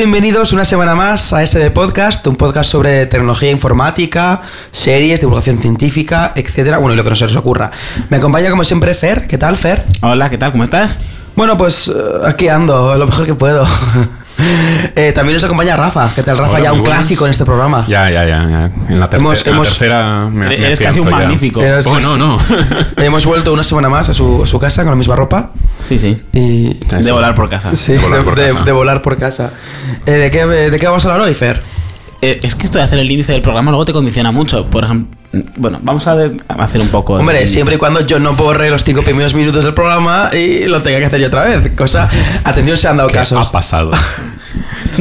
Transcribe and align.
Bienvenidos 0.00 0.54
una 0.54 0.64
semana 0.64 0.94
más 0.94 1.34
a 1.34 1.46
SB 1.46 1.72
Podcast, 1.72 2.26
un 2.26 2.34
podcast 2.34 2.70
sobre 2.70 3.04
tecnología 3.04 3.50
informática, 3.50 4.40
series, 4.70 5.20
divulgación 5.20 5.58
científica, 5.58 6.32
etcétera. 6.34 6.78
Bueno, 6.78 6.94
y 6.94 6.96
lo 6.96 7.04
que 7.04 7.10
no 7.10 7.16
se 7.16 7.26
les 7.26 7.36
ocurra. 7.36 7.70
Me 8.08 8.16
acompaña 8.16 8.48
como 8.48 8.64
siempre 8.64 8.94
Fer. 8.94 9.26
¿Qué 9.26 9.36
tal, 9.36 9.58
Fer? 9.58 9.84
Hola, 10.00 10.30
¿qué 10.30 10.38
tal? 10.38 10.52
¿Cómo 10.52 10.64
estás? 10.64 11.00
Bueno, 11.36 11.58
pues 11.58 11.88
eh, 11.88 11.92
aquí 12.24 12.48
ando, 12.48 12.96
lo 12.96 13.06
mejor 13.08 13.26
que 13.26 13.34
puedo. 13.34 13.66
Eh, 14.96 15.12
también 15.14 15.34
nos 15.34 15.44
acompaña 15.44 15.76
Rafa. 15.76 16.10
¿Qué 16.14 16.22
tal, 16.22 16.38
Rafa? 16.38 16.52
Hola, 16.52 16.60
ya 16.64 16.72
un 16.72 16.82
clásico 16.82 17.24
en 17.26 17.30
este 17.32 17.44
programa. 17.44 17.86
Ya, 17.88 18.10
ya, 18.10 18.24
ya. 18.24 18.48
ya. 18.48 18.70
En 18.88 18.98
la, 19.00 19.08
terce- 19.08 19.16
Hemos- 19.20 19.46
en 19.46 19.56
la 19.56 19.62
tercera 19.62 20.28
me, 20.30 20.48
me 20.48 20.54
Eres 20.66 20.80
casi 20.80 21.00
un 21.00 21.06
ya. 21.08 21.16
magnífico. 21.16 21.62
Eres 21.62 21.86
Oh, 21.86 21.94
casi- 21.94 22.06
no, 22.06 22.16
no. 22.16 22.38
Hemos 22.96 23.24
vuelto 23.26 23.52
una 23.52 23.62
semana 23.64 23.88
más 23.88 24.08
a 24.08 24.12
su, 24.12 24.42
a 24.44 24.46
su 24.46 24.58
casa 24.58 24.82
con 24.82 24.92
la 24.92 24.96
misma 24.96 25.16
ropa. 25.16 25.50
Sí, 25.82 25.98
sí. 25.98 26.22
Y. 26.32 26.74
De 26.74 27.12
volar 27.12 27.34
por 27.34 27.48
casa. 27.48 27.74
Sí, 27.74 27.92
De 27.94 27.98
volar 27.98 28.24
por 28.24 28.36
de, 28.38 28.48
casa. 28.52 28.64
de 28.64 28.72
volar 28.72 29.02
por 29.02 29.16
casa. 29.18 29.50
Eh, 30.06 30.12
¿de, 30.12 30.30
qué, 30.30 30.46
¿De 30.46 30.78
qué 30.78 30.86
vamos 30.86 31.04
a 31.06 31.12
hablar 31.12 31.26
hoy, 31.26 31.34
Fer? 31.34 31.62
Eh, 32.22 32.38
es 32.42 32.54
que 32.54 32.66
esto 32.66 32.78
de 32.78 32.84
hacer 32.84 32.98
el 32.98 33.10
índice 33.10 33.32
del 33.32 33.40
programa 33.42 33.70
luego 33.70 33.84
te 33.86 33.92
condiciona 33.92 34.30
mucho. 34.30 34.66
Por 34.66 34.84
ejemplo, 34.84 35.16
bueno, 35.56 35.78
vamos 35.82 36.06
a, 36.06 36.16
de- 36.16 36.36
a 36.48 36.54
hacer 36.64 36.80
un 36.80 36.88
poco. 36.88 37.14
de 37.14 37.20
Hombre, 37.20 37.46
siempre 37.48 37.76
y 37.76 37.78
cuando 37.78 38.00
yo 38.06 38.18
no 38.20 38.34
borre 38.34 38.68
los 38.70 38.84
cinco 38.84 39.02
primeros 39.02 39.32
minutos 39.34 39.64
del 39.64 39.72
programa 39.74 40.30
y 40.34 40.66
lo 40.68 40.82
tenga 40.82 40.98
que 40.98 41.06
hacer 41.06 41.20
yo 41.20 41.28
otra 41.28 41.44
vez. 41.44 41.70
Cosa. 41.76 42.10
Atención, 42.44 42.76
se 42.76 42.88
han 42.88 42.96
dado 42.98 43.08
¿Qué 43.08 43.16
ha 43.18 43.22
casos. 43.22 43.48
pasado? 43.50 43.90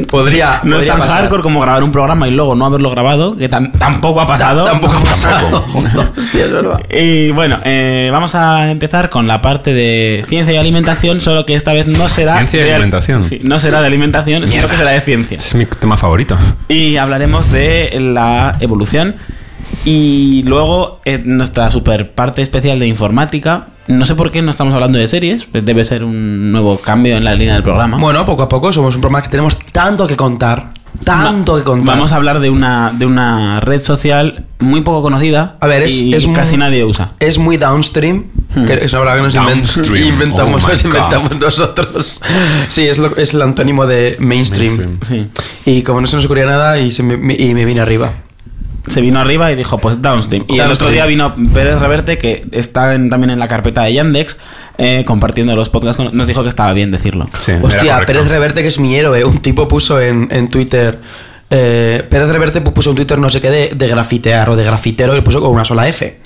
Podría. 0.08 0.60
No 0.64 0.78
es 0.80 0.86
tan 0.86 1.00
pasar. 1.00 1.22
hardcore 1.22 1.42
como 1.44 1.62
grabar 1.62 1.84
un 1.84 1.92
programa 1.92 2.28
y 2.28 2.32
luego 2.32 2.56
no 2.56 2.66
haberlo 2.66 2.90
grabado, 2.90 3.36
que 3.38 3.50
tam- 3.50 3.72
tampoco 3.78 4.22
ha 4.22 4.28
pasado. 4.28 4.64
Tampoco 4.64 4.96
ha 4.98 5.04
pasado. 5.04 5.66
Hostia, 6.18 6.46
es 6.46 6.52
verdad. 6.52 6.80
Y 6.90 7.32
bueno, 7.32 7.58
eh, 7.64 8.10
vamos 8.12 8.36
a 8.36 8.70
empezar 8.72 9.10
con 9.10 9.28
la 9.28 9.42
parte 9.42 9.74
de 9.74 10.24
ciencia 10.28 10.54
y 10.54 10.58
alimentación, 10.58 11.22
solo 11.22 11.46
que 11.46 11.56
esta 11.56 11.74
vez 11.74 11.88
no 11.88 12.08
será. 12.08 12.36
Ciencia 12.38 12.68
y 12.68 12.70
alimentación. 12.72 13.24
Sí, 13.24 13.40
no 13.44 13.60
será 13.60 13.82
de 13.82 13.88
alimentación, 13.88 14.50
sino 14.50 14.68
que 14.68 14.78
será 14.78 14.92
de 14.92 15.02
ciencia. 15.02 15.38
Es 15.38 15.56
mi 15.56 15.66
tema 15.66 15.98
favorito. 15.98 16.38
Y 16.68 16.98
hablaremos 16.98 17.52
de 17.52 17.98
la 18.00 18.56
evolución. 18.60 19.16
Y 19.86 20.44
luego 20.46 21.00
en 21.06 21.38
nuestra 21.38 21.70
super 21.72 22.12
parte 22.12 22.42
especial 22.42 22.80
de 22.80 22.88
informática. 22.88 23.68
No 23.90 24.06
sé 24.06 24.14
por 24.16 24.30
qué 24.32 24.42
no 24.44 24.52
estamos 24.52 24.74
hablando 24.74 25.00
de 25.00 25.08
series. 25.08 25.48
Debe 25.52 25.84
ser 25.84 26.04
un 26.04 26.52
nuevo 26.52 26.78
cambio 26.78 27.18
en 27.18 27.24
la 27.24 27.34
línea 27.34 27.56
del 27.56 27.64
programa. 27.64 27.98
Bueno, 27.98 28.24
poco 28.26 28.44
a 28.44 28.50
poco 28.50 28.72
somos 28.72 28.94
un 28.96 29.02
programa 29.02 29.24
que 29.24 29.30
tenemos 29.30 29.58
tanto 29.58 30.06
que 30.08 30.16
contar. 30.16 30.72
Tanto 31.04 31.56
que 31.58 31.64
contar. 31.64 31.96
Vamos 31.96 32.14
a 32.14 32.18
hablar 32.18 32.40
de 32.40 32.52
una, 32.52 32.92
de 32.96 33.06
una 33.08 33.60
red 33.60 33.82
social 33.82 34.46
muy 34.60 34.82
poco 34.82 35.02
conocida. 35.02 35.58
A 35.60 35.66
ver, 35.68 35.84
es- 35.84 36.02
y 36.02 36.14
es 36.14 36.26
muy- 36.28 36.36
casi 36.36 36.56
nadie 36.58 36.84
usa. 36.86 37.10
Es 37.20 37.40
muy 37.40 37.58
downstream, 37.58 38.26
Hmm. 38.56 38.66
que 38.66 38.74
es 38.74 38.94
una 38.94 39.02
palabra 39.02 39.16
que 39.22 39.24
nos 39.26 39.34
Downstream. 39.34 40.08
inventamos, 40.08 40.64
Oh 40.64 40.68
nos 40.70 40.86
inventamos 40.86 41.40
nosotros. 41.40 42.22
Sí, 42.68 42.88
es, 42.88 43.00
lo- 43.00 43.16
es 43.18 43.34
el 43.34 43.42
antónimo 43.42 43.88
de 43.88 44.18
mainstream. 44.20 44.78
Mainstream. 45.00 45.30
Sí. 45.66 45.72
Y 45.72 45.82
como 45.82 46.00
no 46.02 46.06
se 46.08 46.16
nos 46.16 46.26
ocurría 46.26 46.46
nada, 46.46 46.78
y, 46.80 46.92
se 46.92 47.02
me, 47.02 47.34
y 47.34 47.54
me 47.56 47.66
vine 47.66 47.82
arriba. 47.82 48.14
Se 48.90 49.02
vino 49.02 49.20
arriba 49.20 49.52
y 49.52 49.56
dijo, 49.56 49.78
pues 49.78 50.02
downstream. 50.02 50.46
Y 50.48 50.60
el 50.60 50.72
otro 50.72 50.90
día 50.90 51.06
vino 51.06 51.34
Pérez 51.54 51.80
Reverte, 51.80 52.18
que 52.18 52.46
está 52.52 52.94
en- 52.96 53.10
también 53.10 53.30
en 53.32 53.40
la 53.40 53.48
carpeta 53.48 53.84
de 53.84 53.94
Yandex, 53.94 54.38
eh, 54.78 55.04
compartiendo 55.06 55.56
los 55.56 55.70
podcasts. 55.70 55.98
con- 55.98 56.16
nos 56.18 56.28
dijo 56.28 56.44
que 56.44 56.50
estaba 56.50 56.74
bien 56.74 56.90
decirlo. 56.92 57.28
Sí, 57.40 57.54
Hostia. 57.62 58.02
Pérez 58.06 58.28
Reverte, 58.28 58.62
que 58.62 58.68
es 58.68 58.80
mi 58.80 58.96
héroe. 58.96 59.24
Un 59.26 59.40
tipo 59.42 59.68
puso 59.68 60.02
en, 60.02 60.28
en 60.32 60.50
Twitter. 60.50 61.00
eh, 61.52 62.04
Pérez 62.08 62.30
Reverte 62.30 62.62
puso 62.62 62.92
en 62.92 62.96
Twitter 62.96 63.18
no 63.18 63.28
sé 63.32 63.42
qué 63.42 63.50
de, 63.50 63.70
de 63.70 63.88
grafitear 63.88 64.50
o 64.52 64.56
de 64.56 64.64
grafitero 64.64 65.18
y 65.18 65.22
puso 65.22 65.42
con 65.42 65.50
una 65.52 65.66
sola 65.66 65.88
F. 65.88 66.20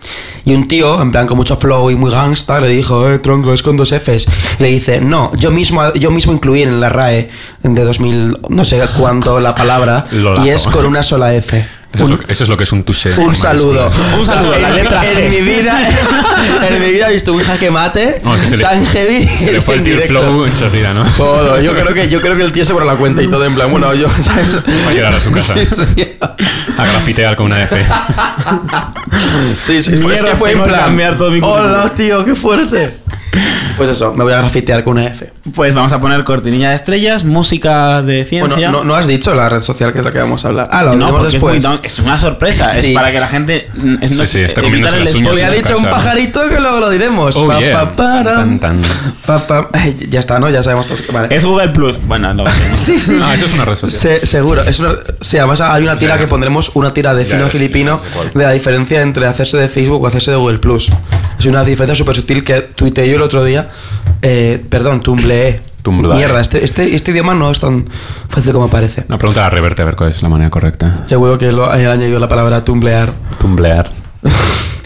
Y 0.43 0.53
un 0.53 0.67
tío, 0.67 1.01
en 1.01 1.11
plan 1.11 1.27
con 1.27 1.37
mucho 1.37 1.55
flow 1.55 1.89
y 1.89 1.95
muy 1.95 2.11
gangsta, 2.11 2.59
le 2.59 2.67
dijo, 2.67 3.09
eh, 3.09 3.19
tronco, 3.19 3.53
es 3.53 3.63
con 3.63 3.77
dos 3.77 3.93
Fs. 3.93 4.27
Y 4.59 4.63
le 4.63 4.69
dice, 4.69 4.99
no, 4.99 5.31
yo 5.37 5.49
mismo, 5.51 5.81
yo 5.93 6.11
mismo 6.11 6.33
incluí 6.33 6.63
en 6.63 6.81
la 6.81 6.89
RAE 6.89 7.29
de 7.61 7.83
2000, 7.85 8.37
no 8.49 8.65
sé 8.65 8.81
cuánto 8.99 9.39
la 9.39 9.55
palabra, 9.55 10.07
Lolazo. 10.11 10.45
y 10.45 10.49
es 10.49 10.67
con 10.67 10.85
una 10.85 11.01
sola 11.03 11.33
F. 11.33 11.65
Eso, 11.93 12.05
Un- 12.05 12.11
es 12.13 12.17
lo, 12.19 12.25
que- 12.25 12.33
eso 12.33 12.43
es 12.43 12.49
lo 12.49 12.57
que 12.57 12.63
es 12.63 12.71
un 12.71 12.83
touché. 12.83 13.09
un 13.11 13.17
normal, 13.17 13.35
saludo. 13.37 13.87
es- 13.87 14.17
Un 14.19 14.25
saludo, 14.25 14.51
la 14.59 14.69
En- 14.69 14.75
letra 14.75 15.05
en, 15.05 15.13
C. 15.15 15.29
mi 15.29 15.41
vida, 15.41 15.89
en 16.69 16.81
mi 16.81 16.89
vida 16.91 17.09
he 17.09 17.13
visto 17.13 17.33
un 17.33 17.39
jaque 17.39 17.69
mate 17.69 18.19
No, 18.23 18.33
es 18.35 18.41
que 18.41 18.47
se 18.47 18.57
le- 18.57 18.63
tan 18.63 18.83
heavy. 18.83 19.27
Se 19.37 19.53
le 19.53 19.61
fue 19.61 19.75
el 19.75 19.83
tío 19.83 19.93
directo. 19.93 20.19
flow 20.21 20.45
enseguida, 20.45 20.93
¿no? 20.93 21.03
Todo, 21.15 21.61
yo 21.61 21.73
creo 21.73 21.93
que 21.93 22.09
yo 22.09 22.19
creo 22.19 22.35
que 22.35 22.43
el 22.43 22.51
tío 22.51 22.65
se 22.65 22.73
borra 22.73 22.85
la 22.85 22.95
cuenta 22.95 23.21
y 23.21 23.27
todo 23.27 23.45
en 23.45 23.53
plan, 23.53 23.69
bueno, 23.69 23.93
yo, 23.93 24.09
¿sabes? 24.09 24.57
va 24.85 24.89
a 24.89 24.93
llegar 24.93 25.13
a 25.13 25.19
su 25.19 25.31
casa. 25.31 25.53
Sí, 25.55 25.67
sí. 25.71 26.17
A 26.77 26.85
grafitear 26.85 27.35
con 27.35 27.45
una 27.47 27.61
F. 27.63 27.85
Sí, 29.61 29.81
sí, 29.81 29.91
fue- 29.97 30.13
es 30.13 30.21
Mierda, 30.21 30.29
que 30.31 30.35
fue 30.35 30.51
en 30.53 30.63
plan. 30.63 30.79
cambiar 30.81 31.17
todo 31.17 31.29
mi 31.31 31.39
currículum. 31.41 31.69
Hola, 31.71 31.93
tío, 31.93 32.25
qué 32.25 32.35
fuerte. 32.35 32.97
Pues 33.77 33.89
eso, 33.89 34.13
me 34.13 34.23
voy 34.23 34.33
a 34.33 34.37
grafitear 34.37 34.83
con 34.83 34.93
una 34.97 35.07
F. 35.07 35.31
Pues 35.55 35.75
vamos 35.75 35.91
a 35.91 35.99
poner 35.99 36.23
cortinilla 36.23 36.69
de 36.69 36.75
estrellas, 36.75 37.25
música 37.25 38.01
de 38.01 38.23
Bueno, 38.31 38.47
ciencia. 38.55 38.71
no, 38.71 38.85
no 38.85 38.95
has 38.95 39.07
dicho 39.07 39.35
la 39.35 39.49
red 39.49 39.61
social 39.61 39.91
que 39.91 39.99
es 39.99 40.05
la 40.05 40.09
que 40.09 40.19
vamos 40.19 40.45
a 40.45 40.47
hablar. 40.47 40.69
Ah, 40.71 40.83
lo 40.83 40.95
No, 40.95 41.09
porque 41.11 41.35
es, 41.35 41.41
muy 41.41 41.55
después. 41.59 41.79
es 41.83 41.99
una 41.99 42.17
sorpresa. 42.17 42.71
Sí. 42.81 42.91
Es 42.91 42.93
para 42.95 43.11
que 43.11 43.19
la 43.19 43.27
gente. 43.27 43.69
Es, 44.01 44.15
Sí, 44.17 44.25
sí, 44.25 44.39
está 44.39 44.61
comiéndose 44.61 44.99
el 44.99 45.03
las 45.03 45.13
uñas. 45.15 45.37
en 45.37 45.49
su 45.49 45.55
dicho 45.57 45.77
un 45.77 45.83
pajarito 45.83 46.47
que 46.47 46.61
luego 46.61 46.79
lo 46.79 46.89
diremos. 46.89 47.35
Oh, 47.35 47.45
Pa, 47.45 47.59
yeah. 47.59 47.91
pa. 47.93 48.23
Tan, 48.23 48.57
tan. 48.57 48.81
Pa, 49.25 49.67
Ya 50.09 50.21
está, 50.21 50.39
¿no? 50.39 50.49
Ya 50.49 50.63
sabemos 50.63 50.87
todos. 50.87 51.03
Vale. 51.11 51.35
Es 51.35 51.43
Google 51.43 51.69
Plus. 51.69 51.97
Bueno, 52.07 52.33
lo 52.33 52.45
Sí, 52.75 52.97
sí. 53.01 53.19
Ah, 53.21 53.33
eso 53.33 53.45
es 53.45 53.53
una 53.53 53.65
red 53.65 53.75
social. 53.75 53.91
Se- 54.19 54.25
seguro. 54.25 54.61
Es 54.63 54.79
una, 54.79 54.93
sí, 55.19 55.37
además 55.39 55.59
hay 55.59 55.83
una 55.83 55.97
tira 55.97 56.13
Ya. 56.15 56.19
que 56.21 56.27
pondremos, 56.27 56.71
una 56.73 56.93
tira 56.93 57.13
de 57.15 57.25
fino 57.25 57.47
sé, 57.47 57.57
filipino 57.57 57.99
de 58.33 58.43
la 58.45 58.51
diferencia 58.51 59.01
entre 59.01 59.25
hacerse 59.25 59.57
de 59.57 59.67
Facebook 59.67 60.01
o 60.01 60.07
hacerse 60.07 60.31
de 60.31 60.37
Google 60.37 60.59
Plus. 60.59 60.87
Es 61.37 61.45
una 61.47 61.65
diferencia 61.65 61.95
súper 61.97 62.15
sutil 62.15 62.45
que 62.45 62.61
tuiteé 62.61 63.09
yo 63.09 63.17
el 63.17 63.21
otro 63.23 63.43
día. 63.43 63.67
Eh, 64.25 64.63
perdón, 64.69 65.01
Tumbleé. 65.81 66.15
Mierda, 66.15 66.39
este, 66.39 66.63
este, 66.63 66.95
este 66.95 67.11
idioma 67.11 67.33
no 67.33 67.51
es 67.51 67.59
tan 67.59 67.85
fácil 68.29 68.53
como 68.53 68.69
parece. 68.69 69.03
No, 69.09 69.17
pregunta 69.17 69.45
a 69.45 69.49
Reverte 69.49 69.81
a 69.81 69.85
ver 69.85 69.95
cuál 69.97 70.11
es 70.11 70.21
la 70.23 70.29
manera 70.29 70.49
correcta. 70.49 71.03
Seguro 71.05 71.37
que 71.37 71.51
lo 71.51 71.69
han 71.69 71.81
añadido 71.85 72.19
la 72.19 72.29
palabra 72.29 72.63
tumblear. 72.63 73.11
Tumblear. 73.39 73.91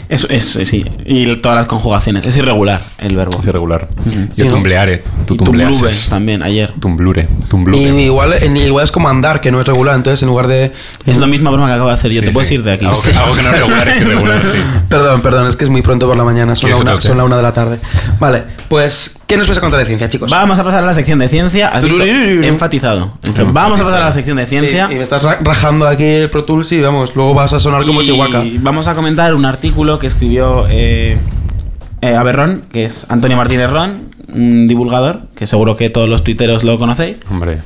Es, 0.10 0.26
es, 0.30 0.46
sí. 0.70 0.86
Y 1.06 1.36
todas 1.36 1.58
las 1.58 1.68
conjugaciones. 1.68 2.26
Es 2.26 2.38
irregular 2.38 2.82
el 2.98 3.14
verbo. 3.14 3.42
Es 3.42 3.46
irregular. 3.46 3.90
Sí, 4.10 4.30
Yo 4.38 4.48
tumbleare. 4.48 5.04
Tú 5.26 5.34
Y 5.34 5.38
tumbleases. 5.38 6.08
también, 6.08 6.44
ayer. 6.44 6.74
Tumblure. 6.80 7.24
Y 7.30 7.50
Tumblure. 7.50 7.78
igual, 8.04 8.34
en- 8.42 8.56
igual 8.56 8.86
es 8.86 8.92
como 8.94 9.10
andar, 9.10 9.42
que 9.42 9.52
no 9.52 9.60
es 9.60 9.68
regular. 9.68 9.96
Entonces, 9.98 10.22
en 10.22 10.30
lugar 10.30 10.48
de. 10.48 10.72
Es 11.06 11.18
la 11.18 11.28
misma 11.28 11.50
broma 11.52 11.68
que 11.68 11.74
acabo 11.74 11.90
de 11.90 11.96
hacer 11.96 12.12
yo. 12.14 12.22
Sí, 12.22 12.28
Te 12.28 12.32
puedes 12.32 12.48
sí. 12.48 12.54
ir 12.54 12.64
de 12.64 12.72
aquí. 12.72 12.86
Algo 12.86 13.02
que, 13.02 13.10
algo 13.18 13.34
que 13.36 13.42
no 13.42 13.48
es 13.50 13.52
regular 13.60 13.88
es 13.90 14.00
irregular, 14.02 14.42
sí. 14.44 14.58
Perdón, 14.88 15.22
perdón, 15.22 15.48
es 15.48 15.58
que 15.58 15.66
es 15.66 15.70
muy 15.70 15.82
pronto 15.82 16.08
por 16.08 16.16
la 16.16 16.24
mañana. 16.24 16.56
Son, 16.56 16.70
¿Quieres 16.70 16.86
la 16.86 16.92
una, 16.94 17.02
son 17.02 17.18
la 17.18 17.24
una 17.26 17.36
de 17.36 17.44
la 17.44 17.52
tarde. 17.52 17.78
Vale, 18.18 18.44
pues, 18.70 19.17
¿qué 19.28 19.38
nos 19.38 19.48
vas 19.48 19.58
a 19.58 19.62
contar 19.62 19.80
de 19.80 19.86
ciencia, 19.86 20.10
chicos? 20.10 20.32
Vamos 20.32 20.58
a 20.58 20.64
pasar 20.64 20.84
a 20.84 20.88
la 20.88 20.94
sección 20.94 21.20
de 21.20 21.28
ciencia. 21.28 21.68
¿Has 21.70 21.84
visto? 21.84 22.04
Enfatizado. 22.04 23.14
Entonces, 23.24 23.54
vamos 23.54 23.80
a 23.80 23.84
pasar 23.84 24.02
a 24.02 24.06
la 24.06 24.12
sección 24.12 24.38
de 24.38 24.46
ciencia. 24.46 24.88
Sí, 24.88 24.94
y 24.94 24.98
me 24.98 25.04
estás 25.04 25.22
ra- 25.24 25.40
rajando 25.42 25.88
aquí 25.88 26.04
el 26.06 26.30
Pro 26.30 26.44
Tools 26.46 26.72
y 26.72 26.82
vamos, 26.82 27.16
luego 27.16 27.34
vas 27.34 27.54
a 27.54 27.60
sonar 27.60 27.86
como 27.86 28.02
Y 28.02 28.06
Chihuahua. 28.06 28.44
Vamos 28.60 28.88
a 28.88 28.96
comentar 28.96 29.36
un 29.36 29.46
artículo 29.46 30.00
que 30.00 30.08
escribió 30.08 30.66
eh, 30.70 31.18
eh, 32.02 32.16
Aberrón, 32.16 32.64
que 32.72 32.86
es 32.86 33.06
Antonio 33.10 33.38
Martínez 33.38 33.70
Ron, 33.70 34.10
un 34.34 34.68
divulgador, 34.68 35.22
que 35.36 35.46
seguro 35.48 35.76
que 35.78 35.90
todos 35.90 36.08
los 36.10 36.24
tuiteros 36.24 36.64
lo 36.64 36.78
conocéis. 36.78 37.22
Hombre. 37.30 37.60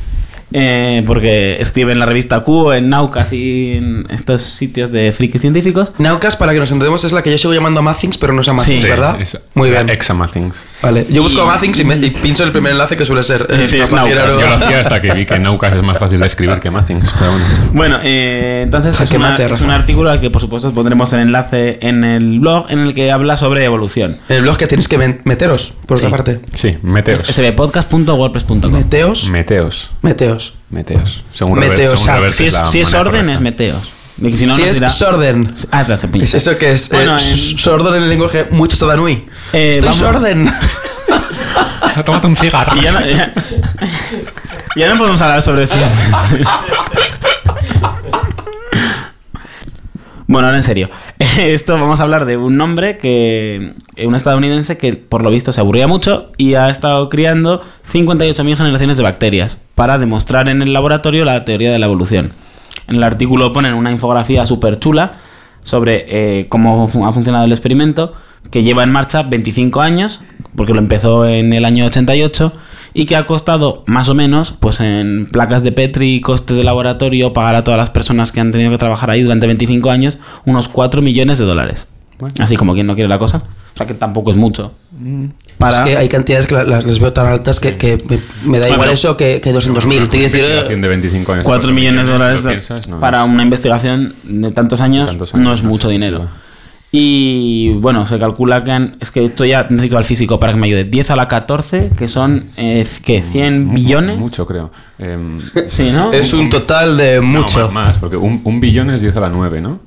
Eh, 0.53 1.03
porque 1.07 1.57
escribe 1.59 1.91
en 1.91 2.00
la 2.00 2.06
revista 2.06 2.41
Q, 2.41 2.72
en 2.73 2.89
Naucas 2.89 3.31
y 3.34 3.73
en 3.73 4.06
estos 4.09 4.41
sitios 4.44 4.91
de 4.91 5.12
friki 5.12 5.39
científicos. 5.39 5.91
Naucas, 5.97 6.35
para 6.35 6.53
que 6.53 6.59
nos 6.59 6.72
entendemos, 6.72 7.03
es 7.03 7.12
la 7.12 7.22
que 7.23 7.31
yo 7.31 7.38
sigo 7.38 7.53
llamando 7.53 7.81
Mathings, 7.81 8.17
pero 8.17 8.34
no 8.34 8.41
es 8.41 8.47
Mathings, 8.53 8.81
Sí. 8.81 8.88
¿verdad? 8.88 9.19
es- 9.22 9.39
Muy 9.53 9.69
bien. 9.69 9.89
Examathings. 9.89 10.66
Vale, 10.81 11.06
yo 11.09 11.22
busco 11.23 11.44
Y- 11.44 11.45
Mathings 11.45 11.79
y, 11.79 11.84
me- 11.85 11.95
y 11.95 12.09
pincho 12.12 12.44
el 12.44 12.51
primer 12.51 12.72
enlace 12.73 12.95
que 12.97 13.06
suele 13.06 13.23
ser. 13.23 13.47
eh, 13.50 13.67
Sí, 13.67 13.79
es. 13.79 13.91
Naucas, 13.91 14.35
Yo 14.35 14.41
lo 14.41 14.53
hacía 14.56 14.79
hasta 14.81 15.01
que 15.01 15.12
vi 15.13 15.25
que 15.25 15.39
Naucas 15.39 15.73
es 15.75 15.81
más 15.84 15.97
fácil 15.97 16.19
de 16.19 16.28
escribir 16.28 16.59
que 16.59 16.69
Mathings, 16.72 17.13
pero 17.18 17.31
bueno. 17.31 17.45
Bueno, 17.74 18.00
eh, 18.03 18.62
entonces 18.63 19.00
es, 19.00 19.12
una- 19.12 19.31
mate, 19.31 19.45
es 19.45 19.62
un 19.62 19.71
artículo 19.71 20.09
al 20.09 20.19
que 20.19 20.30
por 20.30 20.42
supuesto 20.42 20.68
os 20.69 20.74
pondremos 20.74 21.12
el 21.13 21.19
enlace 21.21 21.80
en 21.81 22.03
el 22.03 22.39
blog 22.39 22.65
en 22.69 22.80
el 22.80 22.94
que 22.94 23.12
habla 23.12 23.38
sobre 23.38 23.63
evolución. 23.65 24.18
En 24.30 24.38
el 24.38 24.42
blog 24.44 24.57
que 24.57 24.68
tenéis 24.68 24.88
que 24.88 24.98
meteros, 25.24 25.74
por 25.86 25.98
otra 25.98 26.09
Sí. 26.09 26.12
parte. 26.12 26.39
Sí, 26.53 26.71
meteos. 26.81 27.21
sbpodcast.wordpress.com. 27.24 28.71
Meteos. 28.71 29.30
Meteos. 29.30 29.92
Meteos. 30.01 30.40
Meteos. 30.69 31.23
Según 31.33 31.59
Meteos, 31.59 32.05
Reverte- 32.05 32.29
según 32.29 32.31
Si 32.31 32.45
es, 32.45 32.59
si 32.71 32.79
es 32.81 32.93
orden, 32.93 33.11
correcta. 33.13 33.33
es 33.33 33.41
meteos. 33.41 33.91
Si 34.35 34.45
no, 34.45 34.53
si 34.53 34.61
es 34.61 34.75
dirá- 34.79 34.89
Sorden. 34.89 35.51
Ah, 35.71 35.83
te 35.83 35.93
hace 35.93 36.07
¿Es 36.21 36.33
eso 36.35 36.55
que 36.57 36.71
es? 36.73 36.89
Bueno, 36.89 37.17
eh, 37.17 37.21
en- 37.21 37.57
Sorden 37.57 37.95
en 37.95 38.03
el 38.03 38.09
lenguaje 38.09 38.47
mucho 38.51 38.77
Tadanui. 38.77 39.25
Eh, 39.53 39.77
Estoy 39.79 39.81
vamos. 39.89 39.97
Sorden. 39.97 40.53
Tómate 42.05 42.27
un 42.27 42.35
cigarro. 42.35 42.79
Ya, 42.79 42.91
no, 42.91 42.99
ya- 43.05 43.33
ya 44.77 44.89
no 44.89 44.97
podemos 44.97 45.21
hablar 45.21 45.41
sobre 45.41 45.65
ciencias. 45.67 46.35
Bueno, 50.27 50.47
ahora 50.47 50.57
en 50.59 50.63
serio. 50.63 50.89
Esto 51.39 51.73
vamos 51.73 52.00
a 52.00 52.03
hablar 52.03 52.25
de 52.25 52.38
un 52.38 52.59
hombre 52.62 52.97
que. 52.97 53.73
Un 54.03 54.15
estadounidense 54.15 54.77
que 54.77 54.94
por 54.94 55.23
lo 55.23 55.29
visto 55.29 55.51
se 55.51 55.62
aburría 55.62 55.88
mucho 55.88 56.31
y 56.38 56.56
ha 56.56 56.69
estado 56.69 57.09
criando 57.09 57.62
58.000 57.91 58.56
generaciones 58.56 58.97
de 58.97 59.03
bacterias 59.03 59.59
para 59.75 60.00
demostrar 60.00 60.50
en 60.50 60.62
el 60.62 60.73
laboratorio 60.73 61.23
la 61.23 61.45
teoría 61.45 61.71
de 61.71 61.79
la 61.79 61.85
evolución. 61.85 62.31
En 62.88 62.95
el 62.95 63.03
artículo 63.03 63.53
ponen 63.53 63.75
una 63.75 63.91
infografía 63.91 64.45
súper 64.45 64.79
chula 64.79 65.12
sobre 65.63 66.06
eh, 66.07 66.47
cómo 66.47 66.85
ha 66.85 67.12
funcionado 67.12 67.45
el 67.45 67.51
experimento, 67.51 68.13
que 68.50 68.63
lleva 68.63 68.83
en 68.83 68.91
marcha 68.91 69.21
25 69.21 69.81
años, 69.81 70.21
porque 70.56 70.74
lo 70.74 70.79
empezó 70.79 71.27
en 71.27 71.53
el 71.53 71.65
año 71.65 71.85
88, 71.85 72.51
y 72.93 73.05
que 73.05 73.15
ha 73.15 73.25
costado 73.25 73.83
más 73.88 74.09
o 74.09 74.13
menos, 74.13 74.53
pues 74.59 74.79
en 74.79 75.27
placas 75.31 75.63
de 75.63 75.71
Petri 75.71 76.15
y 76.15 76.21
costes 76.21 76.57
de 76.57 76.63
laboratorio, 76.63 77.33
pagar 77.33 77.55
a 77.55 77.63
todas 77.63 77.77
las 77.77 77.89
personas 77.89 78.31
que 78.31 78.39
han 78.39 78.51
tenido 78.51 78.71
que 78.71 78.77
trabajar 78.77 79.09
ahí 79.09 79.21
durante 79.21 79.47
25 79.47 79.89
años, 79.91 80.17
unos 80.45 80.67
4 80.67 81.01
millones 81.01 81.38
de 81.38 81.45
dólares. 81.45 81.88
Bueno. 82.19 82.35
Así 82.39 82.55
como 82.55 82.73
quien 82.75 82.85
no 82.85 82.93
quiere 82.93 83.09
la 83.09 83.17
cosa. 83.17 83.38
O 83.73 83.77
sea 83.77 83.88
que 83.88 83.93
tampoco 83.95 84.29
es 84.31 84.38
mucho. 84.38 84.73
Para... 85.57 85.77
Es 85.77 85.79
que 85.89 85.97
hay 85.97 86.07
cantidades 86.09 86.45
que 86.45 86.53
la- 86.53 86.63
las, 86.65 86.85
les 86.85 86.99
veo 86.99 87.11
tan 87.13 87.25
altas 87.25 87.59
que, 87.59 87.77
que 87.77 87.97
me, 88.09 88.19
me 88.51 88.59
da 88.59 88.65
igual 88.67 88.79
Bueno. 88.79 88.91
eso 88.93 89.17
que, 89.17 89.41
que 89.41 89.51
200.000. 89.53 89.71
Te 89.73 89.88
quiero 89.88 90.05
decir, 90.07 90.21
Investigación 90.41 90.79
eh, 90.79 90.81
de 90.81 90.88
25 90.88 91.33
años. 91.33 91.45
4 91.45 91.73
millones 91.73 92.05
de 92.07 92.13
dólares 92.13 92.41
piensas, 92.43 92.88
no 92.88 92.99
para 92.99 93.23
es- 93.23 93.29
una 93.29 93.41
investigación 93.43 94.13
de 94.23 94.51
tantos 94.51 94.81
años, 94.81 95.07
Tantos 95.09 95.33
años, 95.33 95.47
no 95.47 95.53
es 95.53 95.63
no 95.63 95.69
mucho 95.69 95.89
dinero. 95.89 96.27
Y 96.93 97.69
bueno, 97.75 98.05
se 98.05 98.19
calcula 98.19 98.63
que 98.65 98.71
han, 98.71 98.97
es 98.99 99.11
que 99.11 99.23
esto 99.25 99.45
ya 99.45 99.65
necesito 99.69 99.97
al 99.97 100.03
físico 100.03 100.39
para 100.39 100.51
que 100.53 100.59
me 100.59 100.67
ayude. 100.67 100.83
10 100.83 101.11
a 101.11 101.15
la 101.15 101.27
14, 101.27 101.91
que 101.97 102.07
son 102.09 102.51
eh, 102.57 102.85
¿qué? 103.05 103.21
100 103.21 103.65
Mu- 103.67 103.73
billones. 103.75 104.17
Mucho, 104.19 104.45
creo. 104.45 104.71
Em, 104.99 105.39
Sí, 105.69 105.89
¿no? 105.93 106.11
es 106.11 106.33
un 106.33 106.49
total 106.49 106.97
de 106.97 107.15
no, 107.17 107.23
mucho. 107.23 107.59
más, 107.65 107.71
más, 107.73 107.97
porque 107.97 108.17
un, 108.17 108.41
un 108.43 108.59
billón 108.59 108.89
es 108.89 109.01
10 109.01 109.15
a 109.15 109.21
la 109.21 109.29
9, 109.29 109.61
¿no? 109.61 109.79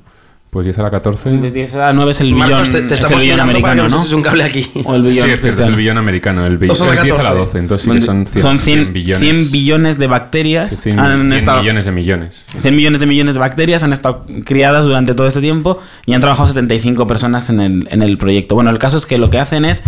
Pues 0.55 0.63
10 0.63 0.79
a 0.79 0.83
la 0.83 0.89
14. 0.89 1.31
10 1.51 1.73
a 1.73 1.77
la 1.79 1.91
9 1.91 2.11
es 2.11 2.21
el 2.21 2.33
billón, 2.33 2.49
Marcos, 2.49 2.69
te, 2.69 2.81
te 2.83 2.85
es 2.85 2.91
el 2.91 2.93
estamos 2.93 3.21
billón 3.23 3.35
mirando 3.35 3.51
para 3.59 3.73
que 3.75 3.81
americano, 3.81 3.89
nos 4.01 4.09
¿no? 4.11 4.15
un 4.17 4.23
cable 4.23 4.43
aquí. 4.45 4.71
O 4.85 4.95
el 4.95 5.01
Sí, 5.01 5.15
billón 5.17 5.29
es 5.31 5.41
cierto, 5.41 5.61
es 5.61 5.67
el 5.67 5.75
billón 5.75 5.97
americano. 5.97 6.45
El 6.45 6.57
billón 6.57 6.69
Dos 6.77 6.81
a 6.81 6.85
la 6.85 6.93
es 6.93 7.03
10 7.03 7.13
a 7.13 7.17
la 7.23 7.29
14. 7.31 7.45
12, 7.45 7.59
entonces 7.59 7.85
sí 7.85 7.91
que 7.91 8.01
son 8.05 8.25
100, 8.25 8.41
Son 8.41 8.59
100, 8.59 8.79
100 8.83 8.93
billones. 8.93 9.19
100 9.37 9.51
billones 9.51 9.97
de 9.97 10.07
bacterias 10.07 10.77
100, 10.79 10.97
han 10.97 11.19
100 11.19 11.33
estado- 11.33 11.59
millones 11.59 11.83
de 11.83 11.91
millones. 11.91 12.45
100 12.61 12.73
millones 12.73 12.99
de 13.01 13.05
millones 13.05 13.33
de 13.35 13.39
bacterias 13.41 13.83
han 13.83 13.91
estado 13.91 14.23
criadas 14.45 14.85
durante 14.85 15.13
todo 15.13 15.27
este 15.27 15.41
tiempo 15.41 15.77
y 16.05 16.13
han 16.13 16.21
trabajado 16.21 16.47
75 16.47 17.05
personas 17.05 17.49
en 17.49 17.59
el, 17.59 17.87
en 17.91 18.01
el 18.01 18.17
proyecto. 18.17 18.55
Bueno, 18.55 18.69
el 18.69 18.77
caso 18.77 18.95
es 18.97 19.05
que 19.05 19.17
lo 19.17 19.29
que 19.29 19.39
hacen 19.39 19.65
es, 19.65 19.83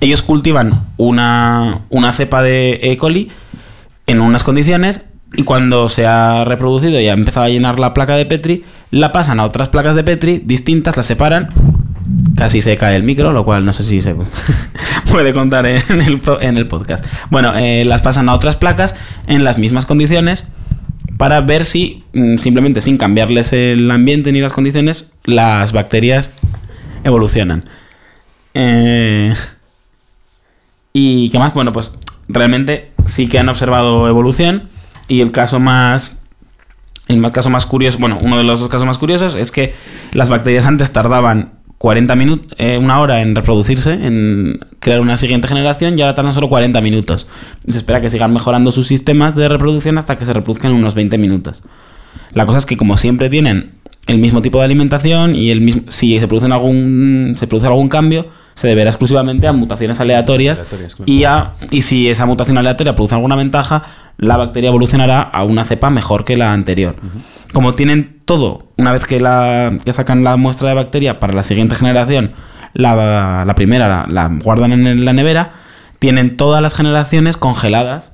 ellos 0.00 0.22
cultivan 0.22 0.72
una, 0.96 1.82
una 1.90 2.12
cepa 2.12 2.42
de 2.42 2.80
E. 2.82 2.96
coli 2.96 3.30
en 4.08 4.20
unas 4.20 4.42
condiciones 4.42 5.02
y 5.34 5.42
cuando 5.42 5.88
se 5.88 6.06
ha 6.06 6.44
reproducido 6.44 7.00
y 7.00 7.08
ha 7.08 7.12
empezado 7.12 7.46
a 7.46 7.48
llenar 7.50 7.78
la 7.78 7.92
placa 7.92 8.16
de 8.16 8.26
Petri, 8.26 8.64
la 8.90 9.12
pasan 9.12 9.40
a 9.40 9.44
otras 9.44 9.68
placas 9.68 9.94
de 9.94 10.04
Petri 10.04 10.42
distintas, 10.44 10.96
las 10.96 11.06
separan. 11.06 11.48
Casi 12.36 12.62
se 12.62 12.76
cae 12.76 12.96
el 12.96 13.02
micro, 13.02 13.32
lo 13.32 13.44
cual 13.44 13.64
no 13.64 13.72
sé 13.72 13.82
si 13.82 14.00
se 14.00 14.16
puede 15.10 15.34
contar 15.34 15.66
en 15.66 16.00
el, 16.00 16.66
podcast. 16.66 17.04
Bueno, 17.30 17.52
eh, 17.56 17.84
las 17.84 18.00
pasan 18.00 18.28
a 18.28 18.34
otras 18.34 18.56
placas 18.56 18.94
en 19.26 19.44
las 19.44 19.58
mismas 19.58 19.84
condiciones 19.84 20.48
para 21.18 21.40
ver 21.42 21.66
si 21.66 22.04
mm, 22.14 22.38
simplemente 22.38 22.80
sin 22.80 22.96
cambiarles 22.96 23.52
el 23.52 23.90
ambiente 23.90 24.32
ni 24.32 24.40
las 24.40 24.54
condiciones, 24.54 25.12
las 25.24 25.72
bacterias 25.72 26.30
evolucionan. 27.04 27.68
Eh, 28.54 29.34
¿Y 30.94 31.28
qué 31.28 31.38
más? 31.38 31.52
Bueno, 31.52 31.72
pues 31.72 31.92
realmente 32.28 32.92
sí 33.04 33.28
que 33.28 33.38
han 33.38 33.48
observado 33.50 34.08
evolución 34.08 34.70
y 35.08 35.20
el 35.20 35.32
caso 35.32 35.58
más... 35.58 36.18
El 37.08 37.16
más- 37.18 37.32
caso 37.32 37.48
más 37.48 37.64
curioso, 37.64 37.98
bueno, 37.98 38.18
uno 38.20 38.36
de 38.36 38.44
los 38.44 38.60
dos 38.60 38.68
casos 38.68 38.86
más 38.86 38.98
curiosos 38.98 39.34
es 39.34 39.50
que 39.50 39.72
las 40.12 40.28
bacterias 40.28 40.66
antes 40.66 40.92
tardaban 40.92 41.52
40 41.78 42.14
minutos, 42.16 42.52
una 42.80 43.00
hora 43.00 43.20
en 43.22 43.34
reproducirse, 43.34 43.92
en 43.92 44.60
crear 44.80 45.00
una 45.00 45.16
siguiente 45.16 45.48
generación, 45.48 45.98
y 45.98 46.02
ahora 46.02 46.14
tardan 46.14 46.34
solo 46.34 46.48
40 46.50 46.80
minutos. 46.82 47.26
Se 47.66 47.78
espera 47.78 48.00
que 48.02 48.10
sigan 48.10 48.32
mejorando 48.34 48.72
sus 48.72 48.88
sistemas 48.88 49.34
de 49.36 49.48
reproducción 49.48 49.96
hasta 49.96 50.18
que 50.18 50.26
se 50.26 50.32
reproduzcan 50.34 50.72
en 50.72 50.76
unos 50.78 50.94
20 50.94 51.16
minutos. 51.18 51.62
La 52.34 52.44
cosa 52.44 52.58
es 52.58 52.66
que 52.66 52.76
como 52.76 52.96
siempre 52.98 53.30
tienen 53.30 53.72
el 54.06 54.18
mismo 54.18 54.42
tipo 54.42 54.58
de 54.58 54.64
alimentación 54.66 55.34
y 55.34 55.50
el 55.50 55.60
mismo, 55.62 55.84
si 55.88 56.18
se 56.20 56.26
produce 56.28 56.46
algún 56.52 57.36
se 57.38 57.46
produce 57.46 57.68
algún 57.68 57.88
cambio, 57.88 58.26
se 58.54 58.66
deberá 58.68 58.90
exclusivamente 58.90 59.46
a 59.46 59.52
mutaciones 59.52 59.98
aleatorias, 60.00 60.58
Aleatorias, 60.58 60.94
claro. 60.94 61.10
y 61.12 61.24
a 61.24 61.52
y 61.70 61.82
si 61.82 62.08
esa 62.08 62.26
mutación 62.26 62.58
aleatoria 62.58 62.94
produce 62.94 63.14
alguna 63.14 63.36
ventaja, 63.36 63.84
la 64.18 64.36
bacteria 64.36 64.68
evolucionará 64.68 65.22
a 65.22 65.44
una 65.44 65.64
cepa 65.64 65.90
mejor 65.90 66.24
que 66.24 66.36
la 66.36 66.52
anterior. 66.52 66.96
Como 67.52 67.74
tienen 67.74 68.18
todo, 68.24 68.66
una 68.76 68.92
vez 68.92 69.06
que 69.06 69.20
la 69.20 69.72
que 69.84 69.92
sacan 69.92 70.24
la 70.24 70.36
muestra 70.36 70.68
de 70.68 70.74
bacteria 70.74 71.18
para 71.18 71.32
la 71.32 71.42
siguiente 71.42 71.74
generación, 71.76 72.32
la, 72.74 73.44
la 73.46 73.54
primera 73.54 73.88
la, 73.88 74.06
la 74.08 74.28
guardan 74.42 74.72
en 74.72 75.04
la 75.04 75.12
nevera, 75.12 75.52
tienen 75.98 76.36
todas 76.36 76.60
las 76.60 76.74
generaciones 76.74 77.36
congeladas 77.36 78.12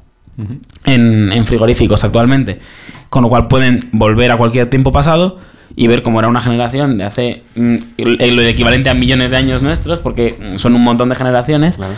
en, 0.85 1.33
en 1.33 1.47
frigoríficos 1.47 2.05
actualmente. 2.05 2.61
Con 3.09 3.23
lo 3.23 3.29
cual 3.29 3.49
pueden 3.49 3.89
volver 3.93 4.31
a 4.31 4.37
cualquier 4.37 4.69
tiempo 4.69 4.93
pasado 4.93 5.39
y 5.77 5.87
ver 5.87 6.03
cómo 6.03 6.19
era 6.19 6.29
una 6.29 6.41
generación 6.41 6.99
de 6.99 7.05
hace 7.05 7.43
mm, 7.55 7.77
lo 7.97 8.43
equivalente 8.43 8.91
a 8.91 8.95
millones 8.95 9.31
de 9.31 9.37
años 9.37 9.63
nuestros, 9.63 9.99
porque 10.01 10.37
son 10.57 10.75
un 10.75 10.83
montón 10.83 11.09
de 11.09 11.17
generaciones. 11.17 11.77
Claro. 11.77 11.95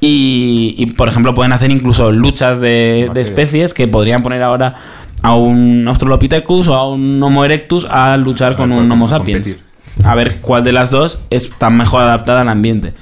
Y, 0.00 0.74
y, 0.78 0.86
por 0.86 1.08
ejemplo, 1.08 1.34
pueden 1.34 1.52
hacer 1.52 1.70
incluso 1.70 2.10
luchas 2.10 2.60
de, 2.60 2.68
de 2.68 3.06
Bacterias. 3.08 3.28
especies 3.28 3.74
que 3.74 3.86
podrían 3.86 4.22
poner 4.22 4.42
ahora 4.42 4.76
a 5.22 5.34
un 5.34 5.86
Australopithecus 5.86 6.68
o 6.68 6.74
a 6.74 6.88
un 6.88 7.22
Homo 7.22 7.44
erectus 7.44 7.86
a 7.90 8.16
luchar 8.16 8.54
A 8.54 8.56
con 8.56 8.72
un 8.72 8.90
Homo 8.90 9.08
sapiens. 9.08 9.46
competir. 9.46 9.70
A 10.04 10.14
ver 10.14 10.40
cuál 10.40 10.64
de 10.64 10.72
las 10.72 10.90
dos 10.90 11.20
está 11.28 11.68
mejor 11.68 12.00
adaptada 12.02 12.40
al 12.40 12.48
ambiente. 12.48 12.94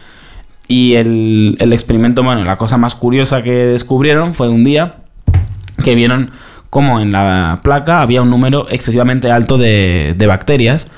Y 0.66 0.94
el, 0.94 1.56
el 1.60 1.72
experimento, 1.72 2.22
bueno, 2.24 2.44
la 2.44 2.56
cosa 2.56 2.76
más 2.76 2.94
curiosa 2.96 3.42
que 3.42 3.52
descubrieron 3.52 4.34
fue 4.34 4.48
un 4.48 4.64
día 4.64 4.96
que 5.84 5.94
vieron 5.94 6.32
cómo 6.70 7.00
en 7.00 7.12
la 7.12 7.60
placa 7.62 8.02
había 8.02 8.20
un 8.22 8.30
número 8.30 8.66
excesivamente 8.68 9.30
alto 9.30 9.56
de, 9.56 10.14
de 10.18 10.26
bacterias 10.26 10.88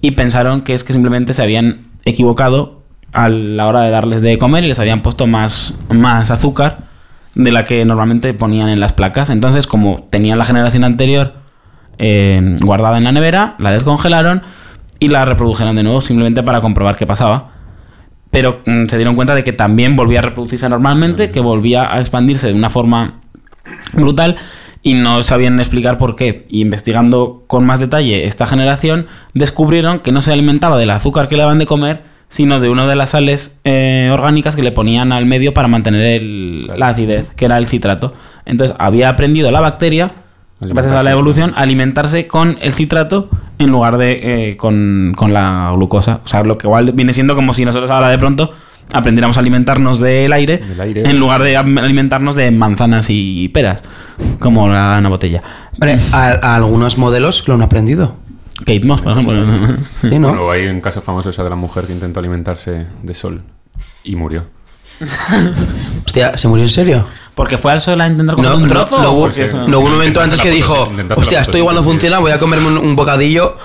y 0.00 0.10
pensaron 0.10 0.60
que 0.62 0.74
es 0.74 0.84
que 0.84 0.92
simplemente 0.92 1.32
se 1.32 1.42
habían 1.42 1.86
equivocado 2.04 2.75
a 3.16 3.30
la 3.30 3.66
hora 3.66 3.80
de 3.80 3.90
darles 3.90 4.20
de 4.20 4.36
comer 4.36 4.62
y 4.62 4.68
les 4.68 4.78
habían 4.78 5.00
puesto 5.00 5.26
más, 5.26 5.72
más 5.88 6.30
azúcar 6.30 6.80
de 7.34 7.50
la 7.50 7.64
que 7.64 7.82
normalmente 7.86 8.34
ponían 8.34 8.68
en 8.68 8.78
las 8.78 8.92
placas. 8.92 9.30
Entonces, 9.30 9.66
como 9.66 10.06
tenían 10.10 10.36
la 10.38 10.44
generación 10.44 10.84
anterior 10.84 11.32
eh, 11.96 12.56
guardada 12.60 12.98
en 12.98 13.04
la 13.04 13.12
nevera, 13.12 13.54
la 13.58 13.70
descongelaron 13.70 14.42
y 15.00 15.08
la 15.08 15.24
reprodujeron 15.24 15.76
de 15.76 15.82
nuevo 15.82 16.02
simplemente 16.02 16.42
para 16.42 16.60
comprobar 16.60 16.96
qué 16.96 17.06
pasaba. 17.06 17.52
Pero 18.30 18.60
mm, 18.66 18.84
se 18.86 18.96
dieron 18.98 19.14
cuenta 19.16 19.34
de 19.34 19.42
que 19.42 19.54
también 19.54 19.96
volvía 19.96 20.18
a 20.18 20.22
reproducirse 20.22 20.68
normalmente, 20.68 21.30
que 21.30 21.40
volvía 21.40 21.90
a 21.90 22.00
expandirse 22.00 22.48
de 22.48 22.54
una 22.54 22.68
forma 22.68 23.20
brutal 23.94 24.36
y 24.82 24.92
no 24.92 25.22
sabían 25.22 25.58
explicar 25.58 25.96
por 25.96 26.16
qué. 26.16 26.44
Y 26.50 26.60
investigando 26.60 27.44
con 27.46 27.64
más 27.64 27.80
detalle 27.80 28.26
esta 28.26 28.46
generación, 28.46 29.06
descubrieron 29.32 30.00
que 30.00 30.12
no 30.12 30.20
se 30.20 30.34
alimentaba 30.34 30.76
del 30.76 30.90
azúcar 30.90 31.28
que 31.28 31.36
le 31.36 31.42
daban 31.44 31.58
de 31.58 31.64
comer, 31.64 32.15
sino 32.28 32.60
de 32.60 32.68
una 32.68 32.86
de 32.86 32.96
las 32.96 33.10
sales 33.10 33.60
eh, 33.64 34.10
orgánicas 34.12 34.56
que 34.56 34.62
le 34.62 34.72
ponían 34.72 35.12
al 35.12 35.26
medio 35.26 35.54
para 35.54 35.68
mantener 35.68 36.06
el- 36.06 36.66
la 36.76 36.88
acidez, 36.88 37.30
que 37.36 37.44
era 37.46 37.56
el 37.58 37.66
citrato. 37.66 38.12
Entonces 38.44 38.76
había 38.78 39.08
aprendido 39.08 39.50
la 39.50 39.60
bacteria, 39.60 40.10
gracias 40.60 40.92
a 40.94 41.02
la 41.02 41.10
evolución, 41.12 41.52
a 41.56 41.60
alimentarse 41.62 42.26
con 42.26 42.58
el 42.60 42.72
citrato 42.72 43.28
en 43.58 43.70
lugar 43.70 43.96
de 43.96 44.50
eh, 44.50 44.56
con, 44.56 45.14
con 45.16 45.32
la 45.32 45.72
glucosa. 45.74 46.20
O 46.24 46.28
sea, 46.28 46.42
lo 46.44 46.58
que 46.58 46.66
igual 46.66 46.92
viene 46.92 47.12
siendo 47.12 47.34
como 47.34 47.54
si 47.54 47.64
nosotros 47.64 47.90
ahora 47.90 48.08
de 48.08 48.18
pronto 48.18 48.52
aprendiéramos 48.92 49.36
a 49.36 49.40
alimentarnos 49.40 50.00
del 50.00 50.32
aire, 50.32 50.58
Del 50.58 50.80
aire. 50.80 51.02
en 51.10 51.18
lugar 51.18 51.42
de 51.42 51.56
alimentarnos 51.56 52.36
de 52.36 52.50
manzanas 52.52 53.06
y 53.10 53.48
peras, 53.48 53.82
como 54.38 54.68
la 54.68 54.96
una 54.98 55.08
botella. 55.08 55.42
A, 56.12 56.18
a 56.42 56.56
algunos 56.56 56.96
modelos 56.98 57.46
lo 57.48 57.54
han 57.54 57.62
aprendido. 57.62 58.16
Kate 58.60 58.86
Moss, 58.86 59.02
por 59.02 59.12
ejemplo. 59.12 59.36
Sí, 60.00 60.18
¿no? 60.18 60.28
Bueno, 60.28 60.50
hay 60.50 60.66
un 60.66 60.80
caso 60.80 61.00
famoso 61.02 61.30
esa 61.30 61.44
de 61.44 61.50
la 61.50 61.56
mujer 61.56 61.84
que 61.86 61.92
intentó 61.92 62.20
alimentarse 62.20 62.86
de 63.02 63.14
sol 63.14 63.42
y 64.04 64.16
murió. 64.16 64.44
Hostia, 66.04 66.36
¿se 66.38 66.48
murió 66.48 66.64
en 66.64 66.70
serio? 66.70 67.06
Porque 67.34 67.58
fue 67.58 67.72
al 67.72 67.80
sol 67.80 68.00
a 68.00 68.06
intentar 68.08 68.34
comer 68.36 68.50
No, 68.50 68.56
un 68.56 68.62
no, 68.62 68.68
trozo. 68.68 68.98
no 69.02 69.10
o 69.10 69.12
hubo, 69.12 69.20
porque 69.22 69.44
eso- 69.44 69.68
no 69.68 69.78
hubo 69.78 69.86
un 69.86 69.92
momento 69.92 70.20
antes 70.20 70.40
que 70.40 70.50
dijo, 70.50 70.74
hostia, 71.16 71.42
esto 71.42 71.58
igual 71.58 71.74
no 71.74 71.82
fotosíntesis". 71.82 71.84
funciona, 71.84 72.18
voy 72.18 72.32
a 72.32 72.38
comerme 72.38 72.68
un, 72.68 72.78
un 72.78 72.96
bocadillo 72.96 73.56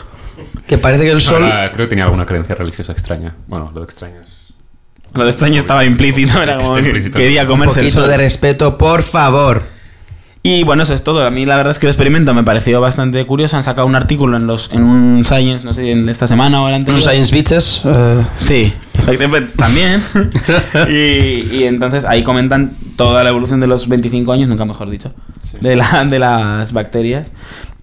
que 0.67 0.77
parece 0.77 1.03
que 1.03 1.11
el 1.11 1.21
sol... 1.21 1.43
Ahora, 1.43 1.71
creo 1.71 1.85
que 1.85 1.89
tenía 1.91 2.03
alguna 2.05 2.25
creencia 2.25 2.55
religiosa 2.55 2.91
extraña. 2.91 3.35
Bueno, 3.47 3.71
lo 3.73 3.83
extraño 3.83 4.19
es... 4.21 4.27
Lo 5.13 5.25
extraño 5.27 5.57
estaba 5.57 5.83
implícito, 5.85 6.41
era 6.41 6.57
como 6.57 6.75
que 6.75 7.11
quería 7.11 7.41
Un 7.43 7.47
comerse 7.49 7.79
el 7.81 7.85
poquito 7.87 8.01
sol. 8.01 8.09
de 8.09 8.17
respeto, 8.17 8.77
por 8.77 9.03
favor. 9.03 9.63
Y 10.43 10.63
bueno, 10.63 10.81
eso 10.83 10.93
es 10.95 11.03
todo. 11.03 11.23
A 11.25 11.29
mí 11.29 11.45
la 11.45 11.55
verdad 11.55 11.69
es 11.71 11.77
que 11.79 11.85
el 11.85 11.91
experimento 11.91 12.33
me 12.33 12.43
pareció 12.43 12.81
bastante 12.81 13.23
curioso. 13.27 13.57
Han 13.57 13.63
sacado 13.63 13.85
un 13.87 13.95
artículo 13.95 14.37
en 14.37 14.47
los 14.47 14.71
en 14.73 14.83
un 14.83 15.23
Science, 15.23 15.63
no 15.63 15.71
sé, 15.71 15.91
en 15.91 16.09
esta 16.09 16.27
semana 16.27 16.63
o 16.63 16.67
el 16.67 16.73
anterior. 16.75 16.95
Unos 16.95 17.05
Science 17.05 17.35
Bitches. 17.35 17.81
eh, 17.85 18.25
Sí, 18.35 18.73
también. 19.55 20.01
y, 20.89 21.55
y 21.57 21.63
entonces 21.65 22.05
ahí 22.05 22.23
comentan 22.23 22.75
toda 22.95 23.23
la 23.23 23.29
evolución 23.29 23.59
de 23.59 23.67
los 23.67 23.87
25 23.87 24.31
años, 24.33 24.49
nunca 24.49 24.65
mejor 24.65 24.89
dicho, 24.89 25.13
Sí. 25.39 25.57
de, 25.61 25.75
la, 25.75 26.05
de 26.05 26.19
las 26.19 26.73
bacterias. 26.73 27.31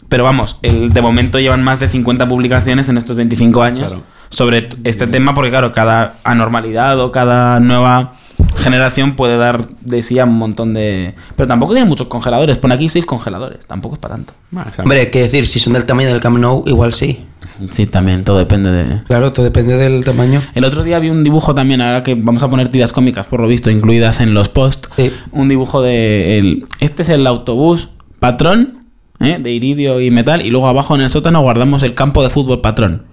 Pero 0.08 0.24
vamos, 0.24 0.58
el, 0.62 0.92
de 0.92 1.02
momento 1.02 1.38
llevan 1.38 1.62
más 1.62 1.80
de 1.80 1.88
50 1.88 2.26
publicaciones 2.28 2.88
en 2.88 2.96
estos 2.98 3.16
25 3.16 3.62
años 3.62 3.88
Claro. 3.88 4.02
sobre 4.30 4.68
este 4.84 5.06
tema, 5.06 5.34
porque 5.34 5.50
claro, 5.50 5.72
cada 5.72 6.14
anormalidad 6.24 6.98
o 7.00 7.12
cada 7.12 7.60
nueva 7.60 8.14
generación 8.58 9.16
puede 9.16 9.36
dar 9.36 9.66
de 9.80 10.02
sí 10.02 10.18
a 10.18 10.24
un 10.24 10.36
montón 10.38 10.74
de... 10.74 11.14
Pero 11.36 11.46
tampoco 11.46 11.72
tiene 11.74 11.88
muchos 11.88 12.06
congeladores. 12.08 12.58
Pone 12.58 12.74
aquí 12.74 12.88
seis 12.88 13.04
congeladores. 13.06 13.66
Tampoco 13.66 13.94
es 13.94 13.98
para 14.00 14.16
tanto. 14.16 14.32
O 14.54 14.70
sea, 14.72 14.84
Hombre, 14.84 15.10
que 15.10 15.20
decir, 15.22 15.46
si 15.46 15.58
son 15.58 15.72
del 15.72 15.84
tamaño 15.86 16.08
del 16.08 16.20
Camp 16.20 16.38
Nou, 16.38 16.62
igual 16.66 16.92
sí. 16.94 17.24
Sí, 17.70 17.86
también. 17.86 18.24
Todo 18.24 18.38
depende 18.38 18.70
de... 18.70 19.02
Claro, 19.04 19.32
todo 19.32 19.44
depende 19.44 19.76
del 19.76 20.04
tamaño. 20.04 20.42
El 20.54 20.64
otro 20.64 20.84
día 20.84 20.98
vi 20.98 21.10
un 21.10 21.24
dibujo 21.24 21.54
también, 21.54 21.80
ahora 21.80 22.02
que 22.02 22.14
vamos 22.14 22.42
a 22.42 22.48
poner 22.48 22.68
tiras 22.68 22.92
cómicas, 22.92 23.26
por 23.26 23.40
lo 23.40 23.48
visto, 23.48 23.70
incluidas 23.70 24.20
en 24.20 24.34
los 24.34 24.48
posts. 24.48 24.88
Sí. 24.96 25.12
Un 25.32 25.48
dibujo 25.48 25.80
de... 25.82 26.38
el- 26.38 26.64
este 26.80 27.02
es 27.02 27.08
el 27.08 27.26
autobús 27.26 27.88
patrón, 28.20 28.78
¿eh? 29.20 29.38
de 29.40 29.50
iridio 29.52 30.00
y 30.00 30.10
metal, 30.10 30.44
y 30.44 30.50
luego 30.50 30.68
abajo 30.68 30.94
en 30.94 31.00
el 31.02 31.10
sótano 31.10 31.40
guardamos 31.40 31.82
el 31.82 31.94
campo 31.94 32.22
de 32.22 32.30
fútbol 32.30 32.60
patrón, 32.60 33.04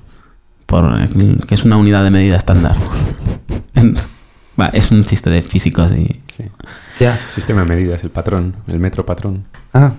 por, 0.65 0.85
que 1.45 1.53
es 1.55 1.63
una 1.63 1.77
unidad 1.77 2.03
de 2.03 2.09
medida 2.11 2.35
estándar. 2.37 2.75
Va, 4.59 4.67
es 4.67 4.91
un 4.91 5.03
chiste 5.03 5.29
de 5.29 5.41
físicos 5.41 5.91
y... 5.91 6.21
sí. 6.27 6.45
Ya. 6.99 7.19
Sistema 7.33 7.61
de 7.61 7.67
medidas, 7.75 8.03
el 8.03 8.09
patrón, 8.09 8.55
el 8.67 8.79
metro 8.79 9.05
patrón. 9.05 9.43
Ah. 9.73 9.91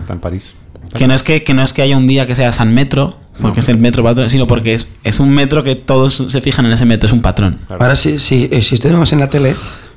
Está 0.00 0.12
en 0.12 0.20
París. 0.20 0.54
Que 0.94 1.06
no, 1.06 1.14
es 1.14 1.22
que, 1.22 1.42
que 1.42 1.54
no 1.54 1.62
es 1.62 1.72
que 1.72 1.80
haya 1.80 1.96
un 1.96 2.06
día 2.06 2.26
que 2.26 2.34
sea 2.34 2.52
San 2.52 2.74
Metro, 2.74 3.18
porque 3.40 3.60
es 3.60 3.68
el 3.70 3.78
metro 3.78 4.02
patrón, 4.02 4.28
sino 4.28 4.46
porque 4.46 4.74
es, 4.74 4.88
es 5.04 5.20
un 5.20 5.30
metro 5.30 5.64
que 5.64 5.76
todos 5.76 6.26
se 6.28 6.40
fijan 6.42 6.66
en 6.66 6.72
ese 6.72 6.84
metro, 6.84 7.06
es 7.06 7.12
un 7.12 7.22
patrón. 7.22 7.58
Claro. 7.66 7.82
Ahora 7.82 7.94
eh, 7.94 7.98
si 8.18 8.48
estuviéramos 8.52 9.12
en 9.14 9.20
la 9.20 9.30
tele 9.30 9.54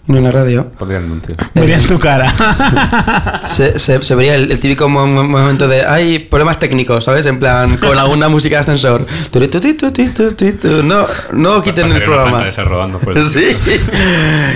no 0.08 0.18
en 0.18 0.24
la 0.24 0.32
radio, 0.32 0.70
Pondría 0.78 1.00
el 1.00 1.06
anuncio. 1.06 1.36
Vería 1.56 1.78
en 1.78 1.88
tu 1.88 1.98
cara. 2.00 3.42
se, 3.46 3.80
se, 3.80 4.02
se 4.02 4.16
vería 4.16 4.36
el, 4.36 4.52
el 4.52 4.60
típico 4.60 4.88
mo- 4.88 5.08
mo- 5.08 5.24
momento 5.24 5.68
de 5.68 5.86
hay 5.86 6.20
problemas 6.20 6.60
técnicos, 6.60 7.04
¿sabes? 7.04 7.26
En 7.26 7.40
plan, 7.40 7.78
con 7.78 7.98
alguna 7.98 8.30
música 8.30 8.56
de 8.56 8.60
ascensor. 8.62 9.06
No, 10.84 11.06
no 11.34 11.62
quiten 11.62 11.88
el 11.92 12.04
programa. 12.04 12.44
rodando 12.64 13.00
por 13.00 13.18
el- 13.18 13.24
Sí. 13.28 13.46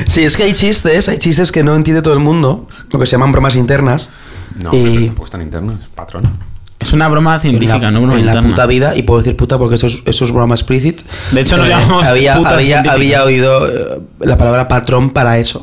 sí, 0.08 0.24
es 0.24 0.36
que 0.38 0.44
hay 0.44 0.54
chistes, 0.54 1.10
hay 1.10 1.18
chistes 1.18 1.52
que 1.52 1.64
no 1.64 1.76
entiende 1.76 2.02
todo 2.02 2.14
el 2.14 2.20
mundo, 2.20 2.68
lo 2.92 3.00
que 3.00 3.06
se 3.06 3.14
llaman 3.14 3.32
bromas 3.32 3.56
internas. 3.56 4.10
No, 4.56 4.70
y 4.74 4.84
pero 4.84 5.06
tampoco 5.06 5.26
es 5.26 5.32
tan 5.32 5.42
interno, 5.42 5.74
es 5.74 5.88
patrón. 5.90 6.40
Es 6.80 6.94
una 6.94 7.08
broma 7.10 7.36
en 7.36 7.42
científica, 7.42 7.78
la, 7.78 7.92
no 7.92 8.02
broma 8.02 8.20
en 8.20 8.26
la 8.26 8.42
puta 8.42 8.66
vida, 8.66 8.96
y 8.96 9.04
puedo 9.04 9.20
decir 9.20 9.36
puta 9.36 9.58
porque 9.58 9.76
eso 9.76 9.88
es, 9.88 10.02
eso 10.06 10.26
es 10.26 10.32
broma 10.32 10.56
explicit. 10.56 11.02
De 11.32 11.42
hecho, 11.42 11.58
nos 11.58 11.68
eh, 11.68 11.72
llamamos 11.72 12.08
había, 12.08 12.36
había, 12.36 12.80
había 12.88 13.24
oído 13.24 13.68
eh, 13.68 14.02
la 14.22 14.38
palabra 14.38 14.68
patrón 14.68 15.10
para 15.10 15.38
eso. 15.38 15.62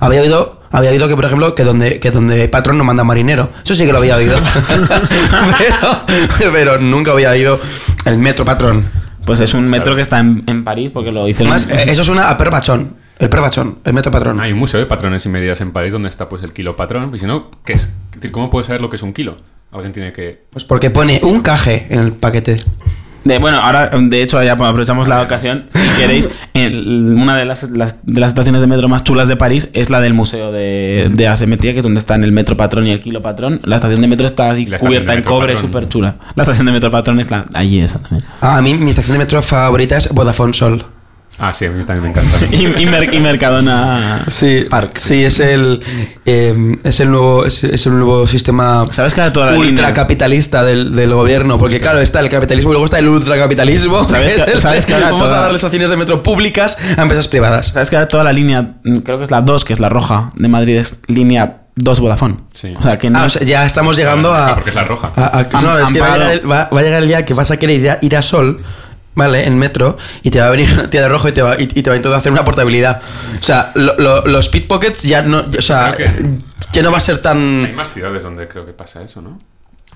Había 0.00 0.20
oído, 0.20 0.60
había 0.70 0.90
oído 0.90 1.08
que, 1.08 1.14
por 1.14 1.24
ejemplo, 1.24 1.54
que 1.54 1.64
donde, 1.64 2.00
que 2.00 2.10
donde 2.10 2.42
hay 2.42 2.48
patrón 2.48 2.76
no 2.76 2.84
manda 2.84 3.04
marinero. 3.04 3.50
Eso 3.64 3.74
sí 3.74 3.86
que 3.86 3.92
lo 3.92 3.98
había 3.98 4.16
oído. 4.16 4.36
pero, 5.58 6.52
pero 6.52 6.78
nunca 6.78 7.12
había 7.12 7.30
oído 7.30 7.60
el 8.04 8.18
metro 8.18 8.44
patrón. 8.44 8.84
Pues 9.24 9.40
es 9.40 9.54
un 9.54 9.68
metro 9.68 9.84
Claro. 9.84 9.96
que 9.96 10.02
está 10.02 10.18
en, 10.20 10.42
en 10.46 10.64
París 10.64 10.90
porque 10.92 11.12
lo 11.12 11.28
hizo 11.28 11.42
Además, 11.42 11.68
eh, 11.70 11.84
eso 11.88 12.02
suena 12.02 12.30
a 12.30 12.36
perbachón. 12.36 12.96
El 13.18 13.28
perbachón, 13.28 13.78
el 13.84 13.92
metro 13.92 14.12
patrón. 14.12 14.40
Hay 14.40 14.52
un 14.52 14.58
museo 14.58 14.78
de 14.78 14.86
patrones 14.86 15.26
y 15.26 15.28
medidas 15.28 15.60
en 15.60 15.72
París 15.72 15.92
donde 15.92 16.08
está 16.08 16.28
pues 16.28 16.42
el 16.44 16.52
kilo 16.52 16.76
patrón. 16.76 17.10
Y 17.14 17.18
si 17.18 17.26
no, 17.26 17.50
¿qué 17.64 17.72
es? 17.74 17.82
Es 17.82 18.14
decir, 18.14 18.32
¿cómo 18.32 18.48
puedes 18.48 18.66
saber 18.68 18.80
lo 18.80 18.88
que 18.88 18.96
es 18.96 19.02
un 19.02 19.12
kilo? 19.12 19.36
Alguien 19.72 19.92
tiene 19.92 20.12
que... 20.12 20.44
Pues 20.50 20.64
porque 20.64 20.90
pone 20.90 21.20
un 21.24 21.40
caje 21.42 21.86
en 21.90 22.00
el 22.00 22.12
paquete. 22.12 22.56
De, 23.24 23.38
bueno, 23.38 23.60
ahora 23.60 23.90
de 23.90 24.22
hecho 24.22 24.42
ya 24.42 24.52
aprovechamos 24.52 25.06
la 25.08 25.20
ocasión. 25.20 25.66
Si 25.70 25.78
queréis, 26.00 26.30
el- 26.54 27.12
una 27.14 27.36
de 27.36 27.44
las, 27.44 27.64
las- 27.70 27.98
de 28.06 28.20
las 28.20 28.30
estaciones 28.30 28.62
de 28.62 28.66
metro 28.66 28.88
más 28.88 29.04
chulas 29.04 29.28
de 29.28 29.36
París 29.36 29.68
es 29.74 29.90
la 29.90 30.00
del 30.00 30.14
Museo 30.14 30.50
de, 30.52 31.10
de 31.12 31.28
Asimetría, 31.28 31.72
que 31.74 31.80
es 31.80 31.82
donde 31.84 32.00
están 32.00 32.24
el 32.24 32.32
metro 32.32 32.56
patrón 32.56 32.86
y 32.86 32.90
el 32.90 33.00
kilo 33.02 33.20
patrón. 33.20 33.60
La 33.64 33.76
estación 33.76 34.00
de 34.00 34.06
metro 34.06 34.26
está 34.26 34.50
así 34.50 34.64
cubierta 34.64 35.12
en 35.12 35.22
cobre, 35.22 35.58
súper 35.58 35.88
chula. 35.88 36.16
La 36.34 36.44
estación 36.44 36.64
de 36.64 36.72
metro 36.72 36.90
patrón 36.90 37.20
es 37.20 37.30
la, 37.30 37.44
allí 37.52 37.80
esa 37.80 37.98
también. 37.98 38.24
Ah, 38.40 38.56
a 38.56 38.62
mí 38.62 38.72
mi 38.74 38.88
estación 38.90 39.12
de 39.14 39.18
metro 39.18 39.42
favorita 39.42 39.98
es 39.98 40.08
Vodafone 40.14 40.54
Sol. 40.54 40.86
Ah, 41.40 41.54
sí, 41.54 41.66
a 41.66 41.70
mí 41.70 41.84
también 41.84 42.02
me 42.02 42.08
encanta. 42.20 42.46
Y, 42.50 42.66
y 42.82 42.86
Mer- 42.86 43.14
y 43.14 43.20
Mercadona 43.20 44.24
Sí, 44.28 44.66
Park. 44.68 44.98
sí, 44.98 45.24
es 45.24 45.38
el 45.40 45.80
eh, 46.26 46.76
es 46.82 46.98
el 47.00 47.10
nuevo 47.10 47.44
es, 47.44 47.62
es 47.64 47.86
el 47.86 47.92
nuevo 47.96 48.26
sistema 48.26 48.84
¿Sabes 48.90 49.14
que 49.14 49.22
toda 49.30 49.46
la 49.46 49.52
línea- 49.52 49.68
ultracapitalista 49.70 50.64
del, 50.64 50.94
del 50.96 51.14
gobierno, 51.14 51.58
porque 51.58 51.78
claro, 51.80 52.00
está 52.00 52.20
el 52.20 52.28
capitalismo 52.28 52.70
y 52.70 52.72
luego 52.72 52.86
está 52.86 52.98
el 52.98 53.08
ultracapitalismo. 53.08 54.06
¿Sabes 54.06 54.34
que 54.34 54.44
que- 54.44 54.50
es 54.50 54.54
el- 54.56 54.60
sabes 54.60 54.86
que 54.86 54.94
ahora 54.94 55.10
vamos 55.12 55.26
toda- 55.28 55.38
a 55.38 55.42
darle 55.42 55.56
estaciones 55.56 55.90
de 55.90 55.96
metro 55.96 56.22
públicas 56.22 56.76
a 56.96 57.02
empresas 57.02 57.28
privadas. 57.28 57.68
¿Sabes 57.68 57.90
que 57.90 57.96
ahora 57.96 58.08
toda 58.08 58.24
la 58.24 58.32
línea, 58.32 58.62
mm, 58.82 58.96
creo 58.98 59.18
que 59.18 59.24
es 59.24 59.30
la 59.30 59.40
2, 59.40 59.64
que 59.64 59.72
es 59.72 59.80
la 59.80 59.88
roja 59.88 60.32
de 60.34 60.48
Madrid, 60.48 60.76
es 60.76 60.98
línea 61.06 61.58
2 61.76 62.00
Vodafone? 62.00 62.38
Sí. 62.52 62.74
O 62.76 62.82
sea, 62.82 62.98
que 62.98 63.10
no 63.10 63.20
Ah, 63.20 63.22
o 63.22 63.26
es- 63.26 63.34
sea, 63.34 63.42
ya 63.46 63.64
estamos 63.64 63.96
llegando 63.96 64.32
Ah, 64.34 64.48
a, 64.48 64.54
porque 64.54 64.70
es 64.70 64.76
la 64.76 64.82
roja. 64.82 65.12
a- 65.14 65.24
a- 65.26 65.38
Han- 65.52 65.64
no, 65.64 65.78
es 65.78 65.92
que 65.92 66.00
va 66.00 66.06
a, 66.08 66.10
parado. 66.10 66.30
llegar 66.32 66.42
el, 66.44 66.50
va- 66.50 66.68
va 66.74 66.80
a 66.80 66.82
llegar 66.82 67.02
el 67.02 67.08
día 67.08 67.24
que 67.24 67.34
vas 67.34 67.52
a 67.52 67.56
querer 67.58 67.78
ir 67.80 67.90
a, 67.90 67.98
ir 68.02 68.16
a 68.16 68.22
Sol, 68.22 68.60
¿vale? 69.18 69.46
En 69.46 69.58
metro, 69.58 69.98
y 70.22 70.30
te 70.30 70.40
va 70.40 70.46
a 70.46 70.50
venir 70.50 70.70
una 70.72 70.88
tía 70.88 71.02
de 71.02 71.08
rojo 71.10 71.28
y 71.28 71.32
te 71.32 71.42
va, 71.42 71.56
y, 71.60 71.64
y 71.64 71.82
te 71.82 71.90
va 71.90 71.94
a 71.94 71.96
intentar 71.98 72.18
hacer 72.18 72.32
una 72.32 72.44
portabilidad. 72.46 73.02
O 73.38 73.42
sea, 73.42 73.72
lo- 73.74 73.96
lo- 73.98 74.24
los 74.26 74.48
pickpockets 74.48 75.02
ya 75.02 75.20
no, 75.20 75.44
o 75.58 75.60
sea, 75.62 75.92
que- 75.94 76.08
ya 76.72 76.82
no 76.82 76.90
va 76.90 76.96
a 76.96 77.00
ser 77.00 77.16
Hay 77.16 77.20
tan... 77.20 77.74
más 77.74 77.92
ciudades 77.92 78.22
donde 78.22 78.48
creo 78.48 78.64
que 78.64 78.72
pasa 78.72 79.02
eso, 79.02 79.20
¿no? 79.20 79.38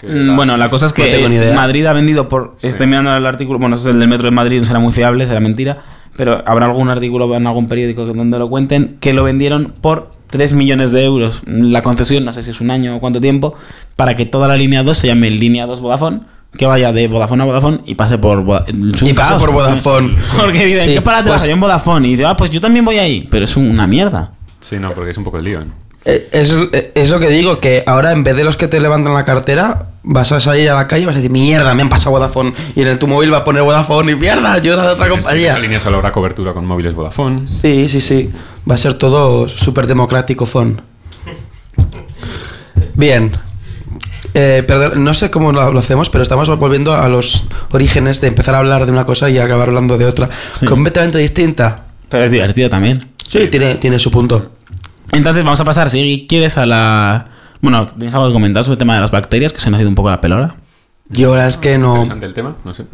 Mm, 0.03 0.35
Bueno, 0.37 0.57
la 0.57 0.69
cosa 0.69 0.87
es 0.87 0.93
que 0.93 1.29
No. 1.29 1.55
Madrid 1.55 1.87
ha 1.87 1.93
vendido 1.93 2.29
por. 2.29 2.57
Sí. 2.59 2.67
Estoy 2.67 2.87
mirando 2.89 3.17
el 3.17 3.25
artículo. 3.25 3.59
Bueno, 3.61 3.77
es 3.77 3.87
el 3.87 4.01
del 4.01 4.09
metro 4.09 4.25
de 4.25 4.31
Madrid, 4.33 4.59
no 4.61 4.67
será 4.67 4.81
muy 4.81 4.93
fiable, 4.93 5.27
será 5.27 5.39
mentira. 5.41 5.83
Pero 6.17 6.43
habrá 6.45 6.67
algún 6.67 6.91
artículo 6.91 7.33
en 7.37 7.47
algún 7.47 7.69
periódico 7.69 8.05
donde 8.07 8.39
lo 8.39 8.49
cuenten 8.51 8.97
que 9.01 9.13
lo 9.13 9.23
vendieron 9.23 9.73
por 9.81 10.11
3 10.29 10.55
millones 10.55 10.91
de 10.93 11.05
euros. 11.05 11.43
La 11.47 11.83
concesión, 11.83 12.25
no 12.25 12.33
sé 12.33 12.43
si 12.43 12.51
es 12.51 12.61
un 12.61 12.71
año 12.73 12.97
o 12.97 13.01
cuánto 13.01 13.21
tiempo, 13.21 13.55
para 13.97 14.17
que 14.17 14.27
toda 14.27 14.49
la 14.49 14.57
línea 14.57 14.83
2 14.83 14.97
se 14.99 15.07
llame 15.07 15.31
línea 15.31 15.67
2 15.67 15.81
Vodafone. 15.81 16.21
Que 16.57 16.67
vaya 16.67 16.93
de 16.93 17.09
Vodafone 17.09 17.43
a 17.43 17.47
Vodafone 17.47 17.81
y 17.87 17.95
pase 17.95 18.19
por 18.19 18.43
Voda- 18.45 18.65
es 18.69 18.75
un 19.03 19.09
Y 19.09 19.15
pasa 19.15 19.31
caos, 19.31 19.43
por 19.43 19.53
Vodafone. 19.53 20.17
Porque 20.37 20.67
dicen, 20.67 20.89
Sí, 20.89 20.95
¿qué 20.95 21.01
para 21.01 21.23
pues- 21.25 21.47
Yo 21.47 21.53
en 21.53 21.61
Vodafone. 21.61 22.09
Y 22.09 22.11
dice, 22.13 22.27
ah, 22.27 22.37
pues 22.37 22.51
yo 22.51 22.61
también 22.61 22.85
voy 22.85 22.99
ahí. 22.99 23.27
Pero 23.31 23.45
es 23.47 23.57
una 23.57 23.87
mierda. 23.87 24.33
Sí, 24.61 24.77
no, 24.79 24.91
porque 24.93 25.11
es 25.11 25.17
un 25.17 25.25
poco 25.25 25.39
el 25.39 25.45
lío. 25.45 25.61
¿eh? 25.63 25.67
Eh, 26.05 26.29
Es, 26.33 26.55
es 26.95 27.11
lo 27.11 27.19
que 27.19 27.29
digo, 27.31 27.59
que 27.59 27.83
ahora 27.87 28.13
en 28.13 28.23
vez 28.23 28.37
de 28.37 28.45
los 28.45 28.57
que 28.57 28.69
te 28.69 28.81
levantan 28.81 29.15
la 29.15 29.25
cartera, 29.25 29.87
vas 30.03 30.31
a 30.33 30.41
salir 30.41 30.69
a 30.71 30.75
la 30.75 30.87
calle 30.87 31.05
y 31.05 31.07
vas 31.07 31.15
a 31.15 31.19
decir, 31.19 31.31
mierda, 31.31 31.75
me 31.75 31.83
han 31.83 31.89
pasado 31.89 32.11
Vodafone. 32.13 32.53
Y 32.77 32.83
en 32.83 32.89
el 32.89 32.99
tu 32.99 33.09
móvil 33.09 33.33
va 33.33 33.39
a 33.39 33.45
poner 33.45 33.63
Vodafone 33.63 34.13
y 34.13 34.17
mierda, 34.17 34.59
yo 34.59 34.75
era 34.75 34.83
de 34.83 34.89
otra 34.91 35.07
En 35.07 35.13
compañía. 35.13 35.51
Esa 35.51 35.59
línea 35.59 35.81
solo 35.81 35.97
habrá 35.97 36.13
cobertura 36.13 36.53
con 36.53 36.67
móviles 36.67 36.95
Vodafone. 36.95 37.47
Sí, 37.49 37.89
sí, 37.89 38.01
sí. 38.01 38.31
Va 38.71 38.75
a 38.75 38.79
ser 38.79 38.95
todo 38.95 39.49
súper 39.49 39.87
democrático, 39.87 40.45
phone. 40.47 40.83
Bien. 42.95 43.33
Eh, 44.35 44.65
perdón, 44.67 45.05
no 45.05 45.13
sé 45.15 45.31
cómo 45.31 45.53
lo, 45.53 45.73
lo 45.73 45.79
hacemos, 45.79 46.09
pero 46.09 46.23
estamos 46.23 46.49
volviendo 46.59 46.95
a 46.95 47.09
los 47.09 47.45
orígenes 47.71 48.21
de 48.21 48.29
empezar 48.29 48.55
a 48.55 48.59
hablar 48.59 48.87
de 48.87 48.93
una 48.93 49.05
cosa 49.05 49.29
y 49.29 49.39
acabar 49.39 49.69
hablando 49.69 49.99
de 49.99 50.07
otra. 50.07 50.31
Sí. 50.53 50.67
Completamente 50.67 51.19
distinta. 51.19 51.87
Pero 52.09 52.25
es 52.25 52.31
divertido 52.31 52.71
también. 52.71 53.11
Sí, 53.29 53.49
Tiene, 53.49 53.77
tiene 53.77 53.99
su 53.99 54.11
punto. 54.11 54.53
Entonces 55.13 55.45
vamos 55.45 55.61
a 55.61 55.65
pasar, 55.65 55.91
si 55.91 56.27
quieres, 56.29 56.57
a 56.59 56.67
la... 56.67 57.29
Bueno, 57.61 57.87
¿tienes 57.87 58.15
algo 58.15 58.27
que 58.27 58.33
comentar 58.33 58.65
sobre 58.65 58.75
el 58.75 58.79
tema 58.79 58.95
de 58.95 59.01
las 59.03 59.11
bacterias? 59.11 59.53
Que 59.53 59.61
se 59.61 59.71
nos 59.71 59.79
ha 59.79 59.83
ido 59.83 59.89
un 59.89 59.95
poco 59.95 60.11
la 60.11 60.21
pelora. 60.21 60.57
Yo 61.09 61.31
ahora 61.31 61.47
es 61.47 61.57
que 61.57 61.79
no. 61.79 61.95
Interesante 61.95 62.27
el 62.27 62.35
tema, 62.35 62.57
no 62.65 62.75
sé. 62.75 62.87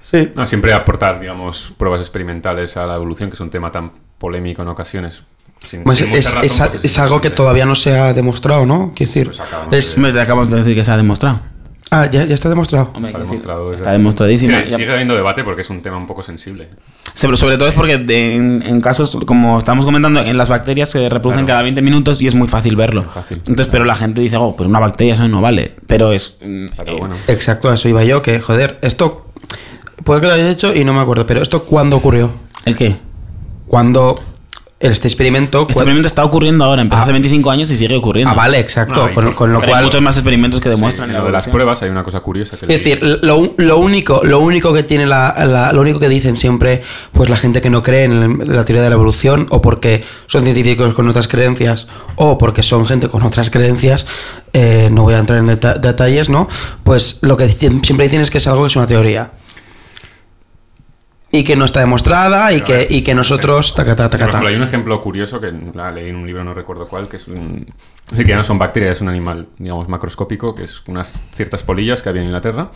Sí. 0.00 0.32
No, 0.34 0.46
siempre 0.46 0.72
aportar, 0.72 1.20
digamos, 1.20 1.72
pruebas 1.76 2.00
experimentales 2.00 2.76
a 2.76 2.86
la 2.86 2.94
evolución, 2.94 3.28
que 3.28 3.34
es 3.34 3.40
un 3.40 3.50
tema 3.50 3.70
tan 3.72 3.92
polémico 4.18 4.62
en 4.62 4.68
ocasiones. 4.68 5.24
Sin, 5.68 5.82
Pues 5.84 5.98
sin 5.98 6.08
mucha 6.08 6.18
es, 6.18 6.32
razón, 6.34 6.70
es- 6.74 6.84
es 6.84 6.98
algo 6.98 7.20
que 7.20 7.30
todavía 7.30 7.66
no 7.66 7.74
se 7.74 7.98
ha 7.98 8.12
demostrado, 8.14 8.64
¿no? 8.66 8.92
Quiero 8.94 9.08
decir, 9.10 9.26
Pues 9.26 9.40
acabamos 9.40 9.74
es- 9.74 9.96
de- 10.00 10.20
acabamos 10.20 10.50
de 10.50 10.56
decir 10.58 10.74
que 10.74 10.84
se 10.84 10.92
ha 10.92 10.96
demostrado. 10.96 11.40
Ah, 11.88 12.10
ya, 12.10 12.24
ya 12.24 12.34
está 12.34 12.48
demostrado. 12.48 12.90
Hombre, 12.94 13.10
Está 13.12 13.22
demostrado. 13.22 13.72
está 13.72 13.92
demostradísimo. 13.92 14.58
Sí, 14.66 14.74
sigue 14.74 14.92
habiendo 14.92 15.14
debate 15.14 15.44
porque 15.44 15.60
es 15.60 15.70
un 15.70 15.82
tema 15.82 15.96
un 15.96 16.06
poco 16.08 16.20
sensible. 16.24 16.68
Sí, 17.14 17.26
pero 17.28 17.36
sobre 17.36 17.58
todo 17.58 17.68
es 17.68 17.74
porque 17.74 17.96
de- 17.98 18.34
en, 18.34 18.62
en 18.66 18.80
casos, 18.80 19.16
como 19.24 19.56
estamos 19.58 19.84
comentando, 19.84 20.20
en 20.20 20.36
las 20.36 20.48
bacterias 20.48 20.88
se 20.90 21.08
reproducen 21.08 21.44
Claro. 21.44 21.58
cada 21.58 21.62
20 21.62 21.82
minutos 21.82 22.20
y 22.20 22.26
es 22.26 22.34
muy 22.34 22.48
fácil 22.48 22.74
verlo. 22.74 23.04
Fácil. 23.14 23.36
Entonces, 23.38 23.68
pero 23.70 23.84
la 23.84 23.94
gente 23.94 24.20
dice, 24.20 24.36
oh, 24.36 24.56
pero 24.56 24.68
una 24.68 24.80
bacteria 24.80 25.14
eso 25.14 25.28
no 25.28 25.40
vale. 25.40 25.76
Pero 25.86 26.10
es... 26.12 26.36
mm, 26.44 26.66
Pero 26.76 26.92
eh, 26.92 26.96
bueno. 26.98 27.14
Exacto, 27.28 27.68
a 27.70 27.74
eso 27.74 27.88
iba 27.88 28.02
yo, 28.02 28.20
que 28.20 28.40
joder, 28.40 28.78
esto. 28.82 29.30
Puede 30.02 30.20
que 30.20 30.26
lo 30.26 30.32
haya 30.34 30.50
hecho 30.50 30.74
y 30.74 30.84
no 30.84 30.92
me 30.92 31.00
acuerdo, 31.00 31.24
pero 31.26 31.40
¿esto 31.40 31.64
cuándo 31.66 31.96
ocurrió? 31.96 32.32
¿El 32.64 32.74
qué? 32.74 32.96
Cuando 33.68 34.20
este 34.78 35.08
experimento. 35.08 35.60
Este 35.62 35.72
experimento 35.72 36.06
está 36.06 36.22
ocurriendo 36.22 36.62
ahora, 36.64 36.82
empezó 36.82 37.00
Ah. 37.00 37.04
hace 37.04 37.12
25 37.12 37.50
años 37.50 37.70
y 37.70 37.76
sigue 37.78 37.96
ocurriendo. 37.96 38.30
Ah, 38.32 38.34
vale, 38.34 38.58
exacto. 38.58 38.94
No, 39.06 39.10
y 39.10 39.14
con, 39.14 39.32
con 39.32 39.52
lo 39.52 39.60
Pero 39.60 39.72
hay 39.72 39.78
cual. 39.78 39.84
muchos 39.84 40.02
más 40.02 40.16
experimentos 40.16 40.60
que 40.60 40.68
Sí, 40.68 40.74
demuestran 40.74 41.08
en 41.08 41.14
la 41.14 41.20
lo 41.20 41.26
de 41.26 41.32
las 41.32 41.48
pruebas 41.48 41.80
hay 41.82 41.88
una 41.88 42.04
cosa 42.04 42.20
curiosa 42.20 42.58
que 42.58 42.66
Es 42.66 42.84
decir, 42.84 43.00
lo, 43.22 43.54
lo 43.56 43.78
único, 43.78 44.20
lo 44.24 44.38
único 44.40 44.74
que 44.74 44.82
tiene 44.82 45.06
la, 45.06 45.34
la- 45.46 45.72
lo 45.72 45.80
único 45.80 45.98
que 45.98 46.10
dicen 46.10 46.36
siempre, 46.36 46.82
pues 47.12 47.30
la 47.30 47.36
gente 47.38 47.62
que 47.62 47.70
no 47.70 47.82
cree 47.82 48.04
en 48.04 48.38
la 48.54 48.64
teoría 48.66 48.82
de 48.82 48.90
la 48.90 48.96
evolución, 48.96 49.46
o 49.50 49.62
porque 49.62 50.04
son 50.26 50.42
científicos 50.42 50.92
con 50.92 51.08
otras 51.08 51.26
creencias, 51.26 51.88
o 52.16 52.36
porque 52.36 52.62
son 52.62 52.86
gente 52.86 53.08
con 53.08 53.22
otras 53.22 53.48
creencias, 53.48 54.06
eh, 54.52 54.90
no 54.92 55.04
voy 55.04 55.14
a 55.14 55.18
entrar 55.18 55.38
en 55.38 55.46
deta- 55.46 55.78
detalles, 55.78 56.28
¿no? 56.28 56.48
Pues 56.84 57.20
lo 57.22 57.38
que 57.38 57.48
siempre 57.48 58.04
dicen 58.04 58.20
es 58.20 58.30
que 58.30 58.38
es 58.38 58.46
algo 58.46 58.62
que 58.62 58.68
es 58.68 58.76
una 58.76 58.86
teoría. 58.86 59.30
Y 61.38 61.44
que 61.44 61.56
no 61.56 61.64
está 61.66 61.80
demostrada, 61.80 62.52
y 62.52 62.60
que, 62.62 62.86
y 62.88 63.02
que 63.02 63.14
nosotros. 63.14 63.74
Tacata, 63.74 64.04
Por 64.04 64.10
tacata. 64.12 64.30
ejemplo, 64.30 64.48
hay 64.48 64.56
un 64.56 64.62
ejemplo 64.62 65.00
curioso 65.02 65.40
que 65.40 65.52
la 65.74 65.90
leí 65.90 66.08
en 66.08 66.16
un 66.16 66.26
libro, 66.26 66.42
no 66.44 66.54
recuerdo 66.54 66.86
cuál, 66.88 67.08
que 67.08 67.16
es 67.16 67.28
un. 67.28 67.66
Decir, 68.10 68.24
que 68.24 68.30
ya 68.30 68.36
no 68.36 68.44
son 68.44 68.58
bacterias, 68.58 68.96
es 68.96 69.00
un 69.02 69.08
animal, 69.08 69.48
digamos, 69.58 69.88
macroscópico, 69.88 70.54
que 70.54 70.64
es 70.64 70.82
unas 70.86 71.18
ciertas 71.34 71.62
polillas 71.62 72.02
que 72.02 72.08
había 72.08 72.20
en 72.22 72.28
Inglaterra. 72.28 72.70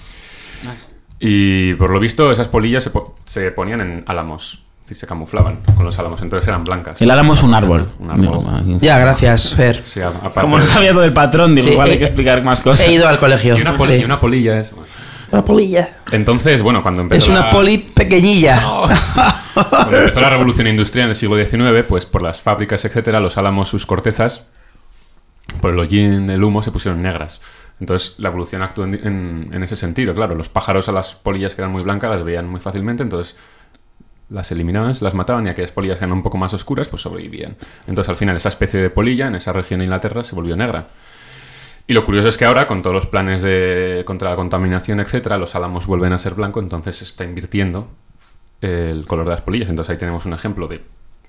Y 1.19 1.75
por 1.75 1.91
lo 1.91 2.01
visto, 2.01 2.31
esas 2.33 2.49
polillas 2.49 2.83
se, 2.85 2.91
po- 2.91 3.15
se 3.25 3.51
ponían 3.51 3.81
en 3.81 4.05
álamos. 4.07 4.63
Y 4.91 4.95
se 4.97 5.07
camuflaban 5.07 5.61
con 5.77 5.85
los 5.87 5.97
álamos, 6.01 6.21
entonces 6.21 6.49
eran 6.49 6.65
blancas. 6.65 7.01
El 7.01 7.13
álamo 7.13 7.35
es 7.35 7.45
un 7.45 7.55
árbol. 7.55 7.89
Un 8.01 8.11
árbol. 8.11 8.79
Ya, 8.81 8.99
gracias, 8.99 9.55
Fer. 9.55 9.83
Sí, 9.85 10.01
Como 10.35 10.57
no 10.59 10.65
de- 10.65 10.69
sabías 10.69 10.97
lo 10.97 11.01
del 11.03 11.13
patrón, 11.13 11.55
digo, 11.55 11.65
Sí, 11.69 11.73
igual 11.75 11.91
hay 11.91 11.95
he- 11.95 11.99
que 11.99 12.05
explicar 12.07 12.43
más 12.43 12.61
cosas. 12.61 12.89
He 12.89 12.93
ido 12.95 13.07
al 13.07 13.17
colegio. 13.21 13.57
Y 13.57 13.61
una, 13.61 13.77
poli- 13.77 13.95
sí. 13.95 14.01
y 14.01 14.05
una 14.05 14.19
polilla 14.19 14.59
es... 14.59 14.75
Una 15.33 15.45
polilla. 15.45 15.99
Entonces, 16.11 16.63
bueno, 16.63 16.83
cuando 16.83 17.03
empezó 17.03 17.25
Es 17.25 17.29
una 17.31 17.47
la- 17.47 17.51
poli 17.51 17.79
pequeñilla. 17.79 18.63
Cuando 19.55 19.97
empezó 19.99 20.21
la 20.21 20.31
revolución 20.31 20.67
industrial 20.69 21.05
en 21.07 21.11
el 21.11 21.17
siglo 21.17 21.37
XIX, 21.37 21.85
pues 21.89 22.07
por 22.07 22.23
las 22.23 22.41
fábricas, 22.41 22.85
etcétera, 22.85 23.21
los 23.21 23.37
álamos, 23.37 23.69
sus 23.69 23.85
cortezas, 23.85 24.49
por 25.61 25.73
el 25.73 25.79
hollín 25.79 26.27
del 26.27 26.43
humo, 26.43 26.63
se 26.63 26.71
pusieron 26.71 27.03
negras. 27.03 27.41
Entonces 27.81 28.15
la 28.19 28.29
evolución 28.29 28.63
actuó 28.63 28.85
en, 28.85 28.95
en- 28.95 29.51
en 29.53 29.63
ese 29.63 29.77
sentido. 29.77 30.15
Claro, 30.15 30.35
los 30.35 30.49
pájaros 30.49 30.89
a 30.89 30.93
las 30.93 31.15
polillas 31.15 31.55
que 31.55 31.63
eran 31.63 31.73
muy 31.73 31.83
blancas 31.83 32.11
las 32.11 32.23
veían 32.25 32.49
muy 32.49 32.61
fácilmente, 32.61 33.03
entonces 33.03 33.37
las 34.29 34.51
eliminaban, 34.53 34.95
se 34.95 35.05
las 35.05 35.15
mataban 35.15 35.47
y 35.47 35.51
aquellas 35.51 35.73
polillas 35.73 35.99
que 35.99 36.05
eran 36.05 36.13
un 36.17 36.23
poco 36.23 36.39
más 36.39 36.55
oscuras, 36.55 36.89
pues 36.89 37.03
sobrevivían. 37.03 37.57
Entonces 37.89 38.09
al 38.09 38.17
final 38.17 38.37
esa 38.37 38.49
especie 38.51 38.81
de 38.81 38.91
polilla 38.91 39.27
en 39.27 39.35
esa 39.35 39.53
región 39.53 39.81
de 39.81 39.85
Inglaterra 39.87 40.23
se 40.23 40.35
volvió 40.37 40.57
negra. 40.57 40.87
Y 41.87 41.93
lo 41.95 42.05
curioso 42.05 42.29
es 42.29 42.37
que 42.39 42.45
ahora, 42.45 42.67
con 42.67 42.83
todos 42.83 42.95
los 42.95 43.07
planes 43.07 43.43
de, 43.43 44.03
contra 44.07 44.31
la 44.31 44.37
contaminación, 44.37 45.01
etcétera, 45.01 45.39
los 45.39 45.55
álamos 45.57 45.87
vuelven 45.87 46.13
a 46.13 46.19
ser 46.19 46.35
blancos, 46.35 46.63
entonces 46.63 46.97
se 46.97 47.05
está 47.05 47.25
invirtiendo 47.25 47.89
el 48.61 49.07
color 49.07 49.25
de 49.27 49.33
las 49.33 49.41
polillas. 49.43 49.69
Entonces 49.71 49.91
ahí 49.91 49.99
tenemos 49.99 50.25
un 50.27 50.33
ejemplo 50.35 50.69
de 50.69 50.83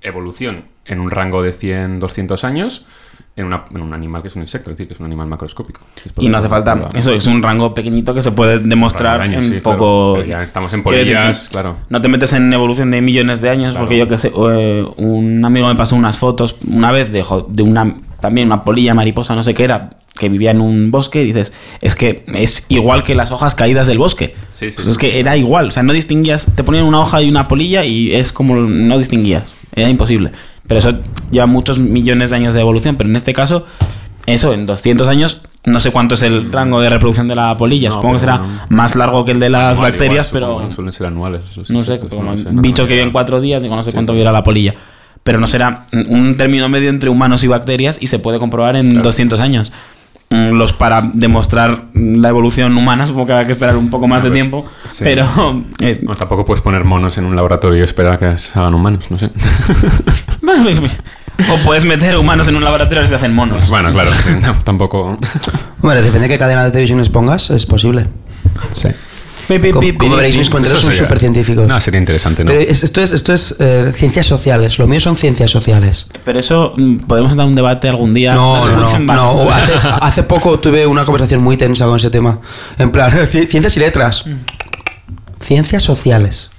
evolución 0.04 0.66
en 0.86 1.00
un 1.00 1.12
rango 1.12 1.42
de 1.44 1.54
100, 1.54 2.00
200 2.00 2.44
años 2.44 2.86
en, 3.36 3.46
una- 3.46 3.66
en 3.74 3.82
un 3.82 3.94
animal 3.94 4.22
que 4.22 4.28
es 4.28 4.36
un 4.36 4.42
insecto, 4.42 4.70
es 4.72 4.76
decir, 4.78 4.88
que 4.88 4.94
es 4.96 5.00
un 5.00 5.06
animal 5.06 5.28
macroscópico. 5.28 5.82
Y 6.20 6.28
no 6.28 6.38
hace 6.38 6.50
falta. 6.50 6.88
Eso 6.94 7.14
es 7.14 7.26
un 7.28 7.42
rango 7.42 7.74
pequeñito 7.74 8.14
que 8.14 8.22
se 8.24 8.32
puede 8.32 8.60
demostrar 8.60 9.22
años, 9.22 9.46
en 9.46 9.54
sí, 9.56 9.62
poco. 9.62 10.22
Ya 10.24 10.44
estamos 10.44 10.74
en 10.74 10.84
polillas, 10.84 11.48
claro. 11.50 11.78
No 11.90 12.02
te 12.02 12.08
metes 12.08 12.34
en 12.34 12.52
evolución 12.52 12.92
de 12.92 13.02
millones 13.02 13.42
de 13.42 13.50
años, 13.50 13.72
Claro. 13.72 13.86
porque 13.86 13.98
yo 13.98 14.08
que 14.08 14.18
sé, 14.18 14.32
eh, 14.36 14.86
un 14.98 15.46
amigo 15.46 15.68
me 15.68 15.76
pasó 15.76 15.96
unas 15.96 16.18
fotos 16.20 16.58
una 16.68 16.92
vez 16.92 17.12
de, 17.12 17.24
de 17.48 17.64
una 17.64 17.96
también 18.22 18.48
una 18.48 18.64
polilla 18.64 18.94
mariposa, 18.94 19.36
no 19.36 19.44
sé 19.44 19.54
qué 19.54 19.64
era, 19.66 19.90
que 20.18 20.30
vivía 20.30 20.52
en 20.52 20.62
un 20.62 20.92
bosque 20.92 21.24
y 21.24 21.26
dices, 21.26 21.54
es 21.82 21.96
que 21.96 22.24
es 22.34 22.66
igual 22.70 23.04
que 23.04 23.16
las 23.16 23.32
hojas 23.32 23.56
caídas 23.56 23.88
del 23.88 23.98
bosque. 23.98 24.36
Sí, 24.52 24.72
sí, 24.72 24.76
Pues 24.76 24.86
sí. 24.86 24.92
es 24.92 24.98
que 24.98 25.20
era 25.20 25.36
igual, 25.38 25.68
o 25.68 25.72
sea, 25.72 25.84
no 25.84 25.94
distinguías, 25.94 26.52
te 26.56 26.64
ponían 26.64 26.86
una 26.86 27.00
hoja 27.02 27.22
y 27.22 27.30
una 27.30 27.48
polilla 27.48 27.84
y 27.84 28.14
es 28.14 28.32
como 28.32 28.56
no 28.56 28.98
distinguías, 28.98 29.52
era 29.76 29.90
imposible. 29.90 30.32
Pero 30.68 30.80
eso 30.80 30.94
lleva 31.32 31.48
muchos 31.48 31.80
millones 31.80 32.30
de 32.30 32.36
años 32.38 32.54
de 32.54 32.62
evolución, 32.62 32.96
pero 32.96 33.10
en 33.10 33.16
este 33.16 33.34
caso, 33.34 33.66
eso, 34.26 34.54
en 34.54 34.66
200 34.66 35.08
años, 35.08 35.42
no 35.66 35.80
sé 35.80 35.92
cuánto 35.92 36.16
es 36.16 36.22
el 36.22 36.52
rango 36.52 36.80
de 36.82 36.90
reproducción 36.90 37.28
de 37.28 37.36
la 37.36 37.58
polilla, 37.58 37.90
No, 37.90 37.96
supongo 37.96 38.14
que 38.16 38.20
será 38.22 38.66
más 38.70 38.96
largo 38.96 39.26
que 39.26 39.32
el 39.32 39.40
de 39.40 39.50
las 39.50 39.78
Anual 39.78 39.92
bacterias, 39.92 40.28
igual, 40.28 40.44
pero 40.44 40.62
¿no? 40.62 40.72
Suelen 40.72 40.94
ser 40.94 41.08
anuales. 41.08 41.42
esos 41.52 41.70
no 41.70 41.84
sé, 41.84 42.00
como 42.00 42.24
no 42.24 42.38
sé, 42.38 42.50
un 42.50 42.58
no 42.58 42.62
bicho 42.62 42.88
tengo 42.88 43.06
que 43.06 43.12
cuatro 43.12 43.42
días, 43.42 43.62
digo, 43.62 43.76
no 43.76 43.84
sé 43.84 43.92
cuánto 43.92 44.14
vivirá 44.14 44.32
la 44.32 44.44
polilla. 44.44 44.76
Pero 45.24 45.40
no 45.40 45.46
será 45.48 45.86
un 45.92 46.36
término 46.36 46.68
medio 46.68 46.90
entre 46.90 47.10
humanos 47.10 47.44
y 47.44 47.48
bacterias 47.48 47.98
y 48.02 48.08
se 48.08 48.20
puede 48.20 48.40
comprobar 48.40 48.76
en 48.76 48.98
200 48.98 49.40
años. 49.40 49.72
Mm, 50.32 50.52
Los 50.54 50.72
para 50.74 51.02
demostrar 51.14 51.86
la 51.94 52.30
evolución 52.30 52.76
humana, 52.78 53.06
supongo 53.06 53.28
que 53.28 53.34
habrá 53.34 53.46
que 53.46 53.52
esperar 53.52 53.76
un 53.76 53.90
poco 53.90 54.08
más 54.08 54.24
de 54.24 54.30
pues, 54.30 54.34
tiempo, 54.38 54.66
sí. 54.86 55.04
pero 55.04 55.28
eh, 55.82 56.00
No, 56.02 56.16
tampoco 56.16 56.46
puedes 56.46 56.62
poner 56.62 56.86
monos 56.86 57.18
en 57.18 57.26
un 57.26 57.36
laboratorio 57.36 57.78
y 57.78 57.82
esperar 57.82 58.14
a 58.14 58.18
que 58.18 58.38
se 58.38 58.58
hagan 58.58 58.74
humanos, 58.74 59.12
no 59.12 59.20
sé. 59.20 59.30
o 61.52 61.58
puedes 61.66 61.84
meter 61.86 62.18
humanos 62.18 62.48
en 62.48 62.56
un 62.56 62.64
laboratorio 62.64 63.04
y 63.04 63.08
se 63.08 63.16
hacen 63.16 63.36
monos. 63.36 63.70
bueno, 63.70 63.92
claro, 63.92 64.12
sí, 64.12 64.30
no, 64.42 64.56
tampoco. 64.64 65.20
Hombre, 65.82 66.02
depende 66.02 66.28
de 66.28 66.30
qué 66.30 66.38
cadena 66.38 66.64
de 66.64 66.72
televisiones 66.72 67.10
pongas, 67.10 67.50
es 67.50 67.66
posible. 67.66 68.08
Sí. 68.72 68.88
Como, 69.60 70.16
veréis, 70.16 70.38
mis 70.38 70.50
comentarios 70.50 70.80
Eso 70.80 70.82
son 70.88 70.92
sería- 70.94 71.06
súper 71.08 71.20
científicos. 71.20 71.68
No, 71.68 71.82
sería 71.82 72.00
interesante, 72.00 72.44
¿no? 72.44 72.52
Pero 72.52 72.62
es- 72.72 72.84
esto 72.84 73.02
es, 73.02 73.12
esto 73.12 73.34
es 73.34 73.56
eh, 73.60 73.92
ciencias 73.96 74.26
sociales. 74.28 74.80
Lo 74.80 74.88
mío 74.88 75.00
son 75.00 75.18
ciencias 75.18 75.52
sociales. 75.52 76.08
Pero 76.24 76.40
eso 76.40 76.74
mm, 76.78 76.98
podemos 77.00 77.32
entrar 77.32 77.46
en 77.46 77.50
un 77.52 77.56
debate 77.56 77.90
algún 77.90 78.14
día. 78.14 78.34
No, 78.34 78.70
no, 78.70 79.00
no. 79.00 79.14
No. 79.46 79.50
Hace, 79.52 79.74
hace 80.02 80.24
poco 80.24 80.60
tuve 80.60 80.86
una 80.88 81.04
conversación 81.06 81.42
muy 81.42 81.58
tensa 81.58 81.86
con 81.86 81.98
ese 81.98 82.10
tema. 82.10 82.40
En 82.78 82.92
plan, 82.92 83.12
ci- 83.32 83.48
ciencias 83.48 83.76
y 83.78 83.80
letras. 83.80 84.24
Ciencias 85.40 85.84
sociales. 85.84 86.52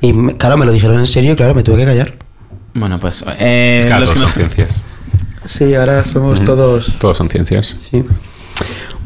Y 0.00 0.12
claro, 0.34 0.56
me 0.56 0.66
lo 0.66 0.72
dijeron 0.72 0.98
en 1.00 1.06
serio 1.06 1.32
y 1.32 1.36
claro, 1.36 1.54
me 1.54 1.62
tuve 1.62 1.78
que 1.78 1.84
callar. 1.86 2.14
Bueno, 2.74 2.98
pues 3.00 3.24
eh, 3.38 3.82
Claro, 3.86 4.00
los 4.02 4.10
que 4.10 4.16
son 4.16 4.22
nos- 4.24 4.34
ciencias. 4.34 4.82
Sí, 5.46 5.74
ahora 5.74 6.04
somos 6.04 6.44
todos. 6.44 6.92
Todos 6.98 7.16
son 7.16 7.28
ciencias. 7.30 7.74
Sí. 7.90 8.04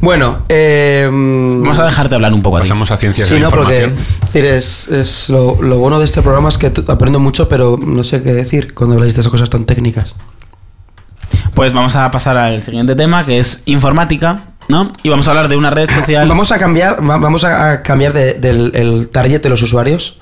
Bueno, 0.01 0.39
eh, 0.49 1.07
Vamos 1.09 1.79
a 1.79 1.85
dejarte 1.85 2.15
hablar 2.15 2.33
un 2.33 2.41
poco. 2.41 2.59
Pasamos 2.59 2.91
a 2.91 2.97
ciencias 2.97 3.27
Sí, 3.27 3.35
de 3.35 3.39
no, 3.39 3.49
porque 3.49 3.85
información. 3.85 4.05
es, 4.15 4.33
decir, 4.33 4.45
es, 4.45 4.87
es 4.89 5.29
lo, 5.29 5.61
lo 5.61 5.77
bueno 5.79 5.97
de 5.99 6.05
este 6.05 6.21
programa 6.21 6.49
es 6.49 6.57
que 6.57 6.71
aprendo 6.87 7.19
mucho, 7.19 7.47
pero 7.47 7.77
no 7.81 8.03
sé 8.03 8.21
qué 8.21 8.33
decir 8.33 8.73
cuando 8.73 8.95
habláis 8.95 9.15
de 9.15 9.21
esas 9.21 9.31
cosas 9.31 9.49
tan 9.49 9.65
técnicas. 9.65 10.15
Pues 11.53 11.71
vamos 11.73 11.95
a 11.95 12.11
pasar 12.11 12.37
al 12.37 12.61
siguiente 12.61 12.95
tema, 12.95 13.25
que 13.25 13.39
es 13.39 13.63
informática, 13.65 14.43
¿no? 14.67 14.91
Y 15.03 15.09
vamos 15.09 15.27
a 15.27 15.31
hablar 15.31 15.47
de 15.47 15.55
una 15.55 15.69
red 15.69 15.89
social. 15.93 16.27
Vamos 16.27 16.51
a 16.51 16.57
cambiar, 16.59 16.97
va- 17.07 17.17
vamos 17.17 17.45
a 17.45 17.71
a 17.71 17.81
cambiar 17.83 18.11
de- 18.11 18.33
del 18.33 18.71
el 18.75 19.09
target 19.09 19.41
de 19.41 19.49
los 19.49 19.61
usuarios, 19.61 20.17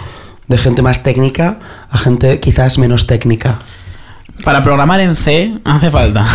de 0.47 0.57
gente 0.59 0.81
más 0.83 1.01
técnica 1.01 1.57
a 1.89 1.97
gente 1.97 2.39
quizás 2.39 2.77
menos 2.77 3.07
técnica. 3.07 3.59
Para 4.45 4.61
programar 4.63 4.99
en 5.01 5.15
C 5.15 5.57
hace 5.65 5.91
falta 5.91 6.25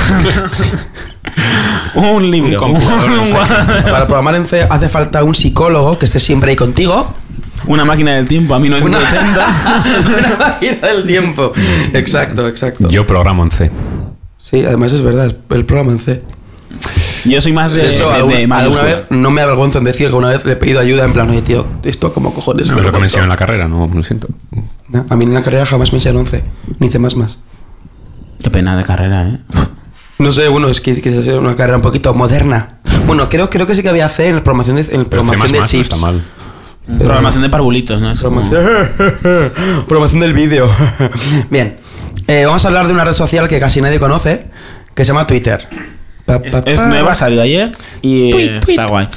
un 1.95 2.31
libro. 2.31 2.65
Un 2.67 2.77
un- 2.77 3.33
Para 3.85 4.07
programar 4.07 4.35
en 4.37 4.47
C 4.47 4.63
hace 4.69 4.89
falta 4.89 5.23
un 5.25 5.35
psicólogo 5.35 5.99
que 5.99 6.05
esté 6.07 6.21
siempre 6.21 6.51
ahí 6.51 6.57
contigo. 6.57 7.15
una 7.67 7.85
máquina 7.85 8.15
del 8.15 8.27
tiempo 8.29 8.55
a 8.55 8.59
Una, 8.59 8.79
1980. 8.81 10.29
una 10.37 10.37
máquina 10.47 10.89
del 10.89 11.07
tiempo. 11.07 11.53
Exacto, 11.93 12.49
exacto. 12.49 12.89
Yo 12.89 13.07
programo 13.07 13.43
en 13.45 13.51
C. 13.51 13.71
Sí, 14.39 14.65
además 14.65 14.93
es 14.93 15.03
verdad, 15.03 15.35
el 15.51 15.65
programa 15.65 15.93
en 15.93 15.99
C. 15.99 16.23
Yo 17.25 17.41
soy 17.41 17.53
más 17.53 17.73
de, 17.73 17.83
De 17.83 17.93
hecho, 17.93 18.09
de- 18.11 18.47
de 18.47 18.55
alguna, 18.55 18.83
vez 18.83 19.07
no 19.11 19.31
me 19.33 19.41
avergonzo 19.43 19.79
en 19.79 19.85
decir 19.85 20.09
que 20.11 20.15
una 20.15 20.29
vez 20.29 20.45
le 20.45 20.53
he 20.53 20.57
pedido 20.57 20.79
ayuda 20.81 21.05
en 21.05 21.13
plan, 21.13 21.29
oye 21.29 21.43
tío, 21.43 21.67
esto 21.83 22.13
como 22.13 22.33
cojones. 22.33 22.69
No, 22.69 22.75
me 22.75 22.81
es 22.81 22.85
lo 22.85 22.89
lo 22.89 22.93
que 22.93 22.99
me 22.99 23.01
monto?". 23.01 23.05
enseñaron 23.07 23.25
en 23.27 23.31
la 23.31 23.37
carrera, 23.37 23.67
no 23.69 23.89
lo 23.93 24.03
siento. 24.05 24.29
No, 24.89 25.05
a 25.09 25.17
mí 25.17 25.25
en 25.25 25.35
la 25.35 25.43
carrera 25.43 25.67
jamás 25.67 25.93
me 25.93 25.99
enseñaron 25.99 26.27
C, 26.27 26.45
ni 26.79 26.89
C 26.89 27.01
más 27.01 27.17
más. 27.17 27.39
Qué 28.41 28.51
pena 28.51 28.77
de 28.77 28.85
carrera, 28.85 29.27
¿eh? 29.27 29.39
No 30.19 30.33
sé, 30.33 30.49
bueno, 30.49 30.69
es 30.69 30.81
que 30.81 31.01
quizás 31.01 31.27
era 31.27 31.39
una 31.39 31.55
carrera 31.57 31.77
un 31.77 31.83
poquito 31.83 32.13
moderna. 32.15 32.69
Bueno, 33.07 33.29
creo, 33.29 33.51
creo 33.51 33.67
que 33.67 33.75
sí 33.75 33.83
que 33.83 33.89
había 33.91 34.09
C 34.09 34.29
en 34.29 34.37
la 34.37 34.43
programación 34.45 34.77
de, 34.77 34.83
en 34.83 34.89
C++ 35.03 35.05
programación 35.05 35.53
de 35.53 35.61
no 35.61 35.67
chips. 35.67 35.91
está 35.91 35.97
mal. 36.07 36.23
Programación 36.99 37.43
de 37.43 37.49
parvulitos, 37.51 38.01
¿no? 38.01 38.11
Es 38.13 38.21
como- 38.21 38.41
Programación, 39.87 40.21
del 40.21 40.33
vídeo. 40.33 40.69
Bien, 41.51 41.77
eh, 42.27 42.45
vamos 42.47 42.65
a 42.65 42.69
hablar 42.69 42.87
de 42.87 42.93
una 42.95 43.05
red 43.05 43.13
social 43.13 43.49
que 43.49 43.61
casi 43.61 43.81
nadie 43.81 43.99
conoce, 43.99 44.47
que 44.95 45.05
se 45.05 45.09
llama 45.13 45.27
Twitter. 45.27 45.69
Pa, 46.25 46.41
Es, 46.43 46.53
pa, 46.57 46.63
es 46.65 46.81
pa. 46.81 46.87
nueva, 46.89 47.15
salió 47.15 47.41
ayer 47.43 47.71
y 48.03 48.31
Tweet, 48.31 48.61
tweet. 48.61 48.75
está 48.75 48.87
guay. 48.87 49.09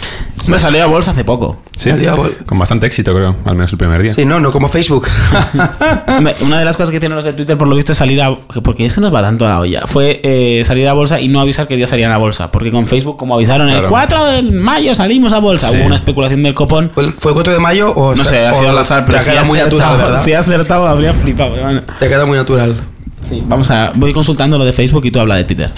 Me 0.48 0.60
salió 0.60 0.84
a 0.84 0.88
bolsa 0.88 1.12
hace 1.12 1.24
poco. 1.24 1.62
Sí, 1.80 1.92
diablo. 1.94 2.30
con 2.46 2.60
bastante 2.60 2.88
éxito, 2.88 3.14
creo, 3.14 3.38
al 3.46 3.56
menos 3.56 3.72
el 3.72 3.78
primer 3.78 4.02
día. 4.02 4.12
Sí, 4.14 4.26
no, 4.26 4.40
no 4.40 4.52
como 4.52 4.68
Facebook. 4.68 5.08
Una 6.42 6.60
de 6.60 6.66
las 6.66 6.76
cosas 6.76 6.90
que 6.90 6.98
hicieron 6.98 7.16
los 7.16 7.24
de 7.26 7.34
Twitter, 7.34 7.58
por 7.58 7.68
lo 7.68 7.76
visto, 7.76 7.94
es 7.94 7.98
salir 7.98 8.22
a. 8.22 8.36
Porque 8.64 8.86
eso 8.86 9.00
nos 9.02 9.14
va 9.14 9.22
tanto 9.22 9.46
a 9.46 9.50
la 9.50 9.60
olla. 9.60 9.84
Fue 9.86 10.20
eh, 10.24 10.62
salir 10.66 10.88
a 10.88 10.94
bolsa 10.94 11.22
y 11.22 11.28
no 11.30 11.40
avisar 11.40 11.68
que 11.68 11.76
día 11.78 11.88
salían 11.88 12.12
a 12.12 12.18
bolsa. 12.18 12.52
Porque 12.52 12.72
con 12.72 12.86
Facebook, 12.86 13.18
como 13.18 13.36
avisaron 13.36 13.70
el 13.70 13.76
Claro. 13.76 13.90
4 13.90 14.26
de 14.26 14.42
mayo 14.44 14.94
salimos 14.96 15.32
a 15.34 15.40
bolsa, 15.40 15.70
Sí. 15.70 15.76
hubo 15.78 15.86
una 15.86 15.96
especulación 15.96 16.44
del 16.44 16.54
copón. 16.54 16.92
¿Fue 16.94 17.04
el, 17.04 17.14
fue 17.14 17.32
el 17.32 17.36
4 17.36 17.54
de 17.54 17.60
mayo 17.60 17.92
o 17.92 18.14
No 18.16 18.24
sé, 18.26 18.46
ha 18.46 18.52
sido 18.54 18.72
al 18.72 18.78
azar, 18.80 19.02
te 19.06 19.08
pero 19.08 19.18
ha 19.20 19.22
si 19.22 19.30
quedado 19.30 19.46
ha 19.46 19.48
muy 19.48 19.58
natural, 19.60 19.82
acertado, 19.88 20.08
¿verdad? 20.10 20.24
Si 20.26 20.34
ha 20.34 20.40
acertado, 20.42 20.88
habría 20.88 21.14
flipado. 21.14 21.56
Te 22.00 22.06
ha 22.06 22.10
quedado 22.10 22.28
muy 22.28 22.38
natural. 22.38 22.76
Sí, 23.24 23.42
vamos 23.46 23.70
a. 23.72 23.92
Voy 23.96 24.12
consultando 24.12 24.58
lo 24.58 24.66
de 24.66 24.74
Facebook 24.74 25.06
y 25.06 25.12
tú 25.12 25.20
habla 25.20 25.36
de 25.36 25.44
Twitter. 25.46 25.70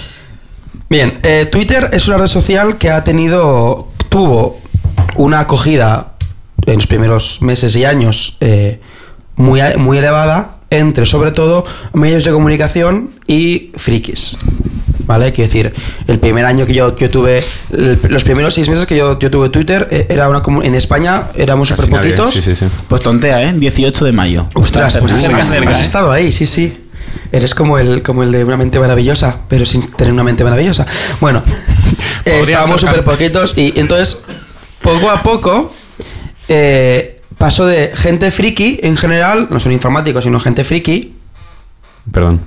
Bien, 0.89 1.19
eh, 1.23 1.45
Twitter 1.51 1.89
es 1.93 2.07
una 2.07 2.17
red 2.17 2.27
social 2.27 2.77
que 2.77 2.89
ha 2.89 3.03
tenido, 3.03 3.87
tuvo 4.09 4.60
una 5.15 5.41
acogida 5.41 6.13
en 6.65 6.75
los 6.75 6.87
primeros 6.87 7.41
meses 7.41 7.75
y 7.75 7.85
años 7.85 8.37
eh, 8.39 8.79
muy, 9.35 9.61
muy 9.77 9.97
elevada 9.97 10.57
entre 10.69 11.05
sobre 11.05 11.31
todo 11.31 11.63
medios 11.93 12.23
de 12.23 12.31
comunicación 12.31 13.09
y 13.27 13.71
frikis. 13.75 14.37
¿Vale? 15.05 15.33
Quiero 15.33 15.47
decir, 15.49 15.73
el 16.07 16.19
primer 16.19 16.45
año 16.45 16.65
que 16.65 16.73
yo, 16.73 16.95
yo 16.95 17.09
tuve, 17.09 17.43
el- 17.73 17.99
los 18.09 18.23
primeros 18.23 18.53
seis 18.53 18.69
meses 18.69 18.85
que 18.85 18.95
yo, 18.95 19.19
yo 19.19 19.29
tuve 19.29 19.49
Twitter, 19.49 19.87
eh, 19.91 20.05
era 20.09 20.29
una 20.29 20.41
en 20.63 20.75
España 20.75 21.29
éramos 21.35 21.67
súper 21.69 21.89
poquitos. 21.89 22.31
Sí, 22.33 22.41
sí, 22.41 22.55
sí. 22.55 22.67
Pues 22.87 23.01
tontea, 23.01 23.43
¿eh? 23.43 23.53
18 23.53 24.05
de 24.05 24.11
mayo. 24.13 24.47
Ostras, 24.53 24.97
pues 25.01 25.11
has, 25.11 25.21
cerca, 25.23 25.37
has- 25.39 25.49
cerca, 25.49 25.71
has 25.71 25.79
¿eh? 25.79 25.83
estado 25.83 26.11
ahí, 26.11 26.31
sí, 26.31 26.45
sí. 26.45 26.77
Eres 27.33 27.55
como 27.55 27.77
el, 27.77 28.03
como 28.03 28.23
el 28.23 28.31
de 28.31 28.45
una 28.45 28.55
mente 28.55 28.79
maravillosa, 28.79 29.37
pero 29.49 29.65
sin 29.65 29.81
tener 29.91 30.13
una 30.13 30.23
mente 30.23 30.43
maravillosa. 30.45 30.85
Bueno, 31.19 31.43
eh, 32.23 32.39
estábamos 32.43 32.79
súper 32.79 33.03
poquitos 33.03 33.57
y 33.57 33.73
entonces, 33.77 34.21
poco 34.81 35.09
a 35.09 35.21
poco, 35.23 35.71
eh, 36.47 37.21
pasó 37.37 37.65
de 37.65 37.91
gente 37.95 38.31
friki 38.31 38.79
en 38.83 38.97
general, 38.97 39.47
no 39.49 39.59
son 39.59 39.71
informáticos, 39.71 40.23
sino 40.23 40.39
gente 40.39 40.63
friki. 40.63 41.13
Perdón. 42.11 42.41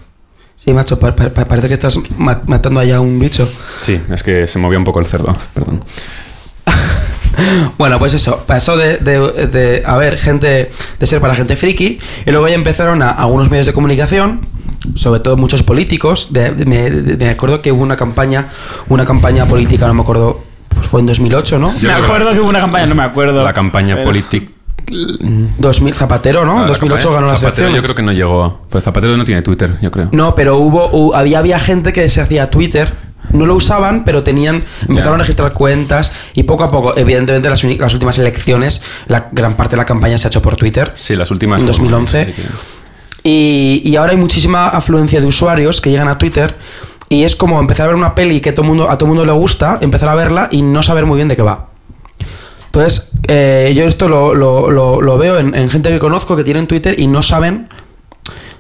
Sí, 0.57 0.73
macho, 0.73 0.99
pa- 0.99 1.15
pa- 1.15 1.31
pa- 1.31 1.45
parece 1.45 1.69
que 1.69 1.75
estás 1.75 1.99
ma- 2.17 2.41
matando 2.47 2.81
allá 2.81 2.97
a 2.97 3.01
un 3.01 3.19
bicho. 3.19 3.49
Sí, 3.77 4.01
es 4.11 4.23
que 4.23 4.47
se 4.47 4.59
movía 4.59 4.79
un 4.79 4.85
poco 4.85 5.01
el 5.01 5.07
cerdo, 5.07 5.37
perdón. 5.55 5.85
Bueno, 7.79 7.99
pues 7.99 8.15
eso, 8.15 8.45
pasó 8.47 8.77
de, 8.77 8.99
de, 8.99 9.19
de 9.49 9.83
haber 9.85 10.19
gente, 10.19 10.71
de 11.01 11.07
ser 11.07 11.21
para 11.21 11.35
gente 11.35 11.57
friki, 11.57 11.99
y 12.25 12.31
luego 12.31 12.47
ya 12.49 12.55
empezaron 12.55 13.03
a 13.03 13.11
algunos 13.11 13.51
medios 13.51 13.67
de 13.67 13.73
comunicación, 13.73 14.47
sobre 14.95 15.19
todo 15.21 15.37
muchos 15.37 15.65
políticos. 15.65 16.29
De, 16.31 16.53
me, 16.53 17.29
acuerdo 17.29 17.61
que 17.61 17.73
hubo 17.73 17.83
una 17.83 17.97
campaña, 17.97 18.51
una 18.89 19.05
campaña 19.05 19.47
política, 19.47 19.89
no 19.89 19.95
me 19.95 20.03
acuerdo, 20.03 20.45
fue 20.95 21.01
en 21.01 21.07
2008, 21.07 21.59
¿no? 21.59 21.75
Yo 21.81 21.89
me 21.89 21.95
acuerdo 21.95 22.33
que 22.33 22.39
hubo 22.39 22.49
una 22.49 22.61
campaña, 22.61 22.87
no 22.87 22.95
me 22.95 23.03
acuerdo. 23.03 23.43
La 23.43 23.53
campaña 23.53 23.97
Pero- 23.97 24.05
política. 24.07 24.47
2000, 25.59 25.93
Zapatero, 25.93 26.45
¿no? 26.45 26.59
Ah, 26.59 26.63
En 26.63 26.69
2008 26.69 27.13
ganó 27.13 27.27
las 27.27 27.41
Zapatero 27.41 27.67
elecciones. 27.69 27.77
Yo 27.77 27.83
creo 27.83 27.95
que 27.97 28.03
no 28.03 28.13
llegó. 28.13 28.61
Pero 28.71 28.81
Zapatero 28.81 29.17
no 29.17 29.25
tiene 29.25 29.43
Twitter, 29.43 29.77
yo 29.83 29.91
creo. 29.91 30.09
No, 30.13 30.37
pero 30.37 30.59
hubo, 30.59 30.89
hu- 30.93 31.17
había, 31.17 31.41
había 31.41 31.59
gente 31.59 31.93
que 31.93 32.09
se 32.09 32.21
hacía 32.21 32.49
Twitter. 32.49 32.93
No 33.31 33.45
lo 33.45 33.57
usaban, 33.57 34.05
pero 34.05 34.23
tenían, 34.23 34.63
empezaron 34.89 35.17
a 35.17 35.23
registrar 35.25 35.53
cuentas 35.53 36.13
y 36.35 36.45
poco 36.45 36.63
a 36.63 36.71
poco, 36.71 36.95
evidentemente 36.97 37.51
las, 37.51 37.65
últimas 37.65 38.19
elecciones, 38.21 38.83
la 39.09 39.31
gran 39.33 39.55
parte 39.55 39.73
de 39.73 39.79
la 39.79 39.85
campaña 39.85 40.17
se 40.17 40.29
ha 40.29 40.29
hecho 40.29 40.43
por 40.43 40.55
Twitter. 40.55 40.93
Sí, 40.95 41.17
las 41.17 41.33
últimas. 41.33 41.61
En 41.61 41.67
fueron 41.75 41.91
2011. 41.91 42.21
así 42.21 42.33
que- 42.33 42.43
Y, 43.25 43.83
y 43.85 43.97
ahora 43.97 44.13
hay 44.13 44.19
muchísima 44.19 44.69
afluencia 44.69 45.21
de 45.21 45.27
usuarios 45.27 45.81
que 45.81 45.91
llegan 45.91 46.07
a 46.09 46.19
Twitter 46.19 46.55
y 47.09 47.25
es 47.25 47.37
como 47.37 47.61
empezar 47.61 47.85
a 47.85 47.89
ver 47.89 47.97
una 47.97 48.15
peli 48.15 48.41
que 48.41 48.53
todo 48.53 48.65
mundo, 48.67 48.91
a 48.91 48.99
todo 48.99 49.09
mundo 49.09 49.25
le 49.25 49.33
gusta, 49.33 49.79
empezar 49.83 50.09
a 50.09 50.15
verla 50.15 50.49
y 50.51 50.63
no 50.63 50.83
saber 50.83 51.07
muy 51.07 51.17
bien 51.17 51.29
de 51.29 51.37
qué 51.37 51.43
va. 51.43 51.69
Entonces, 52.67 53.13
eh, 53.29 53.73
yo 53.77 53.85
esto 53.85 54.09
lo, 54.09 54.35
lo- 54.35 54.71
lo- 54.71 55.01
lo 55.01 55.19
veo 55.19 55.39
en, 55.39 55.55
en 55.55 55.71
gente 55.71 55.91
que 55.91 55.99
conozco 56.01 56.37
que 56.37 56.43
tienen 56.45 56.67
Twitter 56.67 56.99
y 56.99 57.07
no 57.07 57.23
saben. 57.23 57.69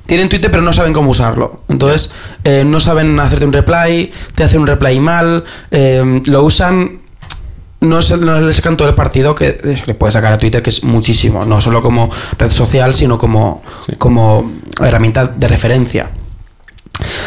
Tienen 0.06 0.28
Twitter 0.28 0.50
pero 0.50 0.62
no 0.62 0.72
saben 0.72 0.92
cómo 0.92 1.10
usarlo. 1.10 1.62
Entonces, 1.68 2.12
eh, 2.44 2.62
no 2.66 2.78
saben 2.78 3.18
hacerte 3.18 3.44
un 3.46 3.52
reply, 3.52 4.12
te 4.34 4.44
hacen 4.44 4.60
un 4.60 4.66
reply 4.66 5.00
mal, 5.00 5.44
eh, 5.70 6.22
lo 6.26 6.42
usan 6.44 7.00
no, 7.80 8.00
se, 8.02 8.16
no 8.16 8.40
le 8.40 8.54
sacan 8.54 8.76
todo 8.78 8.88
el 8.88 8.94
partido 8.94 9.34
que 9.34 9.48
eh, 9.62 9.82
le 9.86 9.94
puede 9.94 10.12
sacar 10.12 10.32
a 10.32 10.38
Twitter, 10.38 10.62
que 10.62 10.70
es 10.70 10.84
muchísimo, 10.84 11.44
no 11.44 11.60
solo 11.60 11.82
como 11.82 12.10
red 12.38 12.50
social, 12.50 12.94
sino 12.94 13.18
como, 13.18 13.62
Sí. 13.78 13.94
como 13.98 14.52
herramienta 14.80 15.26
de 15.26 15.48
referencia. 15.48 16.10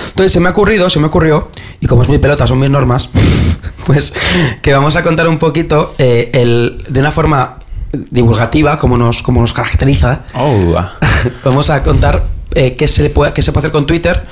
Entonces 0.08 0.32
se 0.32 0.40
me 0.40 0.48
ha 0.48 0.52
ocurrido, 0.52 0.90
se 0.90 1.00
me 1.00 1.08
ocurrió, 1.08 1.50
y 1.80 1.88
como 1.88 2.02
es 2.02 2.10
mi 2.10 2.18
pelota, 2.18 2.48
son 2.48 2.60
mis 2.60 2.70
normas, 2.70 3.10
pues 3.86 4.14
que 4.62 4.74
vamos 4.74 4.96
a 4.96 5.04
contar 5.04 5.28
un 5.28 5.38
poquito 5.38 5.94
eh, 5.98 6.32
el, 6.34 6.84
de 6.88 7.00
una 7.00 7.12
forma 7.12 7.60
divulgativa, 7.92 8.78
como 8.78 8.98
nos, 8.98 9.22
como 9.22 9.42
nos 9.42 9.54
caracteriza, 9.54 10.24
Oh, 10.34 10.76
vamos 11.44 11.70
a 11.70 11.84
contar 11.84 12.24
eh, 12.56 12.76
qué, 12.76 12.88
se 12.88 13.04
le 13.04 13.10
puede, 13.10 13.34
qué 13.34 13.42
se 13.42 13.52
puede 13.52 13.68
hacer 13.68 13.72
con 13.72 13.86
Twitter 13.86 14.26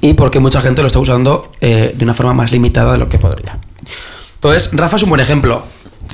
y 0.00 0.14
por 0.14 0.30
qué 0.30 0.40
mucha 0.40 0.60
gente 0.60 0.82
lo 0.82 0.88
está 0.88 0.98
usando 0.98 1.52
eh, 1.60 1.94
de 1.96 2.04
una 2.04 2.14
forma 2.14 2.34
más 2.34 2.52
limitada 2.52 2.92
de 2.92 2.98
lo 2.98 3.08
que 3.08 3.18
podría. 3.18 3.58
Entonces, 4.34 4.70
Rafa 4.72 4.96
es 4.96 5.02
un 5.04 5.08
buen 5.10 5.20
ejemplo. 5.20 5.64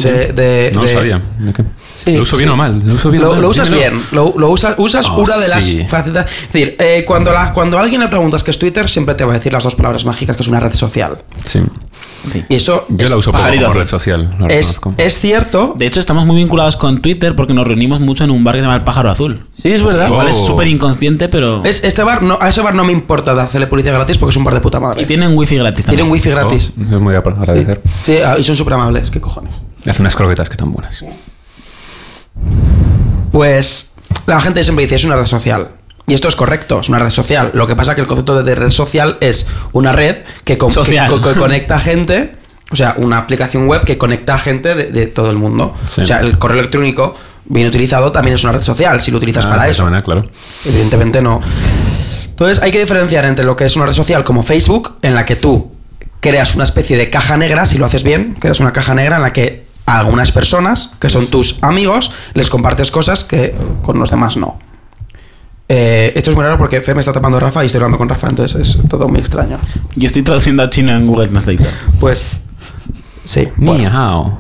De, 0.04 0.32
de- 0.32 0.70
no 0.74 0.80
lo 0.82 0.86
de- 0.86 0.92
sabía. 0.92 1.20
¿De 1.38 1.52
qué? 1.52 1.64
Sí, 2.04 2.14
¿Lo 2.16 2.22
uso 2.22 2.36
sí. 2.36 2.42
bien 2.42 2.50
o 2.50 2.56
mal? 2.56 2.80
¿Lo 2.86 2.94
uso 2.94 3.10
bien 3.10 3.22
o 3.24 3.26
Lo, 3.26 3.32
mal? 3.32 3.42
lo 3.42 3.48
usas 3.48 3.68
Dímelo. 3.68 3.90
bien, 3.90 4.02
lo, 4.12 4.34
lo 4.38 4.50
usas, 4.50 4.74
usas 4.78 5.06
Oh, 5.08 5.20
una 5.22 5.36
de 5.36 5.48
las 5.48 5.68
facetas. 5.88 6.26
Es 6.46 6.52
decir, 6.52 6.76
eh, 6.78 7.02
cuando, 7.06 7.32
la, 7.32 7.52
cuando 7.52 7.76
a 7.76 7.80
alguien 7.80 8.00
le 8.00 8.08
preguntas 8.08 8.44
qué 8.44 8.52
es 8.52 8.58
Twitter, 8.58 8.88
siempre 8.88 9.14
te 9.16 9.24
va 9.24 9.32
a 9.32 9.36
decir 9.36 9.52
las 9.52 9.64
dos 9.64 9.74
palabras 9.74 10.04
mágicas 10.04 10.36
que 10.36 10.42
es 10.42 10.48
una 10.48 10.60
red 10.60 10.72
social. 10.74 11.18
Sí. 11.44 11.60
Sí. 12.24 12.44
Y 12.48 12.56
eso 12.56 12.84
Yo 12.88 13.06
es, 13.06 13.10
la 13.12 13.16
uso 13.16 13.30
poco 13.32 13.44
como 13.44 13.72
red 13.72 13.86
social. 13.86 14.36
es, 14.48 14.80
es 14.96 15.20
cierto. 15.20 15.74
De 15.78 15.86
hecho, 15.86 15.98
estamos 16.00 16.26
muy 16.26 16.36
vinculados 16.36 16.76
con 16.76 16.98
Twitter 17.00 17.34
porque 17.36 17.54
nos 17.54 17.66
reunimos 17.66 18.00
mucho 18.00 18.24
en 18.24 18.30
un 18.30 18.42
bar 18.44 18.54
que 18.54 18.60
se 18.60 18.64
llama 18.66 18.76
El 18.76 18.82
Pájaro 18.84 19.10
Azul. 19.10 19.46
Sí, 19.60 19.70
es 19.72 19.82
verdad. 19.82 20.06
Igual 20.08 20.28
es 20.28 20.36
Oh. 20.36 20.46
súper 20.46 20.66
inconsciente, 20.68 21.28
pero. 21.28 21.64
Es, 21.64 21.82
este 21.84 22.02
bar, 22.02 22.22
no, 22.22 22.38
a 22.40 22.48
ese 22.48 22.60
bar 22.60 22.74
no 22.74 22.84
me 22.84 22.92
importa 22.92 23.40
hacerle 23.42 23.66
publicidad 23.66 23.94
gratis 23.94 24.18
porque 24.18 24.30
es 24.30 24.36
un 24.36 24.44
bar 24.44 24.54
de 24.54 24.60
puta 24.60 24.78
madre. 24.80 25.02
Y 25.02 25.06
tienen 25.06 25.36
wifi 25.36 25.56
gratis 25.56 25.86
también. 25.86 26.06
Tienen 26.06 26.12
wifi 26.12 26.30
gratis. 26.30 26.72
Oh, 26.78 26.82
es 26.82 27.00
muy 27.00 27.14
a 27.14 27.18
agradecer. 27.18 27.82
Sí, 28.04 28.16
ah, 28.24 28.36
y 28.38 28.44
son 28.44 28.56
súper 28.56 28.74
amables. 28.74 29.10
¿Qué 29.10 29.20
cojones? 29.20 29.54
Hace 29.86 30.00
unas 30.00 30.16
croquetas 30.16 30.48
que 30.48 30.54
están 30.54 30.72
buenas. 30.72 31.04
Pues 33.32 33.94
la 34.26 34.40
gente 34.40 34.62
siempre 34.64 34.84
dice 34.84 34.96
es 34.96 35.04
una 35.04 35.16
red 35.16 35.26
social. 35.26 35.70
Y 36.06 36.14
esto 36.14 36.28
es 36.28 36.36
correcto, 36.36 36.80
es 36.80 36.88
una 36.88 36.98
red 36.98 37.10
social. 37.10 37.50
Lo 37.54 37.66
que 37.66 37.76
pasa 37.76 37.92
es 37.92 37.96
que 37.96 38.00
el 38.00 38.06
concepto 38.06 38.42
de 38.42 38.54
red 38.54 38.70
social 38.70 39.18
es 39.20 39.48
una 39.72 39.92
red 39.92 40.16
que, 40.44 40.56
con- 40.56 40.72
que- 40.72 40.82
que 41.22 41.34
conecta 41.38 41.78
gente, 41.78 42.36
o 42.70 42.76
sea, 42.76 42.94
una 42.96 43.18
aplicación 43.18 43.66
web 43.68 43.84
que 43.84 43.98
conecta 43.98 44.38
gente 44.38 44.74
de, 44.74 44.86
de 44.86 45.06
todo 45.06 45.30
el 45.30 45.36
mundo. 45.36 45.74
Sí. 45.86 46.00
O 46.00 46.04
sea, 46.06 46.20
el 46.20 46.38
correo 46.38 46.58
electrónico 46.60 47.14
bien 47.44 47.66
utilizado 47.66 48.10
también 48.10 48.34
es 48.36 48.44
una 48.44 48.54
red 48.54 48.62
social, 48.62 49.00
si 49.02 49.10
lo 49.10 49.18
utilizas 49.18 49.44
Ah, 49.46 49.50
para 49.50 49.68
eso. 49.68 49.84
manera, 49.84 50.02
claro. 50.02 50.28
Evidentemente 50.64 51.20
no. 51.20 51.40
Entonces 52.26 52.62
hay 52.62 52.70
que 52.70 52.80
diferenciar 52.80 53.26
entre 53.26 53.44
lo 53.44 53.54
que 53.56 53.66
es 53.66 53.76
una 53.76 53.84
red 53.84 53.92
social 53.92 54.24
como 54.24 54.42
Facebook, 54.42 54.96
en 55.02 55.14
la 55.14 55.26
que 55.26 55.36
tú 55.36 55.70
creas 56.20 56.54
una 56.54 56.64
especie 56.64 56.96
de 56.96 57.10
caja 57.10 57.36
negra, 57.36 57.66
si 57.66 57.76
lo 57.76 57.84
haces 57.84 58.02
bien, 58.02 58.34
creas 58.40 58.60
una 58.60 58.72
caja 58.72 58.94
negra 58.94 59.16
en 59.16 59.22
la 59.22 59.32
que 59.32 59.66
a 59.88 59.98
algunas 60.00 60.32
personas, 60.32 60.92
que 61.00 61.08
son 61.08 61.26
tus 61.28 61.58
amigos, 61.62 62.10
les 62.34 62.50
compartes 62.50 62.90
cosas 62.90 63.24
que 63.24 63.54
con 63.82 63.98
los 63.98 64.10
demás 64.10 64.36
no. 64.36 64.58
Eh, 65.70 66.12
esto 66.16 66.30
es 66.30 66.36
muy 66.36 66.44
raro 66.44 66.56
porque 66.58 66.80
Fer 66.80 66.94
me 66.94 67.00
está 67.00 67.12
tapando 67.12 67.36
a 67.38 67.40
Rafa 67.40 67.62
y 67.62 67.66
estoy 67.66 67.78
hablando 67.78 67.98
con 67.98 68.08
Rafa, 68.08 68.28
entonces 68.28 68.58
es 68.76 68.88
todo 68.88 69.08
muy 69.08 69.18
extraño. 69.20 69.58
Yo 69.96 70.06
estoy 70.06 70.22
traduciendo 70.22 70.62
a 70.62 70.70
chino 70.70 70.94
en 70.94 71.06
Google 71.06 71.28
Translate. 71.28 71.64
Pues 72.00 72.24
sí, 73.24 73.48
Ni 73.58 73.66
bueno, 73.66 73.90
hao. 73.92 74.38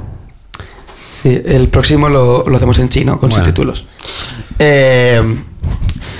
sí, 1.22 1.40
el 1.44 1.68
próximo 1.68 2.08
lo, 2.08 2.44
lo 2.46 2.56
hacemos 2.56 2.78
en 2.78 2.88
chino 2.88 3.18
con 3.18 3.28
Bueno. 3.30 3.44
subtítulos. 3.44 3.84
Eh, 4.58 5.22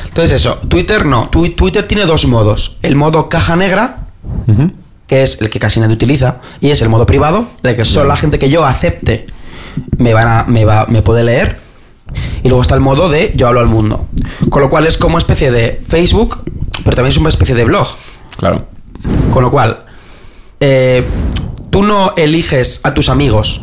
entonces 0.08 0.32
eso, 0.40 0.56
Twitter 0.68 1.06
no, 1.06 1.30
Twi- 1.30 1.54
Twitter 1.54 1.86
tiene 1.86 2.04
dos 2.04 2.26
modos. 2.26 2.78
El 2.82 2.96
modo 2.96 3.28
caja 3.28 3.56
negra. 3.56 4.06
Que 5.08 5.22
es 5.24 5.40
el 5.40 5.50
que 5.50 5.58
casi 5.58 5.80
nadie 5.80 5.94
utiliza, 5.94 6.40
y 6.60 6.70
es 6.70 6.80
el 6.82 6.88
modo 6.90 7.06
privado, 7.06 7.48
de 7.62 7.74
que 7.74 7.84
solo 7.84 8.08
la 8.08 8.16
gente 8.16 8.38
que 8.38 8.50
yo 8.50 8.64
acepte 8.64 9.26
me, 9.96 10.14
van 10.14 10.28
a, 10.28 10.44
me, 10.44 10.64
va, 10.64 10.86
me 10.86 11.02
puede 11.02 11.24
leer. 11.24 11.58
Y 12.42 12.48
luego 12.48 12.62
está 12.62 12.74
el 12.74 12.80
modo 12.80 13.08
de 13.08 13.32
yo 13.34 13.48
hablo 13.48 13.60
al 13.60 13.66
mundo. 13.66 14.06
Con 14.50 14.62
lo 14.62 14.70
cual 14.70 14.86
es 14.86 14.96
como 14.96 15.18
especie 15.18 15.50
de 15.50 15.82
Facebook, 15.88 16.38
pero 16.84 16.94
también 16.94 17.08
es 17.08 17.18
una 17.18 17.30
especie 17.30 17.54
de 17.54 17.64
blog. 17.64 17.88
Claro. 18.36 18.68
Con 19.32 19.42
lo 19.42 19.50
cual, 19.50 19.84
eh, 20.60 21.04
tú 21.70 21.82
no 21.82 22.12
eliges 22.16 22.80
a 22.84 22.94
tus 22.94 23.08
amigos. 23.08 23.62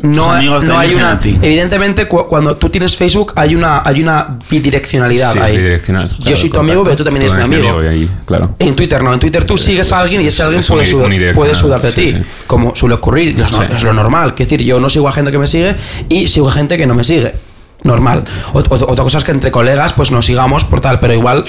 No, 0.00 0.30
amigos 0.32 0.62
no 0.64 0.78
hay 0.78 0.94
una. 0.94 1.18
Evidentemente, 1.42 2.06
cu- 2.06 2.26
cuando 2.28 2.56
tú 2.56 2.68
tienes 2.70 2.96
Facebook, 2.96 3.32
hay 3.34 3.56
una, 3.56 3.82
hay 3.84 4.00
una 4.00 4.38
bidireccionalidad 4.48 5.32
Sí, 5.32 5.38
ahí. 5.40 5.56
bidireccional. 5.56 6.08
Yo 6.20 6.36
soy 6.36 6.50
tu 6.50 6.60
amigo, 6.60 6.84
pero 6.84 6.94
tú 6.96 7.02
también 7.04 7.22
eres 7.24 7.34
mi 7.36 7.42
amigo. 7.42 7.78
ahí, 7.80 8.08
claro. 8.24 8.54
En 8.60 8.74
Twitter 8.76 9.02
no, 9.02 9.12
en 9.12 9.18
Twitter 9.18 9.44
tú 9.44 9.54
Es- 9.56 9.62
sigues 9.62 9.90
a 9.92 10.00
alguien 10.00 10.20
y 10.20 10.28
ese 10.28 10.42
alguien 10.44 10.62
puede, 10.62 10.86
sudar, 10.86 11.10
puede 11.34 11.54
sudar 11.54 11.82
de 11.82 11.90
sí, 11.90 12.00
ti, 12.00 12.12
sí. 12.12 12.18
como 12.46 12.76
suele 12.76 12.94
ocurrir, 12.94 13.30
es, 13.40 13.50
no- 13.50 13.58
Sí. 13.58 13.64
es 13.76 13.82
lo 13.82 13.92
normal. 13.92 14.30
Es 14.30 14.36
decir, 14.36 14.62
yo 14.62 14.78
no 14.78 14.88
sigo 14.88 15.08
a 15.08 15.12
gente 15.12 15.32
que 15.32 15.38
me 15.38 15.46
sigue 15.48 15.74
y 16.08 16.28
sigo 16.28 16.48
a 16.48 16.52
gente 16.52 16.76
que 16.78 16.86
no 16.86 16.94
me 16.94 17.02
sigue. 17.02 17.34
Normal. 17.82 18.24
Ot- 18.52 18.68
ot- 18.68 18.86
otra 18.88 19.02
cosa 19.04 19.18
es 19.18 19.24
que 19.24 19.32
entre 19.32 19.50
colegas 19.50 19.92
pues 19.94 20.10
nos 20.12 20.26
sigamos 20.26 20.64
por 20.64 20.80
tal, 20.80 21.00
pero 21.00 21.12
igual, 21.14 21.44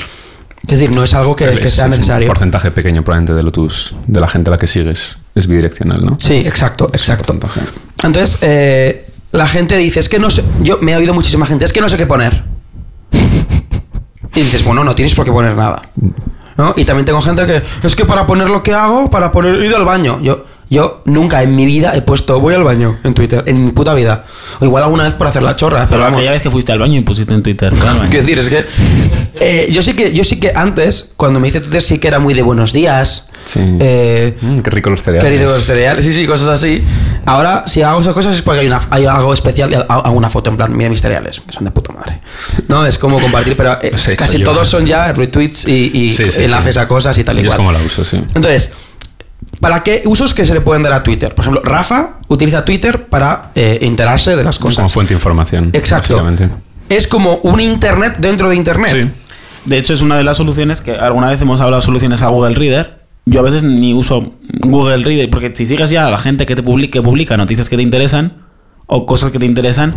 es 0.67 0.67
decir, 0.79 0.91
no 0.91 1.03
es 1.03 1.13
algo 1.13 1.35
que, 1.35 1.45
sea 1.69 1.85
es 1.85 1.89
necesario. 1.91 2.27
Un 2.27 2.33
porcentaje 2.33 2.71
pequeño 2.71 3.03
probablemente 3.03 3.33
de, 3.33 3.43
lo 3.43 3.51
tus, 3.51 3.95
de 4.07 4.19
la 4.19 4.27
gente 4.27 4.49
a 4.49 4.53
la 4.53 4.57
que 4.57 4.67
sigues 4.67 5.17
es 5.39 5.47
bidireccional, 5.47 6.05
¿no? 6.05 6.17
Sí, 6.19 6.35
exacto, 6.35 6.89
exacto. 6.93 7.37
Entonces, 8.03 8.37
eh, 8.41 9.07
la 9.31 9.47
gente 9.47 9.77
dice, 9.77 9.99
es 9.99 10.09
que 10.09 10.19
no 10.19 10.29
sé, 10.29 10.43
yo 10.61 10.79
me 10.81 10.93
he 10.93 10.95
oído 10.95 11.13
muchísima 11.13 11.45
gente, 11.45 11.65
es 11.65 11.73
que 11.73 11.81
no 11.81 11.89
sé 11.89 11.97
qué 11.97 12.05
poner. 12.05 12.43
Y 14.35 14.41
dices, 14.41 14.63
bueno, 14.63 14.83
no 14.83 14.95
tienes 14.95 15.15
por 15.15 15.25
qué 15.25 15.31
poner 15.31 15.55
nada. 15.55 15.81
¿No? 16.57 16.73
Y 16.77 16.83
también 16.83 17.05
tengo 17.05 17.21
gente 17.21 17.45
que, 17.45 17.63
es 17.87 17.95
que 17.95 18.05
para 18.05 18.27
poner 18.27 18.49
lo 18.49 18.63
que 18.63 18.73
hago, 18.73 19.09
para 19.09 19.31
poner, 19.31 19.55
he 19.55 19.65
ido 19.65 19.77
al 19.77 19.85
baño. 19.85 20.19
Yo, 20.21 20.43
yo 20.69 21.01
nunca 21.05 21.41
en 21.41 21.55
mi 21.55 21.65
vida 21.65 21.95
he 21.95 22.01
puesto, 22.01 22.39
voy 22.39 22.53
al 22.53 22.63
baño 22.63 22.99
en 23.03 23.13
Twitter, 23.13 23.43
en 23.47 23.65
mi 23.65 23.71
puta 23.71 23.93
vida. 23.93 24.25
O 24.59 24.65
igual 24.65 24.83
alguna 24.83 25.03
vez 25.05 25.13
por 25.13 25.27
hacer 25.27 25.41
la 25.41 25.55
chorra, 25.55 25.79
pero 25.79 25.89
Pero 25.89 26.03
vamos. 26.03 26.17
aquella 26.19 26.31
vez 26.31 26.43
que 26.43 26.51
fuiste 26.51 26.71
al 26.71 26.79
baño 26.79 26.99
y 26.99 27.01
pusiste 27.01 27.33
en 27.33 27.41
Twitter. 27.43 27.73
claro, 27.73 27.99
Quiero 28.09 28.21
decir, 28.23 28.39
es 28.39 28.49
que 28.49 28.65
eh, 29.41 29.69
yo 29.71 29.81
sí 29.81 29.93
que 29.93 30.13
yo 30.13 30.23
sí 30.23 30.39
que 30.39 30.51
antes, 30.55 31.13
cuando 31.15 31.39
me 31.39 31.47
hice 31.47 31.59
Twitter, 31.61 31.81
sí 31.81 31.97
que 31.99 32.07
era 32.07 32.19
muy 32.19 32.33
de 32.33 32.41
buenos 32.41 32.71
días. 32.73 33.27
Sí. 33.45 33.59
Eh, 33.79 34.37
Mm, 34.41 34.59
qué 34.59 34.69
rico 34.69 34.89
los 34.89 35.01
cereales. 35.01 35.27
Querido 35.29 35.51
los 35.53 35.63
cereales, 35.63 36.05
sí, 36.05 36.13
sí, 36.13 36.25
cosas 36.27 36.49
así. 36.49 36.83
Ahora, 37.25 37.63
si 37.67 37.81
hago 37.81 38.01
esas 38.01 38.13
cosas 38.13 38.35
es 38.35 38.41
porque 38.41 38.61
hay, 38.61 38.67
una, 38.67 38.81
hay 38.89 39.05
algo 39.05 39.33
especial 39.33 39.85
hago 39.87 40.11
una 40.11 40.29
foto 40.29 40.49
en 40.49 40.57
plan, 40.57 40.75
mira 40.75 40.89
mis 40.89 41.01
cereales, 41.01 41.41
que 41.45 41.51
son 41.53 41.63
de 41.65 41.71
puta 41.71 41.93
madre. 41.93 42.21
No, 42.67 42.85
es 42.85 42.97
como 42.97 43.19
compartir, 43.19 43.55
pero 43.57 43.77
eh, 43.81 43.91
casi 44.17 44.37
yo. 44.39 44.45
todos 44.45 44.67
son 44.67 44.85
ya 44.85 45.11
retweets 45.13 45.67
y, 45.67 45.91
y 45.93 46.09
Sí, 46.09 46.29
sí, 46.31 46.43
enlaces 46.43 46.75
sí. 46.75 46.79
a 46.81 46.87
cosas 46.87 47.17
y 47.17 47.23
tal 47.23 47.37
y 47.39 47.41
Y 47.41 47.43
es 47.43 47.49
cual. 47.49 47.57
como 47.57 47.71
la 47.71 47.79
uso, 47.79 48.03
sí. 48.03 48.17
Entonces, 48.35 48.71
¿para 49.59 49.83
qué 49.83 50.01
usos 50.05 50.33
que 50.33 50.45
se 50.45 50.53
le 50.53 50.61
pueden 50.61 50.83
dar 50.83 50.93
a 50.93 51.03
Twitter? 51.03 51.33
Por 51.35 51.43
ejemplo, 51.43 51.61
Rafa 51.63 52.19
utiliza 52.27 52.65
Twitter 52.65 53.07
para 53.07 53.51
eh, 53.55 53.79
enterarse 53.81 54.35
de 54.35 54.43
las 54.43 54.57
Como 54.57 54.69
cosas. 54.69 54.93
fuente 54.93 55.13
de 55.13 55.17
información. 55.17 55.69
Exacto. 55.73 56.25
Es 56.89 57.07
como 57.07 57.35
un 57.43 57.59
internet 57.59 58.17
dentro 58.19 58.49
de 58.49 58.55
internet. 58.55 58.91
Sí. 58.91 59.09
De 59.65 59.77
hecho, 59.77 59.93
es 59.93 60.01
una 60.01 60.17
de 60.17 60.23
las 60.23 60.37
soluciones 60.37 60.81
que 60.81 60.93
alguna 60.95 61.27
vez 61.27 61.41
hemos 61.41 61.61
hablado 61.61 61.81
de 61.81 61.85
soluciones 61.85 62.21
a 62.23 62.27
Google 62.29 62.55
Reader. 62.55 62.99
Yo 63.25 63.41
a 63.41 63.43
veces 63.43 63.61
ni 63.63 63.93
uso 63.93 64.33
Google 64.61 65.03
Reader, 65.03 65.29
porque 65.29 65.51
si 65.53 65.67
sigues 65.67 65.91
ya 65.91 66.07
a 66.07 66.09
la 66.09 66.17
gente 66.17 66.45
que 66.45 66.55
te 66.55 66.63
publica, 66.63 66.93
que 66.93 67.01
publica 67.01 67.37
noticias 67.37 67.69
que 67.69 67.75
te 67.75 67.83
interesan 67.83 68.37
o 68.87 69.05
cosas 69.05 69.31
que 69.31 69.37
te 69.37 69.45
interesan, 69.45 69.93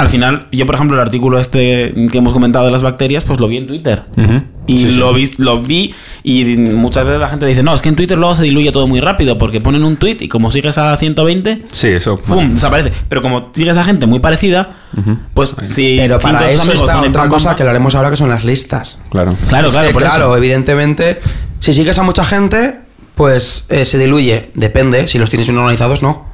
al 0.00 0.08
final, 0.08 0.46
yo 0.50 0.64
por 0.66 0.74
ejemplo, 0.74 0.96
el 0.96 1.02
artículo 1.02 1.38
este 1.38 1.92
que 2.10 2.18
hemos 2.18 2.32
comentado 2.32 2.64
de 2.64 2.70
las 2.72 2.82
bacterias, 2.82 3.24
pues 3.24 3.38
lo 3.38 3.48
vi 3.48 3.58
en 3.58 3.66
Twitter. 3.66 4.02
Y 4.66 4.78
Sí, 4.78 4.92
sí. 4.92 4.98
Lo, 4.98 5.12
vi, 5.12 5.28
lo 5.38 5.58
vi 5.60 5.92
y 6.22 6.44
muchas 6.56 7.04
veces 7.04 7.20
la 7.20 7.28
gente 7.28 7.44
dice, 7.46 7.62
no, 7.62 7.74
es 7.74 7.80
que 7.80 7.88
en 7.88 7.96
Twitter 7.96 8.16
luego 8.16 8.34
se 8.34 8.42
diluye 8.44 8.70
todo 8.72 8.86
muy 8.86 9.00
rápido 9.00 9.36
porque 9.36 9.60
ponen 9.60 9.82
un 9.84 9.96
tweet 9.96 10.18
y 10.20 10.28
como 10.28 10.50
sigues 10.50 10.78
a 10.78 10.96
120, 10.96 11.64
Sí, 11.70 11.88
eso. 11.88 12.16
¡pum! 12.18 12.50
desaparece. 12.50 12.92
Pero 13.08 13.20
como 13.22 13.50
sigues 13.52 13.76
a 13.76 13.84
gente 13.84 14.06
muy 14.06 14.20
parecida, 14.20 14.70
pues 15.34 15.54
si... 15.64 15.96
Pero 15.98 16.18
para 16.20 16.50
eso 16.50 16.62
amigos 16.62 16.82
está 16.82 17.00
otra 17.02 17.28
cosa 17.28 17.56
que 17.56 17.64
lo 17.64 17.70
haremos 17.70 17.94
ahora 17.94 18.10
que 18.10 18.16
son 18.16 18.28
las 18.28 18.44
listas. 18.44 19.00
Claro. 19.10 19.34
Claro, 19.48 19.66
Es 19.66 19.72
claro, 19.72 19.88
que, 19.88 19.94
por 19.94 20.02
eso. 20.04 20.14
claro, 20.14 20.36
evidentemente, 20.36 21.20
si 21.58 21.72
sigues 21.74 21.98
a 21.98 22.02
mucha 22.04 22.24
gente, 22.24 22.80
pues 23.16 23.66
eh, 23.70 23.84
se 23.84 23.98
diluye. 23.98 24.50
Depende, 24.54 25.08
si 25.08 25.18
los 25.18 25.28
tienes 25.30 25.46
bien 25.48 25.58
organizados, 25.58 26.02
no. 26.02 26.26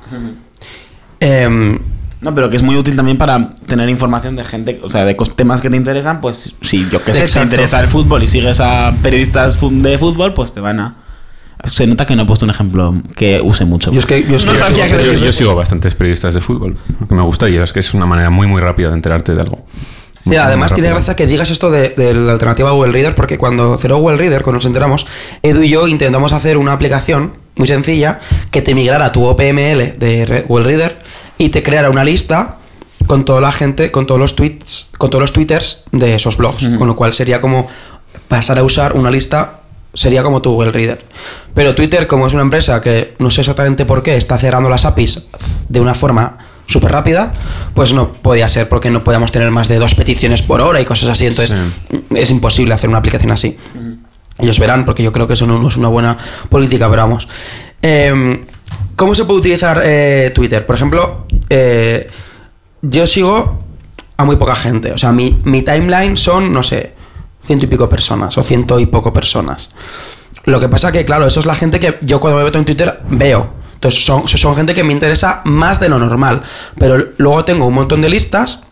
Em, 1.21 1.79
No, 2.21 2.35
pero 2.35 2.49
que 2.49 2.57
es 2.57 2.63
muy 2.63 2.77
útil 2.77 2.97
también 2.97 3.19
para 3.19 3.55
tener 3.67 3.89
información 3.91 4.37
de 4.37 4.45
gente, 4.45 4.81
o 4.83 4.89
sea, 4.89 5.05
de 5.05 5.15
temas 5.37 5.61
que 5.61 5.69
te 5.69 5.77
interesan, 5.77 6.21
pues 6.21 6.55
si 6.63 6.89
yo 6.91 7.03
que 7.05 7.13
sé, 7.13 7.21
te 7.21 7.27
Exacto. 7.27 7.45
interesa 7.45 7.79
el 7.81 7.89
fútbol 7.89 8.23
y 8.23 8.29
sigues 8.29 8.59
a 8.61 8.93
periodistas 9.03 9.59
de 9.61 9.99
fútbol, 9.99 10.33
pues 10.33 10.53
te 10.53 10.61
van 10.61 10.81
a... 10.81 10.97
Se 11.65 11.87
nota 11.87 12.07
que 12.07 12.15
no 12.17 12.23
he 12.23 12.27
puesto 12.27 12.45
un 12.47 12.51
ejemplo 12.51 12.95
que 13.17 13.41
use 13.43 13.65
mucho. 13.65 13.91
yo 13.93 13.99
es 14.01 14.07
que, 14.07 14.23
yo 14.29 14.37
es 14.37 14.45
que 14.45 14.53
No 14.53 14.59
yo 14.59 14.65
sigo- 14.67 14.75
que 14.85 14.91
Yo, 14.91 14.97
decir 14.99 15.13
yo 15.19 15.25
eso. 15.25 15.33
sigo 15.33 15.55
bastantes 15.55 15.95
periodistas 15.95 16.33
de 16.35 16.41
fútbol, 16.41 16.77
que 17.09 17.15
me 17.15 17.23
gusta 17.23 17.49
y 17.49 17.57
es 17.57 17.73
que 17.73 17.81
es 17.81 17.93
una 17.95 18.07
manera 18.07 18.31
muy 18.31 18.47
muy 18.47 18.61
rápida 18.61 18.89
de 18.89 18.95
enterarte 18.95 19.35
de 19.35 19.41
algo. 19.43 19.67
Sí, 20.23 20.31
Muy, 20.31 20.37
además 20.39 20.73
muy 20.73 20.77
tiene 20.81 20.91
gracia 20.95 21.17
que 21.17 21.27
digas 21.27 21.51
esto 21.51 21.71
de, 21.71 21.91
de 21.91 22.13
la 22.15 22.33
alternativa 22.33 22.71
a 22.71 22.73
Google 22.73 22.93
Reader, 22.93 23.15
porque 23.15 23.39
cuando 23.39 23.77
cerró 23.79 23.99
Google 23.99 24.17
Reader, 24.19 24.43
cuando 24.43 24.57
nos 24.59 24.67
enteramos, 24.67 25.07
Edu 25.43 25.63
y 25.63 25.69
yo 25.71 25.87
intentamos 25.89 26.33
hacer 26.33 26.57
una 26.59 26.73
aplicación 26.73 27.35
muy 27.57 27.67
sencilla 27.69 28.21
que 28.51 28.61
te 28.63 28.75
migrara 28.75 29.13
tu 29.13 29.25
OPML 29.25 29.99
de 29.99 30.45
Google 30.49 30.65
Reader 30.67 30.99
y 31.39 31.51
te 31.51 31.63
creara 31.63 31.91
una 31.91 32.05
lista 32.05 32.57
con 33.07 33.25
toda 33.25 33.41
la 33.41 33.53
gente, 33.53 33.91
con 33.91 34.07
todos 34.07 34.21
los 34.21 34.35
tweets, 34.35 34.91
con 34.99 35.11
todos 35.11 35.23
los 35.23 35.33
twitters 35.33 35.85
de 35.93 36.15
esos 36.15 36.37
blogs, 36.37 36.69
con 36.79 36.87
lo 36.87 36.97
cual 36.97 37.13
sería 37.15 37.41
como 37.41 37.69
pasar 38.29 38.59
a 38.59 38.65
usar 38.65 38.97
una 38.97 39.11
lista 39.11 39.61
sería 39.95 40.23
como 40.23 40.43
tu 40.43 40.53
Google 40.53 40.73
Reader. 40.73 41.05
Pero 41.55 41.75
Twitter, 41.75 42.07
como 42.07 42.27
es 42.27 42.35
una 42.35 42.43
empresa 42.43 42.81
que 42.81 43.15
no 43.19 43.31
sé 43.31 43.41
exactamente 43.41 43.87
por 43.87 44.03
qué 44.03 44.17
está 44.17 44.37
cerrando 44.39 44.69
las 44.69 44.85
APIs 44.85 45.29
de 45.69 45.81
una 45.81 45.95
forma 45.95 46.39
súper 46.67 46.93
rápida, 46.93 47.33
pues 47.75 47.93
no 47.93 48.13
podía 48.13 48.49
ser 48.49 48.69
porque 48.69 48.91
no 48.91 49.03
podíamos 49.05 49.33
tener 49.33 49.51
más 49.51 49.69
de 49.69 49.79
dos 49.79 49.95
peticiones 49.95 50.43
por 50.43 50.61
hora 50.61 50.81
y 50.81 50.85
cosas 50.85 51.09
así. 51.09 51.27
Entonces 51.27 51.57
es 52.15 52.31
imposible 52.31 52.75
hacer 52.75 52.91
una 52.91 52.99
aplicación 52.99 53.33
así. 53.33 53.57
Ellos 54.39 54.59
verán, 54.59 54.85
porque 54.85 55.03
yo 55.03 55.13
creo 55.13 55.27
que 55.27 55.33
eso 55.33 55.47
no 55.47 55.67
es 55.67 55.77
una 55.77 55.89
buena 55.89 56.19
política, 56.51 56.91
pero 56.91 57.03
vamos. 57.03 57.27
Em, 57.81 58.45
¿Cómo 58.97 59.15
se 59.15 59.25
puede 59.25 59.41
utilizar 59.41 59.81
eh, 59.85 60.31
Twitter? 60.35 60.65
Por 60.65 60.75
ejemplo, 60.75 61.26
eh, 61.49 62.09
yo 62.83 63.07
sigo 63.07 63.63
a 64.17 64.25
muy 64.25 64.37
poca 64.37 64.55
gente. 64.55 64.93
O 64.93 64.99
sea, 64.99 65.13
mi, 65.13 65.39
mi 65.45 65.63
timeline 65.63 66.17
son, 66.17 66.53
no 66.53 66.63
sé, 66.63 66.95
ciento 67.43 67.67
y 67.67 67.69
pico 67.69 67.89
personas 67.89 68.37
o 68.39 68.43
ciento 68.43 68.79
y 68.81 68.87
poco 68.87 69.13
personas. 69.13 69.71
Lo 70.45 70.61
que 70.61 70.69
pasa 70.69 70.93
que, 70.93 71.05
claro, 71.05 71.27
eso 71.27 71.41
es 71.41 71.47
la 71.47 71.55
gente 71.55 71.81
que 71.81 71.99
yo 72.03 72.21
cuando 72.21 72.39
me 72.39 72.45
meto 72.45 72.59
en 72.59 72.65
Twitter 72.65 73.01
veo. 73.11 73.49
Entonces 73.75 74.05
son, 74.05 74.27
son 74.27 74.57
gente 74.57 74.75
que 74.75 74.85
me 74.85 74.93
interesa 74.93 75.43
más 75.45 75.81
de 75.81 75.89
lo 75.89 75.99
normal. 75.99 76.43
Pero 76.79 77.13
luego 77.19 77.45
tengo 77.45 77.67
un 77.67 77.75
montón 77.75 78.01
de 78.01 78.09
listas. 78.09 78.65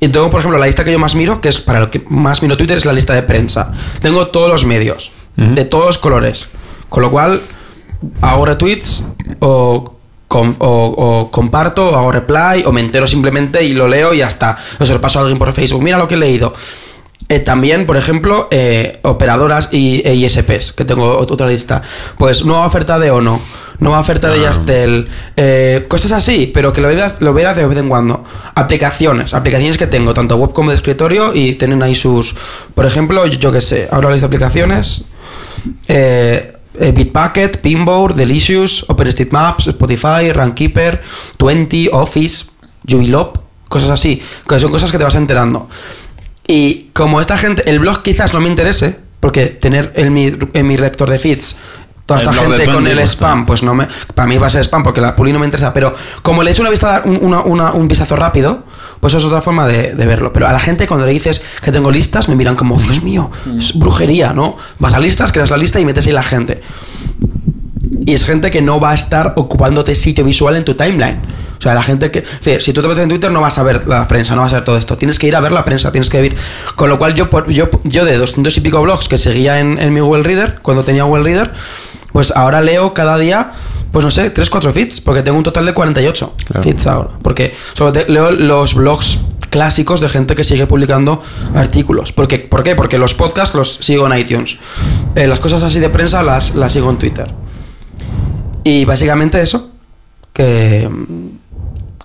Y 0.00 0.08
tengo, 0.08 0.30
por 0.30 0.40
ejemplo, 0.40 0.58
la 0.58 0.66
lista 0.66 0.84
que 0.84 0.90
yo 0.90 0.98
más 0.98 1.14
miro, 1.14 1.40
que 1.40 1.48
es 1.48 1.60
para 1.60 1.78
lo 1.78 1.90
que 1.90 2.04
más 2.08 2.42
miro 2.42 2.56
Twitter, 2.56 2.76
es 2.76 2.84
la 2.84 2.92
lista 2.92 3.14
de 3.14 3.22
prensa. 3.22 3.72
Tengo 4.00 4.28
todos 4.28 4.48
los 4.48 4.64
medios, 4.64 5.12
de 5.36 5.64
todos 5.64 5.86
los 5.86 5.98
colores. 5.98 6.48
Con 6.88 7.02
lo 7.02 7.10
cual, 7.10 7.40
hago 8.20 8.44
retweets 8.46 9.04
o, 9.38 9.96
o- 10.40 10.56
o 10.60 11.30
comparto, 11.30 11.90
o 11.90 11.96
hago 11.96 12.12
reply, 12.12 12.62
o 12.66 12.72
me 12.72 12.80
entero 12.80 13.06
simplemente 13.06 13.64
y 13.64 13.74
lo 13.74 13.88
leo 13.88 14.14
y 14.14 14.18
ya 14.18 14.28
está. 14.28 14.56
O 14.80 14.86
se 14.86 14.92
lo 14.94 15.00
paso 15.00 15.18
a 15.18 15.22
alguien 15.22 15.38
por 15.38 15.52
Facebook. 15.52 15.82
Mira 15.82 15.98
lo 15.98 16.08
que 16.08 16.14
he 16.14 16.18
leído. 16.18 16.52
Eh, 17.28 17.38
también, 17.38 17.86
por 17.86 17.96
ejemplo, 17.96 18.48
eh, 18.50 18.98
operadoras 19.02 19.68
y 19.72 20.02
e 20.06 20.14
ISPs, 20.14 20.72
que 20.72 20.84
tengo 20.84 21.20
ot- 21.20 21.30
otra 21.30 21.46
lista. 21.48 21.80
Pues 22.18 22.44
nueva 22.44 22.66
oferta 22.66 22.98
de 22.98 23.10
Ono, 23.10 23.40
nueva 23.78 24.00
oferta 24.00 24.28
de 24.28 24.40
Ah. 24.40 24.42
Yastel, 24.42 25.08
eh, 25.36 25.84
cosas 25.88 26.12
así, 26.12 26.50
pero 26.52 26.72
que 26.74 26.80
lo 26.82 26.88
veas, 26.88 27.22
lo 27.22 27.32
veas 27.32 27.56
de 27.56 27.64
vez 27.66 27.78
en 27.78 27.88
cuando. 27.88 28.22
Aplicaciones, 28.54 29.32
aplicaciones 29.34 29.78
que 29.78 29.86
tengo, 29.86 30.12
tanto 30.12 30.36
web 30.36 30.52
como 30.52 30.70
de 30.70 30.76
escritorio, 30.76 31.32
y 31.34 31.54
tienen 31.54 31.82
ahí 31.82 31.94
sus. 31.94 32.34
Por 32.74 32.84
ejemplo, 32.84 33.24
yo, 33.26 33.38
yo 33.38 33.52
qué 33.52 33.60
sé, 33.62 33.88
abro 33.90 34.08
la 34.08 34.14
lista 34.16 34.28
de 34.28 34.34
aplicaciones. 34.36 35.04
Eh, 35.88 36.52
eh, 36.78 36.92
Bitbucket, 36.92 37.58
Pinboard, 37.58 38.14
Delicious, 38.14 38.84
OpenStreetMaps, 38.88 39.68
Spotify, 39.68 40.32
Runkeeper, 40.32 41.02
20, 41.38 41.90
Office, 41.92 42.46
Jubilop, 42.88 43.38
cosas 43.68 43.90
así. 43.90 44.22
Que 44.48 44.58
son 44.58 44.70
cosas 44.70 44.90
que 44.92 44.98
te 44.98 45.04
vas 45.04 45.14
enterando. 45.14 45.68
Y 46.46 46.90
como 46.92 47.20
esta 47.20 47.36
gente, 47.36 47.68
el 47.70 47.78
blog 47.78 48.02
quizás 48.02 48.34
no 48.34 48.40
me 48.40 48.48
interese, 48.48 48.98
porque 49.20 49.46
tener 49.46 49.92
en 49.94 50.12
mi, 50.12 50.32
en 50.52 50.66
mi 50.66 50.76
lector 50.76 51.08
de 51.08 51.18
feeds 51.18 51.56
toda 52.20 52.30
esta 52.32 52.32
gente 52.56 52.64
con 52.74 52.84
20, 52.84 52.90
el 53.02 53.08
spam, 53.08 53.46
pues 53.46 53.62
no 53.62 53.74
me. 53.74 53.86
Para 54.14 54.28
mí 54.28 54.38
va 54.38 54.46
a 54.46 54.50
ser 54.50 54.62
spam, 54.64 54.82
porque 54.82 55.00
la 55.00 55.14
puli 55.16 55.32
no 55.32 55.38
me 55.38 55.46
interesa. 55.46 55.72
Pero 55.72 55.94
como 56.22 56.42
le 56.42 56.50
he 56.50 56.52
hecho 56.52 56.62
una 56.62 56.70
vista, 56.70 57.02
un, 57.04 57.18
una- 57.22 57.40
una- 57.42 57.72
un 57.72 57.88
vistazo 57.88 58.16
rápido, 58.16 58.64
pues 59.00 59.12
eso 59.14 59.18
es 59.18 59.24
otra 59.24 59.40
forma 59.42 59.66
de, 59.66 59.94
de 59.94 60.06
verlo. 60.06 60.32
Pero 60.32 60.46
a 60.46 60.52
la 60.52 60.58
gente, 60.60 60.86
cuando 60.86 61.06
le 61.06 61.12
dices 61.12 61.42
que 61.62 61.72
tengo 61.72 61.90
listas, 61.90 62.28
me 62.28 62.36
miran 62.36 62.54
como, 62.56 62.76
Dios 62.78 63.02
mío, 63.02 63.30
es 63.58 63.72
brujería, 63.78 64.32
¿no? 64.32 64.56
Vas 64.78 64.94
a 64.94 65.00
listas, 65.00 65.32
creas 65.32 65.50
la 65.50 65.56
lista 65.56 65.80
y 65.80 65.84
metes 65.84 66.06
ahí 66.06 66.12
la 66.12 66.22
gente. 66.22 66.62
Y 68.06 68.14
es 68.14 68.24
gente 68.24 68.50
que 68.50 68.62
no 68.62 68.80
va 68.80 68.90
a 68.90 68.94
estar 68.94 69.34
ocupándote 69.36 69.94
sitio 69.94 70.24
visual 70.24 70.56
en 70.56 70.64
tu 70.64 70.74
timeline. 70.74 71.20
O 71.58 71.62
sea, 71.62 71.74
la 71.74 71.82
gente 71.84 72.10
que. 72.10 72.20
es 72.20 72.40
decir, 72.44 72.60
si 72.62 72.72
tú 72.72 72.82
te 72.82 72.88
metes 72.88 73.02
en 73.04 73.08
Twitter 73.08 73.30
no 73.30 73.40
vas 73.40 73.56
a 73.58 73.62
ver 73.62 73.86
la 73.86 74.08
prensa, 74.08 74.34
no 74.34 74.40
vas 74.42 74.52
a 74.52 74.56
ver 74.56 74.64
todo 74.64 74.76
esto. 74.76 74.96
Tienes 74.96 75.18
que 75.20 75.28
ir 75.28 75.36
a 75.36 75.40
ver 75.40 75.52
la 75.52 75.64
prensa, 75.64 75.92
tienes 75.92 76.10
que 76.10 76.24
ir. 76.24 76.36
Con 76.74 76.88
lo 76.88 76.98
cual, 76.98 77.14
yo, 77.14 77.28
yo, 77.48 77.70
yo 77.84 78.04
de 78.04 78.16
200 78.16 78.56
y 78.56 78.60
pico 78.60 78.82
blogs 78.82 79.08
que 79.08 79.16
seguía 79.18 79.60
en, 79.60 79.78
en 79.80 79.92
mi 79.92 80.00
Google 80.00 80.24
Reader, 80.24 80.58
cuando 80.62 80.82
tenía 80.82 81.04
Google 81.04 81.22
Reader, 81.22 81.52
pues 82.12 82.32
ahora 82.36 82.60
leo 82.60 82.94
cada 82.94 83.18
día, 83.18 83.52
pues 83.90 84.04
no 84.04 84.10
sé, 84.10 84.30
3, 84.30 84.48
4 84.50 84.72
feeds, 84.72 85.00
porque 85.00 85.22
tengo 85.22 85.36
un 85.38 85.44
total 85.44 85.66
de 85.66 85.74
48 85.74 86.34
Claro. 86.46 86.62
feeds 86.62 86.86
ahora. 86.86 87.10
Porque 87.22 87.54
solo 87.74 87.92
te- 87.92 88.08
leo 88.10 88.30
los 88.32 88.74
blogs 88.74 89.18
clásicos 89.50 90.00
de 90.00 90.08
gente 90.08 90.34
que 90.34 90.44
sigue 90.44 90.66
publicando 90.66 91.22
artículos. 91.54 92.10
Porque, 92.12 92.38
¿Por 92.38 92.62
qué? 92.62 92.74
Porque 92.74 92.96
los 92.98 93.12
podcasts 93.14 93.54
los 93.54 93.74
sigo 93.80 94.06
en 94.10 94.18
iTunes. 94.18 94.56
Eh, 95.14 95.26
las 95.26 95.40
cosas 95.40 95.62
así 95.62 95.78
de 95.78 95.90
prensa 95.90 96.22
las, 96.22 96.54
las 96.54 96.72
sigo 96.72 96.88
en 96.88 96.96
Twitter. 96.96 97.26
Y 98.64 98.84
básicamente 98.86 99.40
eso, 99.42 99.70
que, 100.32 100.88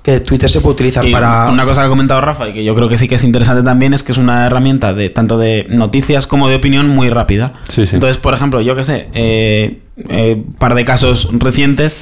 que 0.02 0.20
Twitter 0.20 0.50
se 0.50 0.60
puede 0.60 0.74
utilizar 0.74 1.06
Y 1.06 1.12
para... 1.12 1.50
Una 1.50 1.64
cosa 1.66 1.82
que 1.82 1.86
ha 1.88 1.90
comentado 1.90 2.20
Rafa 2.20 2.50
y 2.50 2.54
que 2.54 2.64
yo 2.64 2.74
creo 2.76 2.90
que 2.90 2.98
sí 2.98 3.08
que 3.08 3.16
es 3.16 3.24
interesante 3.24 3.64
también 3.64 3.94
es 3.94 4.04
que 4.04 4.12
es 4.12 4.18
una 4.18 4.46
herramienta 4.48 4.94
de 4.94 5.10
tanto 5.10 5.38
de 5.38 5.68
noticias 5.70 6.28
como 6.28 6.50
de 6.50 6.56
opinión 6.56 6.90
muy 6.90 7.10
rápida. 7.10 7.54
Sí, 7.70 7.86
sí. 7.86 7.96
Entonces, 7.96 8.18
por 8.18 8.34
ejemplo, 8.34 8.60
yo 8.60 8.76
que 8.76 8.84
sé, 8.84 9.08
eh, 9.14 9.84
eh, 10.10 10.44
par 10.60 10.76
de 10.76 10.86
casos 10.86 11.28
recientes, 11.34 11.98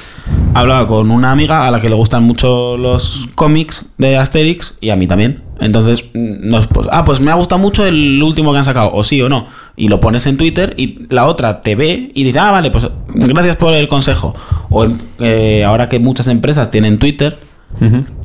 hablaba 0.54 0.86
con 0.86 1.10
una 1.10 1.32
amiga 1.32 1.66
a 1.66 1.70
la 1.70 1.80
que 1.80 1.88
le 1.88 1.94
gustan 1.94 2.24
mucho 2.24 2.76
los 2.76 3.28
cómics 3.34 3.86
de 3.98 4.16
Asterix 4.16 4.76
y 4.80 4.90
a 4.90 4.96
mí 4.96 5.06
también. 5.06 5.42
Entonces, 5.60 6.04
mm, 6.12 6.48
nos, 6.48 6.66
pues, 6.66 6.86
ah, 6.92 7.02
pues 7.04 7.20
me 7.20 7.30
ha 7.30 7.34
gustado 7.34 7.58
mucho 7.58 7.86
el 7.86 8.22
último 8.22 8.52
que 8.52 8.58
han 8.58 8.64
sacado, 8.64 8.90
o 8.92 9.02
sí 9.02 9.22
o 9.22 9.28
no. 9.30 9.46
Y 9.76 9.88
lo 9.88 10.00
pones 10.00 10.26
en 10.26 10.36
Twitter 10.36 10.74
y 10.76 11.06
la 11.08 11.26
otra 11.26 11.62
te 11.62 11.74
ve 11.76 12.10
y 12.14 12.24
dice, 12.24 12.38
ah, 12.38 12.50
vale, 12.50 12.70
pues 12.70 12.86
gracias 13.14 13.56
por 13.56 13.72
el 13.72 13.88
consejo. 13.88 14.34
O 14.68 14.86
eh, 15.20 15.64
ahora 15.64 15.88
que 15.88 15.98
muchas 15.98 16.26
empresas 16.28 16.70
tienen 16.70 16.98
Twitter, 16.98 17.38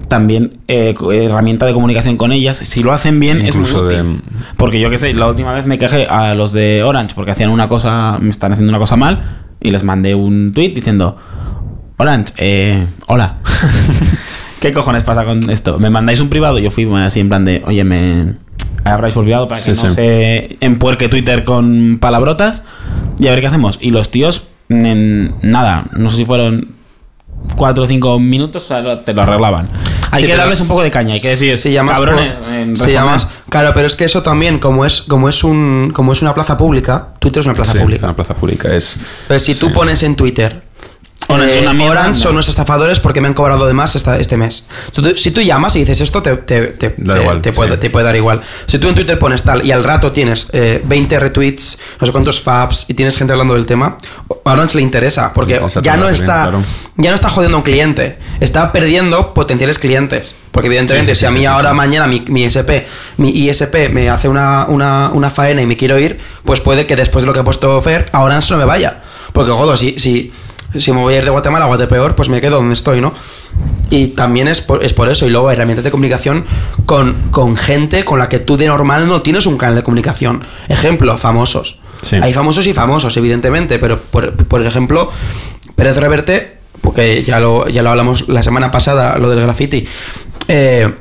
también 0.08 0.58
eh, 0.68 0.94
herramienta 1.14 1.66
de 1.66 1.74
comunicación 1.74 2.18
con 2.18 2.32
ellas. 2.32 2.58
Si 2.58 2.84
lo 2.84 2.92
hacen 2.92 3.20
bien, 3.20 3.46
Incluso 3.46 3.90
es 3.90 4.04
muy 4.04 4.10
de- 4.10 4.14
útil. 4.16 4.24
Porque 4.58 4.80
yo 4.80 4.90
que 4.90 4.98
sé, 4.98 5.14
la 5.14 5.28
última 5.28 5.54
vez 5.54 5.66
me 5.66 5.78
quejé 5.78 6.06
a 6.08 6.36
los 6.36 6.52
de 6.52 6.84
Orange 6.84 7.14
porque 7.16 7.32
hacían 7.32 7.50
una 7.50 7.68
cosa, 7.68 8.18
me 8.20 8.30
están 8.30 8.52
haciendo 8.54 8.70
una 8.72 8.80
cosa 8.80 8.96
mal 8.98 9.20
y 9.62 9.72
les 9.72 9.84
mandé 9.84 10.16
un 10.16 10.52
tweet 10.54 10.70
diciendo, 10.70 11.18
Orange, 11.98 12.34
eh, 12.38 12.86
hola. 13.08 13.38
¿Qué 14.60 14.72
cojones 14.74 15.04
pasa 15.04 15.24
con 15.26 15.50
esto? 15.50 15.80
Me 15.80 15.90
mandáis 15.90 16.20
un 16.20 16.30
privado, 16.30 16.60
yo 16.60 16.70
fui 16.70 16.88
así 16.96 17.20
en 17.20 17.30
plan 17.30 17.46
de, 17.46 17.64
oye, 17.66 17.84
me 17.84 18.36
habráis 18.84 19.14
por 19.14 19.24
privado 19.24 19.48
para 19.48 19.60
que 19.62 19.74
Sí, 19.76 19.84
no 19.84 19.90
sí. 19.90 19.96
se 19.96 20.58
empuerque 20.62 21.10
Twitter 21.10 21.44
con 21.44 21.98
palabrotas 22.00 22.64
y 23.20 23.28
a 23.28 23.32
ver 23.32 23.42
qué 23.42 23.48
hacemos. 23.48 23.80
Y 23.82 23.92
los 23.92 24.10
tíos, 24.12 24.48
en 24.70 25.34
nada, 25.42 25.86
no 25.98 26.10
sé 26.10 26.18
si 26.18 26.26
fueron 26.26 26.70
cuatro 27.56 27.84
o 27.84 27.88
cinco 27.88 28.20
minutos, 28.20 28.66
o 28.66 28.68
sea, 28.68 29.04
te 29.04 29.14
lo 29.14 29.22
arreglaban. 29.24 29.68
Hay 30.12 30.22
Sí, 30.22 30.28
que 30.28 30.34
pero 30.34 30.44
darles 30.44 30.62
un 30.62 30.68
poco 30.68 30.84
de 30.84 30.92
caña, 30.92 31.14
hay 31.14 31.20
que 31.22 31.30
decir, 31.30 31.56
si 31.56 31.72
llamas 31.72 31.98
cabrones, 31.98 32.36
por- 32.38 32.48
en 32.50 32.66
si 32.78 32.84
responder. 32.86 32.94
llamas- 32.96 33.28
claro, 33.50 33.72
pero 33.74 33.88
es 33.88 33.96
que 33.96 34.04
eso 34.06 34.22
también, 34.22 34.60
como 34.60 34.86
es, 34.86 35.02
como 35.04 35.30
es 35.30 35.44
un, 35.44 35.92
como 35.96 36.12
es 36.14 36.22
una 36.22 36.34
plaza 36.36 36.58
pública, 36.58 37.10
Twitter 37.20 37.40
es 37.40 37.46
una 37.46 37.56
plaza 37.56 37.74
Sí, 37.74 37.80
pública. 37.80 38.06
Una 38.06 38.16
plaza 38.16 38.36
pública 38.36 38.74
es. 38.76 38.98
Entonces, 39.24 39.44
si 39.44 39.56
tú 39.60 39.72
pones 39.74 40.04
en 40.04 40.16
Twitter, 40.16 40.64
Orange 41.30 41.62
no. 41.62 42.16
son 42.16 42.32
unos 42.34 42.50
estafadores 42.50 43.00
porque 43.00 43.22
me 43.22 43.28
han 43.28 43.34
cobrado 43.34 43.66
de 43.66 43.74
más 43.74 43.96
esta- 43.96 44.18
este 44.20 44.36
mes. 44.38 44.66
Tú- 44.92 45.16
si 45.16 45.32
tú 45.32 45.42
llamas 45.42 45.76
y 45.76 45.80
dices 45.80 46.02
esto, 46.02 46.22
te, 46.22 46.36
te, 46.38 46.68
te- 46.68 46.94
Da 46.98 47.14
te- 47.16 47.22
igual, 47.22 47.42
te 47.42 47.54
puede, 47.54 47.72
sí. 47.74 47.78
te 47.80 47.90
puede 47.90 48.06
dar 48.06 48.16
igual. 48.16 48.42
Si 48.68 48.80
tú 48.80 48.90
en 48.90 48.96
Twitter 48.96 49.18
pones 49.18 49.44
tal 49.44 49.66
y 49.66 49.72
al 49.72 49.84
rato 49.84 50.12
tienes 50.12 50.48
eh, 50.52 50.82
20 50.84 51.20
retweets, 51.20 51.78
no 52.02 52.06
sé 52.08 52.12
cuántos 52.12 52.42
faps 52.42 52.86
y 52.90 52.94
tienes 52.96 53.18
gente 53.18 53.32
hablando 53.32 53.54
del 53.54 53.66
tema, 53.66 53.98
a 54.44 54.52
Orange 54.52 54.76
le 54.78 54.82
interesa 54.84 55.32
porque 55.34 55.54
Interesa 55.54 55.82
ya 55.82 55.96
no 55.96 56.10
está 56.10 56.26
claro. 56.44 56.64
ya 56.98 57.10
no 57.12 57.16
está 57.16 57.30
jodiendo 57.30 57.56
a 57.58 57.60
un 57.60 57.64
cliente, 57.64 58.18
está 58.42 58.72
perdiendo 58.74 59.34
potenciales 59.34 59.80
clientes. 59.80 60.36
Porque 60.52 60.68
evidentemente 60.68 61.14
Sí, 61.14 61.16
sí, 61.16 61.20
si 61.22 61.26
a 61.28 61.30
sí, 61.30 61.34
mí 61.36 61.40
sí, 61.42 61.46
ahora 61.46 61.70
sí. 61.70 61.76
mañana 61.78 62.08
mi, 62.08 62.20
mi 62.28 62.44
SP, 62.44 62.84
mi 63.18 63.30
ISP 63.30 63.88
me 63.90 64.10
hace 64.10 64.28
una, 64.28 64.66
una, 64.68 65.10
una 65.14 65.32
faena 65.32 65.62
y 65.62 65.66
me 65.66 65.78
quiero 65.78 65.98
ir, 65.98 66.18
pues 66.44 66.60
puede 66.60 66.86
que 66.88 66.98
después 66.98 67.24
de 67.24 67.28
lo 67.28 67.34
que 67.34 67.40
ha 67.40 67.44
puesto 67.46 67.82
Fer, 67.82 68.10
a 68.12 68.20
Orange 68.22 68.52
no 68.52 68.58
me 68.58 68.66
vaya. 68.66 69.02
Porque, 69.32 69.52
joder, 69.52 69.78
si, 69.78 69.98
si, 69.98 70.34
si 70.78 70.92
me 70.92 71.00
voy 71.00 71.14
a 71.14 71.18
ir 71.18 71.24
de 71.26 71.30
Guatemala 71.30 71.66
a 71.66 71.68
Guatepeor, 71.68 72.16
pues 72.16 72.30
me 72.30 72.40
quedo 72.42 72.58
donde 72.58 72.74
estoy, 72.74 73.02
¿no? 73.02 73.14
Y 73.90 74.10
también 74.10 74.48
es 74.48 74.62
por, 74.62 74.84
es 74.84 74.94
por 74.94 75.10
eso. 75.10 75.28
Y 75.28 75.30
luego 75.30 75.52
herramientas 75.52 75.84
de 75.84 75.92
comunicación 75.92 76.46
con, 76.86 77.14
con 77.32 77.56
gente 77.58 78.06
con 78.06 78.20
la 78.20 78.30
que 78.30 78.40
tú 78.40 78.58
de 78.58 78.68
normal 78.68 79.08
no 79.08 79.22
tienes 79.22 79.46
un 79.46 79.58
canal 79.58 79.76
de 79.76 79.84
comunicación. 79.84 80.44
Ejemplo, 80.70 81.18
famosos. 81.18 81.80
Sí. 82.02 82.16
Hay 82.22 82.34
famosos 82.34 82.66
y 82.68 82.74
famosos, 82.74 83.16
evidentemente, 83.18 83.80
pero 83.80 84.00
por, 84.00 84.36
por 84.48 84.66
ejemplo, 84.66 85.12
Pérez 85.76 85.98
Reverte, 85.98 86.58
porque 86.82 87.24
ya 87.24 87.40
lo, 87.40 87.68
ya 87.68 87.84
lo 87.84 87.90
hablamos 87.90 88.28
la 88.28 88.42
semana 88.42 88.72
pasada, 88.72 89.18
lo 89.18 89.30
del 89.30 89.42
graffiti, 89.42 89.86
eh, 90.48 90.92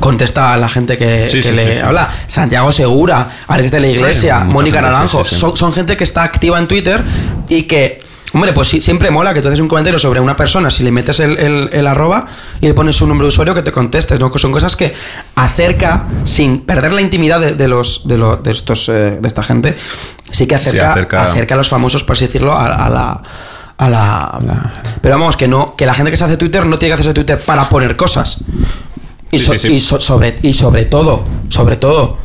contesta 0.00 0.52
a 0.52 0.56
la 0.56 0.68
gente 0.68 0.98
que, 0.98 1.28
Sí, 1.28 1.38
que 1.38 1.42
sí, 1.42 1.52
le 1.52 1.76
sí, 1.76 1.80
habla. 1.80 2.10
Santiago 2.26 2.72
Segura, 2.72 3.30
Alex 3.46 3.70
de 3.70 3.80
la 3.80 3.88
Iglesia, 3.88 4.40
Mónica 4.44 4.80
Naranjo, 4.80 5.24
son 5.24 5.72
gente 5.72 5.96
que 5.96 6.04
está 6.04 6.22
activa 6.22 6.58
en 6.58 6.68
Twitter 6.68 7.02
y 7.48 7.62
que, 7.62 7.98
hombre, 8.32 8.52
pues 8.52 8.68
sí, 8.68 8.80
siempre 8.80 9.10
mola 9.10 9.34
que 9.34 9.42
tú 9.42 9.48
haces 9.48 9.60
un 9.60 9.68
comentario 9.68 9.98
sobre 9.98 10.20
una 10.20 10.36
persona, 10.36 10.70
si 10.70 10.82
le 10.82 10.92
metes 10.92 11.18
el, 11.20 11.36
el- 11.38 11.70
el 11.72 11.86
arroba 11.86 12.26
y 12.60 12.66
le 12.66 12.74
pones 12.74 13.00
un 13.02 13.08
nombre 13.08 13.24
de 13.24 13.28
usuario 13.30 13.54
que 13.54 13.62
te 13.62 13.72
contestes, 13.72 14.20
¿no? 14.20 14.30
Que 14.30 14.38
son 14.38 14.52
cosas 14.52 14.76
que 14.76 14.94
acerca, 15.34 16.06
sin 16.24 16.60
perder 16.60 16.92
la 16.92 17.00
intimidad 17.00 17.40
de, 17.40 17.52
de 17.54 17.68
los, 17.68 18.06
de, 18.06 18.18
lo- 18.18 18.36
de 18.36 18.50
estos, 18.50 18.88
eh, 18.88 19.18
de 19.20 19.28
esta 19.28 19.42
gente, 19.42 19.76
sí 20.30 20.46
que 20.46 20.54
acerca, 20.54 20.92
acerca- 20.92 21.30
acerca 21.32 21.54
a 21.54 21.58
los 21.58 21.68
famosos, 21.68 22.04
por 22.04 22.14
así 22.16 22.26
decirlo, 22.26 22.52
a, 22.52 22.66
a 22.66 22.88
la... 22.90 23.22
A 23.82 23.88
la... 23.88 24.72
Pero 25.00 25.18
vamos, 25.18 25.38
que 25.38 25.48
no, 25.48 25.74
que 25.74 25.86
la 25.86 25.94
gente 25.94 26.10
que 26.10 26.18
se 26.18 26.24
hace 26.24 26.36
Twitter 26.36 26.66
no 26.66 26.78
tiene 26.78 26.90
que 26.90 27.00
hacerse 27.00 27.14
Twitter 27.14 27.40
para 27.40 27.66
poner 27.70 27.96
cosas. 27.96 28.44
Y, 29.30 29.38
Sí, 29.38 29.44
so- 29.46 29.52
sí, 29.54 29.58
sí. 29.60 29.68
y 29.68 29.80
so- 29.80 29.98
sobre, 30.00 30.38
y 30.42 30.52
sobre 30.52 30.84
todo, 30.84 31.24
sobre 31.48 31.76
todo, 31.78 32.18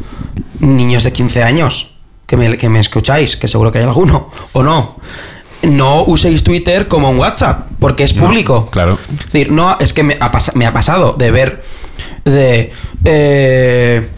niños 0.59 1.03
de 1.03 1.13
15 1.13 1.43
años, 1.43 1.91
que 2.27 2.35
me, 2.35 2.57
que 2.57 2.67
me 2.67 2.81
escucháis, 2.81 3.37
que 3.37 3.47
seguro 3.47 3.71
que 3.71 3.77
hay 3.77 3.85
alguno, 3.85 4.29
o 4.51 4.63
no, 4.63 4.97
no 5.63 6.03
uséis 6.03 6.43
Twitter 6.43 6.87
como 6.87 7.09
un 7.09 7.17
WhatsApp, 7.19 7.67
porque 7.79 8.03
es 8.03 8.15
No, 8.15 8.23
público. 8.25 8.69
claro. 8.71 8.97
Es 9.17 9.25
decir, 9.25 9.51
no, 9.51 9.77
es 9.79 9.93
que 9.93 10.03
me 10.03 10.17
ha, 10.19 10.31
pas- 10.31 10.53
me 10.53 10.65
ha 10.65 10.73
pasado 10.73 11.13
de 11.13 11.31
ver, 11.31 11.63
de... 12.25 12.71
Eh, 13.05 14.09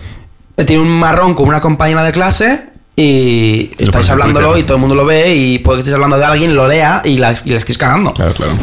tiene 0.65 0.81
un 0.81 0.89
marrón 0.89 1.33
con 1.35 1.47
una 1.47 1.61
compañera 1.61 2.03
de 2.03 2.11
clase 2.11 2.63
y 2.95 3.69
lo 3.77 3.85
estáis 3.85 4.09
hablándolo 4.09 4.47
Twitter. 4.49 4.63
y 4.63 4.65
todo 4.65 4.77
el 4.77 4.81
mundo 4.81 4.95
lo 4.95 5.05
ve 5.05 5.35
y 5.35 5.59
puede 5.59 5.77
que 5.77 5.79
estéis 5.81 5.93
hablando 5.93 6.17
de 6.17 6.25
alguien, 6.25 6.55
lo 6.55 6.67
lea 6.67 7.01
y 7.05 7.17
la, 7.17 7.35
y 7.45 7.49
la 7.51 7.57
estéis 7.59 7.77
cagando. 7.77 8.11
Claro, 8.13 8.33
claro. 8.33 8.53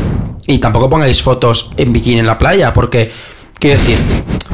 Y 0.47 0.59
tampoco 0.59 0.91
pongáis 0.91 1.23
fotos 1.23 1.71
en 1.77 1.93
bikini 1.93 2.19
en 2.19 2.27
la 2.27 2.37
playa, 2.37 2.75
porque, 2.75 3.13
quiero 3.61 3.79
decir, 3.79 3.97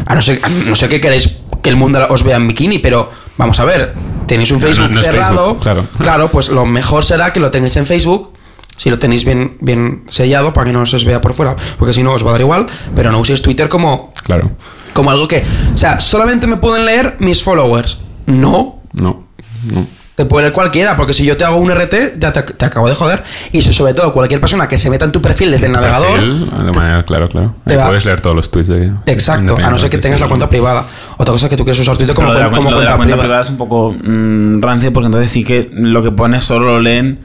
a 0.06 0.14
no 0.14 0.20
ser, 0.22 0.38
a 0.42 0.48
no 0.48 0.76
ser 0.76 0.88
que 0.90 1.00
queréis 1.00 1.38
que 1.62 1.70
el 1.70 1.76
mundo 1.76 2.06
os 2.10 2.22
vea 2.24 2.36
en 2.36 2.46
bikini, 2.48 2.78
pero 2.78 3.10
vamos 3.40 3.58
a 3.58 3.64
ver, 3.64 3.94
tenéis 4.26 4.50
un 4.50 4.58
no, 4.60 4.66
Facebook 4.66 4.90
no 4.94 5.00
cerrado, 5.00 5.58
Facebook, 5.60 5.88
claro. 5.98 6.28
pues 6.28 6.50
lo 6.50 6.66
mejor 6.66 7.04
será 7.04 7.32
que 7.32 7.40
lo 7.40 7.50
tengáis 7.50 7.74
en 7.76 7.86
Facebook, 7.86 8.32
si 8.76 8.90
lo 8.90 8.98
tenéis 8.98 9.24
bien, 9.24 9.56
bien 9.60 10.04
sellado 10.08 10.52
para 10.52 10.66
que 10.66 10.72
no 10.74 10.84
se 10.84 10.96
os 10.96 11.04
vea 11.06 11.20
por 11.22 11.32
fuera, 11.32 11.56
porque 11.78 11.94
si 11.94 12.02
no 12.02 12.12
os 12.12 12.22
va 12.24 12.28
a 12.28 12.32
dar 12.32 12.40
igual, 12.42 12.66
pero 12.94 13.10
no 13.10 13.18
uséis 13.18 13.40
Twitter 13.40 13.68
como, 13.70 14.12
Claro. 14.24 14.50
como 14.92 15.10
algo 15.10 15.26
que, 15.26 15.42
o 15.74 15.78
sea, 15.78 16.00
solamente 16.00 16.46
me 16.46 16.58
pueden 16.58 16.84
leer 16.84 17.16
mis 17.18 17.42
followers. 17.42 17.96
No, 18.26 18.82
No. 18.92 19.24
no. 19.64 19.86
Te 20.20 20.26
puede 20.26 20.44
leer 20.44 20.52
cualquiera, 20.52 20.96
porque 20.96 21.12
si 21.14 21.24
yo 21.24 21.36
te 21.36 21.44
hago 21.44 21.56
un 21.56 21.70
RT, 21.70 22.18
ya 22.18 22.30
te, 22.32 22.42
te 22.42 22.64
acabo 22.64 22.88
de 22.88 22.94
joder. 22.94 23.22
Y 23.52 23.60
so- 23.62 23.72
sobre 23.72 23.94
todo, 23.94 24.12
cualquier 24.12 24.40
persona 24.40 24.68
que 24.68 24.76
se 24.78 24.90
meta 24.90 25.04
en 25.06 25.12
tu 25.12 25.22
perfil 25.22 25.50
desde 25.50 25.66
el 25.66 25.72
navegador. 25.72 26.12
Perfil, 26.20 26.50
de 26.66 26.72
manera, 26.72 27.02
claro, 27.04 27.28
claro. 27.28 27.54
Te 27.64 27.72
Ahí 27.72 27.78
va- 27.78 27.86
puedes 27.86 28.04
leer 28.04 28.20
todos 28.20 28.36
los 28.36 28.50
tweets 28.50 28.68
de 28.68 28.92
Exacto, 29.06 29.56
a 29.56 29.70
no 29.70 29.78
ser 29.78 29.88
que 29.90 29.98
tengas 29.98 30.20
la 30.20 30.28
cuenta 30.28 30.48
privada. 30.48 30.86
Otra 31.16 31.32
cosa 31.32 31.46
es 31.46 31.50
que 31.50 31.56
tú 31.56 31.64
quieres 31.64 31.80
usar 31.80 31.96
Twitter 31.96 32.14
como, 32.14 32.28
Pero 32.28 32.38
lo 32.38 32.44
de 32.44 32.44
la, 32.44 32.50
cuen- 32.52 32.56
como 32.56 32.70
lo 32.70 32.78
de 32.80 32.84
la 32.84 32.96
cuenta, 32.96 33.16
cuenta 33.16 33.22
privada. 33.22 33.22
privada 33.22 33.40
es 33.42 33.50
un 33.50 33.56
poco 33.56 33.92
mm, 33.92 34.60
rancio 34.62 34.92
porque 34.92 35.06
entonces 35.06 35.30
sí 35.30 35.42
que 35.44 35.70
lo 35.72 36.02
que 36.02 36.10
pones 36.12 36.44
solo 36.44 36.66
lo 36.66 36.80
leen 36.80 37.20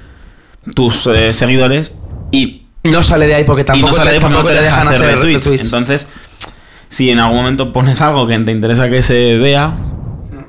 tus 0.73 1.07
eh, 1.07 1.33
seguidores 1.33 1.93
y, 2.31 2.63
No 2.83 3.03
sale 3.03 3.27
de 3.27 3.35
ahí 3.35 3.43
porque 3.43 3.63
tampoco, 3.63 3.91
no 3.91 3.97
sale 3.97 4.09
te, 4.11 4.15
de 4.15 4.21
porque 4.21 4.33
no 4.33 4.39
tampoco 4.39 4.53
te 4.53 4.59
te 4.59 4.65
dejan 4.65 4.87
hacer 4.87 5.01
retweets. 5.01 5.45
retweets. 5.45 5.65
Entonces, 5.73 6.07
si 6.89 7.09
en 7.09 7.19
algún 7.19 7.37
momento 7.39 7.73
pones 7.73 7.99
algo 8.01 8.25
que 8.27 8.37
te 8.39 8.51
interesa 8.51 8.89
que 8.89 9.01
se 9.01 9.37
vea, 9.37 9.73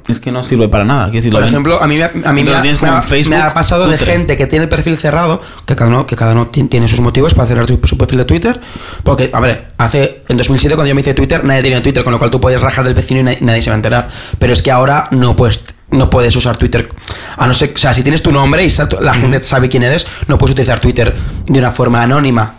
es 0.08 0.20
que 0.20 0.30
no 0.30 0.42
sirve 0.42 0.68
para 0.68 0.84
nada. 0.84 1.08
Decir, 1.08 1.32
Por 1.32 1.42
ejemplo, 1.42 1.82
a 1.82 1.86
mí, 1.86 1.96
me, 1.96 2.04
ha- 2.04 2.12
a 2.24 2.32
mí 2.32 2.42
me, 2.44 2.50
ha, 2.58 2.62
me 2.82 2.88
me 3.30 3.36
pasado 3.54 3.88
de 3.88 3.98
gente 4.12 4.36
que 4.36 4.46
tiene 4.46 4.64
el 4.64 4.68
perfil 4.68 4.96
cerrado, 4.96 5.40
que 5.66 5.74
cada 5.76 5.90
uno, 5.90 6.06
que 6.06 6.14
cada 6.16 6.32
uno 6.32 6.46
ti- 6.48 6.64
tiene 6.64 6.86
sus 6.88 7.00
motivos 7.00 7.34
para 7.34 7.48
cerrar 7.48 7.66
su 7.66 7.78
perfil 7.98 8.18
de 8.18 8.24
Twitter. 8.24 8.60
Porque, 9.02 9.30
a 9.32 9.40
ver, 9.40 9.68
hace 9.78 10.22
en 10.28 10.36
2007 10.36 10.74
cuando 10.76 10.88
yo 10.88 10.94
me 10.94 11.00
hice 11.00 11.14
Twitter, 11.14 11.44
nadie 11.44 11.62
tenía 11.62 11.82
Twitter, 11.82 12.04
con 12.04 12.12
lo 12.12 12.18
cual 12.18 12.30
tú 12.30 12.40
puedes 12.40 12.60
rajar 12.60 12.84
del 12.84 12.94
vecino 12.94 13.20
y 13.20 13.22
nadie, 13.24 13.38
nadie 13.40 13.62
se 13.62 13.70
va 13.70 13.74
a 13.74 13.76
enterar. 13.76 14.08
Pero 14.38 14.52
es 14.52 14.62
que 14.62 14.70
ahora 14.70 15.08
no 15.10 15.34
puedes, 15.36 15.62
no 15.90 16.08
puedes 16.10 16.34
usar 16.36 16.56
Twitter. 16.56 16.88
A 17.36 17.46
no 17.46 17.54
ser, 17.54 17.72
o 17.74 17.78
sea, 17.78 17.92
si 17.94 18.02
tienes 18.02 18.22
tu 18.22 18.30
nombre 18.32 18.64
y 18.64 18.72
la 19.00 19.14
gente 19.14 19.42
sabe 19.42 19.68
quién 19.68 19.82
eres, 19.82 20.06
no 20.28 20.38
puedes 20.38 20.52
utilizar 20.52 20.78
Twitter 20.80 21.14
de 21.46 21.58
una 21.58 21.72
forma 21.72 22.02
anónima. 22.02 22.54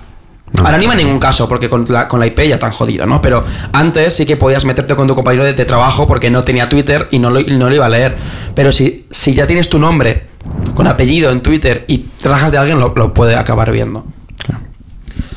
No. 0.58 0.68
Anónima 0.68 0.94
en 0.94 1.00
ningún 1.00 1.20
caso, 1.20 1.48
porque 1.48 1.70
con 1.70 1.86
la, 1.90 2.08
con 2.08 2.20
la 2.20 2.28
IP 2.28 2.42
ya 2.42 2.60
tan 2.60 2.72
jodido, 2.72 3.06
¿no? 3.06 3.22
Pero 3.22 3.46
antes 3.74 4.14
sí 4.14 4.26
que 4.26 4.38
podías 4.38 4.66
meterte 4.66 4.96
con 4.96 5.08
tu 5.08 5.16
compañero 5.16 5.46
de, 5.46 5.54
de 5.54 5.66
trabajo 5.66 6.08
porque 6.08 6.30
no 6.30 6.44
tenía 6.44 6.68
Twitter 6.68 7.08
y 7.12 7.20
no 7.20 7.30
lo, 7.30 7.42
no 7.42 7.70
lo 7.70 7.76
iba 7.76 7.86
a 7.86 7.90
leer. 7.90 8.18
Pero 8.56 8.72
si, 8.72 9.06
si 9.12 9.34
ya 9.34 9.46
tienes 9.46 9.70
tu 9.70 9.80
nombre 9.80 10.28
con 10.76 10.88
apellido 10.88 11.32
en 11.32 11.42
Twitter 11.42 11.86
y 11.88 12.08
rajas 12.24 12.52
de 12.52 12.58
alguien, 12.58 12.80
lo, 12.80 12.94
lo 12.96 13.14
puede 13.14 13.36
acabar 13.36 13.72
viendo. 13.72 14.06
Claro. 14.46 14.64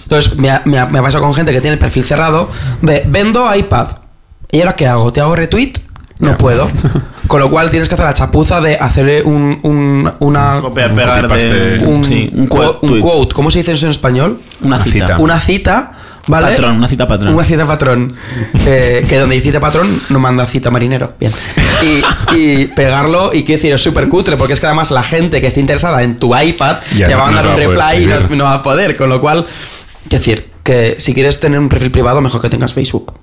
Entonces, 0.04 0.36
me 0.36 0.50
ha, 0.50 0.62
me, 0.64 0.84
me 0.86 0.98
ha 0.98 1.02
pasado 1.02 1.22
con 1.22 1.34
gente 1.34 1.52
que 1.52 1.60
tiene 1.60 1.74
el 1.74 1.78
perfil 1.78 2.04
cerrado 2.04 2.48
de 2.82 3.02
vendo 3.06 3.54
iPad. 3.54 3.88
¿Y 4.50 4.60
ahora 4.60 4.74
qué 4.74 4.86
hago? 4.86 5.12
¿Te 5.12 5.20
hago 5.20 5.36
retweet? 5.36 5.74
No 6.18 6.36
puedo. 6.36 6.68
Con 7.30 7.38
lo 7.38 7.48
cual 7.48 7.70
tienes 7.70 7.88
que 7.88 7.94
hacer 7.94 8.06
la 8.06 8.12
chapuza 8.12 8.60
de 8.60 8.74
hacerle 8.74 9.22
un, 9.22 9.60
un- 9.62 10.10
una, 10.18 10.58
copiar, 10.60 10.90
un 10.90 10.96
pegar 10.96 11.28
de 11.28 11.84
un, 11.86 12.02
sí, 12.02 12.28
un 12.34 12.48
quote, 12.48 12.66
quote, 12.66 12.78
un 12.82 12.88
tweet. 12.90 13.00
quote. 13.02 13.34
¿Cómo 13.36 13.52
se 13.52 13.60
dice 13.60 13.70
eso 13.70 13.86
en 13.86 13.90
español? 13.92 14.40
una 14.60 14.74
Una 14.76 14.78
cita. 14.84 15.06
cita. 15.06 15.18
Una 15.20 15.40
cita, 15.40 15.92
¿vale? 16.26 16.48
Patrón, 16.48 16.76
una 16.78 16.88
cita 16.88 17.06
patrón. 17.06 17.32
Una 17.34 17.44
cita 17.44 17.66
patrón. 17.66 18.12
Eh, 18.66 19.04
que 19.08 19.16
donde 19.18 19.36
hay 19.36 19.40
cita 19.42 19.60
patrón 19.60 20.00
no 20.08 20.18
manda 20.18 20.44
cita 20.48 20.72
marinero. 20.72 21.12
Bien. 21.20 21.32
Y, 21.82 22.34
y 22.36 22.66
pegarlo, 22.66 23.30
y 23.32 23.44
quiero 23.44 23.58
decir, 23.58 23.72
es 23.74 23.80
súper 23.80 24.08
cutre, 24.08 24.36
porque 24.36 24.54
es 24.54 24.58
que 24.58 24.66
además 24.66 24.90
la 24.90 25.04
gente 25.04 25.40
que 25.40 25.46
esté 25.46 25.60
interesada 25.60 26.02
en 26.02 26.16
tu 26.16 26.36
iPad 26.36 26.78
Ya 26.96 27.06
te 27.06 27.12
no- 27.12 27.18
va 27.18 27.28
a 27.28 27.30
no 27.30 27.36
mandar 27.36 27.54
te 27.56 27.68
un 27.68 27.78
va 27.78 27.84
a 27.84 27.86
poder 27.86 27.90
reply 27.92 28.02
y 28.02 28.06
no, 28.06 28.12
escribir. 28.14 28.38
no 28.38 28.44
va 28.44 28.54
a 28.54 28.62
poder. 28.62 28.96
Con 28.96 29.08
lo 29.08 29.20
cual, 29.20 29.46
quiero 30.08 30.18
decir, 30.24 30.50
que 30.64 30.96
si 30.98 31.14
quieres 31.14 31.38
tener 31.38 31.60
un 31.60 31.68
perfil 31.68 31.92
privado, 31.92 32.20
mejor 32.20 32.42
que 32.42 32.48
tengas 32.50 32.74
Facebook. 32.74 33.14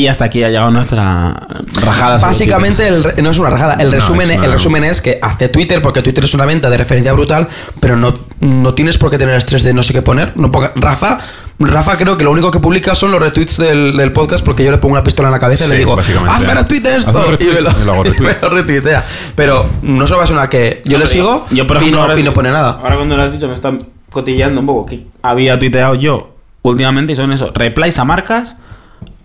Y 0.00 0.06
hasta 0.08 0.24
aquí 0.24 0.42
ha 0.42 0.48
llegado 0.48 0.70
nuestra 0.70 1.46
rajada. 1.84 2.16
Básicamente, 2.18 2.88
el 2.88 3.04
re- 3.04 3.20
no 3.22 3.30
es 3.30 3.38
una 3.38 3.50
rajada. 3.50 3.74
El 3.74 3.88
No, 3.88 3.94
resumen, 3.96 4.30
es 4.30 4.36
una- 4.38 4.46
el 4.46 4.52
resumen 4.52 4.84
es 4.84 5.00
que 5.02 5.18
hazte 5.20 5.48
Twitter, 5.50 5.82
porque 5.82 6.00
Twitter 6.00 6.24
es 6.24 6.32
una 6.32 6.46
venta 6.46 6.70
de 6.70 6.78
referencia 6.78 7.12
brutal, 7.12 7.48
pero 7.80 7.96
no, 7.96 8.14
no 8.40 8.72
tienes 8.74 8.96
por 8.96 9.10
qué 9.10 9.18
tener 9.18 9.34
estrés 9.34 9.62
de 9.62 9.74
no 9.74 9.82
sé 9.82 9.92
qué 9.92 10.00
poner. 10.00 10.32
No 10.36 10.50
ponga- 10.50 10.72
Rafa, 10.74 11.18
Rafa 11.58 11.98
creo 11.98 12.16
que 12.16 12.24
lo 12.24 12.30
único 12.30 12.50
que 12.50 12.60
publica 12.60 12.94
son 12.94 13.10
los 13.12 13.20
retweets 13.20 13.58
del, 13.58 13.94
del 13.96 14.12
podcast, 14.12 14.42
porque 14.42 14.64
yo 14.64 14.70
le 14.70 14.78
pongo 14.78 14.94
una 14.94 15.02
pistola 15.02 15.28
en 15.28 15.32
la 15.32 15.38
cabeza 15.38 15.64
y 15.64 15.66
Sí, 15.66 15.72
le 15.74 15.78
digo, 15.80 15.94
básicamente. 15.94 16.34
hazme 16.34 16.54
retweet 16.54 16.80
de 16.80 16.96
esto. 16.96 17.10
Hazme 17.10 17.22
y 17.28 17.30
retweet, 17.32 17.52
me 17.52 17.60
lo, 17.60 17.70
y 17.70 17.84
lo 17.84 17.92
hago 17.92 18.02
y 18.06 18.08
me 18.08 18.14
retweet. 18.14 18.36
lo 18.40 18.48
retuitea. 18.48 19.04
Pero 19.34 19.66
no 19.82 20.06
solo 20.06 20.22
es 20.24 20.30
una 20.30 20.48
que 20.48 20.80
yo 20.86 20.96
No, 20.96 21.04
le 21.04 21.10
sigo 21.10 21.44
yo, 21.50 21.66
por 21.66 21.76
y, 21.76 21.80
ejemplo, 21.80 21.98
no, 22.00 22.06
ahora- 22.06 22.18
y 22.18 22.22
no 22.22 22.32
pone 22.32 22.50
nada. 22.50 22.78
Ahora 22.82 22.96
cuando 22.96 23.16
lo 23.18 23.22
has 23.24 23.32
dicho 23.32 23.48
me 23.48 23.54
están 23.54 23.76
cotilleando 24.10 24.60
un 24.60 24.66
poco 24.66 24.86
que 24.86 25.06
había 25.22 25.58
tuiteado 25.58 25.94
yo 25.94 26.34
últimamente 26.62 27.12
y 27.12 27.16
son 27.16 27.32
eso, 27.34 27.50
replies 27.54 27.98
a 27.98 28.04
marcas, 28.06 28.56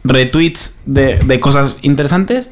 retweets 0.05 0.77
de, 0.85 1.17
de 1.25 1.39
cosas 1.39 1.75
interesantes 1.81 2.49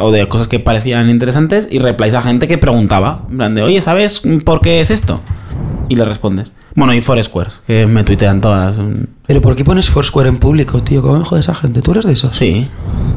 o 0.00 0.10
de 0.10 0.26
cosas 0.28 0.48
que 0.48 0.60
parecían 0.60 1.10
interesantes 1.10 1.68
y 1.70 1.78
replies 1.78 2.14
a 2.14 2.22
gente 2.22 2.48
que 2.48 2.56
preguntaba, 2.56 3.24
en 3.30 3.36
plan 3.36 3.54
de, 3.54 3.62
oye, 3.62 3.80
¿sabes 3.82 4.22
por 4.44 4.60
qué 4.62 4.80
es 4.80 4.90
esto? 4.90 5.20
Y 5.90 5.96
le 5.96 6.04
respondes. 6.06 6.50
Bueno, 6.74 6.94
y 6.94 7.02
Foursquare, 7.02 7.50
que 7.66 7.86
me 7.86 8.02
tuitean 8.02 8.40
todas. 8.40 8.78
mm, 8.78 8.94
Pero 9.26 9.42
¿por 9.42 9.54
qué 9.54 9.64
pones 9.64 9.90
Foursquare 9.90 10.28
en 10.30 10.38
público, 10.38 10.82
tío? 10.82 11.02
¿Cómo 11.02 11.18
me 11.18 11.24
jode 11.24 11.40
esa 11.40 11.54
gente? 11.54 11.82
¿Tú 11.82 11.90
eres 11.92 12.06
de 12.06 12.14
esos? 12.14 12.34
Sí, 12.34 12.66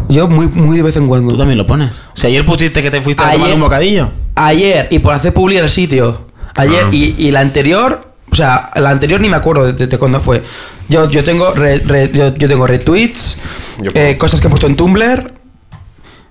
Yo 0.09 0.27
muy, 0.27 0.47
muy 0.47 0.75
de 0.77 0.83
vez 0.83 0.97
en 0.97 1.07
cuando. 1.07 1.31
tú 1.31 1.37
también 1.37 1.57
lo 1.57 1.65
pones. 1.65 1.99
O 2.13 2.17
sea, 2.17 2.27
ayer 2.29 2.45
pusiste 2.45 2.81
que 2.83 2.91
te 2.91 3.01
fuiste 3.01 3.23
a 3.23 3.31
tomar 3.31 3.53
un 3.53 3.61
bocadillo. 3.61 4.09
Ayer, 4.35 4.87
y 4.91 4.99
por 4.99 5.13
hacer 5.13 5.33
publi 5.33 5.57
el 5.57 5.69
sitio. 5.69 6.27
Ayer, 6.55 6.83
Ah. 6.85 6.89
y, 6.91 7.15
y 7.17 7.31
la 7.31 7.39
anterior, 7.39 8.11
o 8.31 8.35
sea, 8.35 8.69
la 8.75 8.89
anterior 8.89 9.21
ni 9.21 9.29
me 9.29 9.37
acuerdo 9.37 9.65
de, 9.65 9.73
de- 9.73 9.87
de 9.87 9.97
cuándo 9.97 10.19
fue. 10.19 10.43
Yo, 10.89 11.09
yo 11.09 11.23
tengo 11.23 11.53
re- 11.53 11.79
re- 11.79 12.11
yo, 12.13 12.35
yo 12.35 12.47
tengo 12.47 12.65
retweets, 12.67 13.39
Yo 13.81 13.91
eh, 13.93 14.15
cosas 14.17 14.39
que 14.39 14.47
he 14.47 14.49
puesto 14.49 14.67
en 14.67 14.75
Tumblr, 14.75 15.33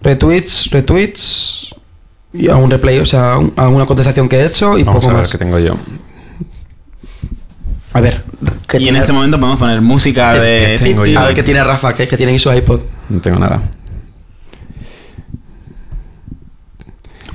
retweets, 0.00 0.70
retweets, 0.70 1.74
y 2.32 2.48
algún 2.48 2.70
replay, 2.70 2.98
o 2.98 3.06
sea, 3.06 3.38
un- 3.38 3.52
alguna 3.56 3.86
contestación 3.86 4.28
que 4.28 4.36
he 4.40 4.46
hecho 4.46 4.78
y 4.78 4.82
Vamos 4.82 5.00
poco 5.04 5.10
a 5.10 5.14
ver 5.14 5.22
más. 5.22 5.30
qué 5.32 5.38
tengo 5.38 5.58
yo. 5.58 5.76
A 7.92 8.00
ver, 8.00 8.24
¿qué 8.68 8.78
Y 8.78 8.88
en 8.88 8.96
este 8.96 9.12
momento 9.12 9.38
podemos 9.38 9.58
poner 9.58 9.80
música 9.80 10.34
¿Qué- 10.34 10.40
de. 10.40 10.76
qué 10.78 10.84
tengo 10.84 11.06
yo? 11.06 11.18
A 11.18 11.24
ver 11.26 11.34
qué 11.34 11.42
tiene 11.42 11.64
Rafa, 11.64 11.94
que, 11.94 12.06
que 12.06 12.16
tiene 12.16 12.32
ahí 12.32 12.38
su 12.38 12.52
iPod. 12.52 12.80
No 13.08 13.20
tengo 13.20 13.38
nada. 13.38 13.62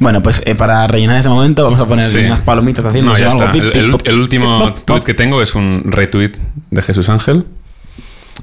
Bueno, 0.02 0.22
pues 0.24 0.42
eh, 0.48 0.56
para 0.56 0.88
rellenar 0.88 1.18
ese 1.18 1.30
momento 1.30 1.64
vamos 1.64 1.80
a 1.80 1.86
poner 1.86 2.04
Sí. 2.04 2.26
unas 2.26 2.42
palomitas 2.42 2.86
haciendo 2.88 3.12
No, 3.12 3.18
ya 3.18 3.28
algo. 3.28 3.40
está. 3.40 3.52
Pip, 3.52 3.64
El, 3.64 3.72
pip, 3.72 3.82
el- 3.84 3.92
pop, 3.92 4.02
el 4.04 4.20
último 4.20 4.74
pip, 4.74 4.84
tweet 4.86 5.02
que 5.02 5.14
tengo 5.14 5.42
es 5.44 5.54
un 5.54 5.84
retweet 5.86 6.32
de 6.72 6.82
Jesús 6.82 7.08
Ángel 7.10 7.46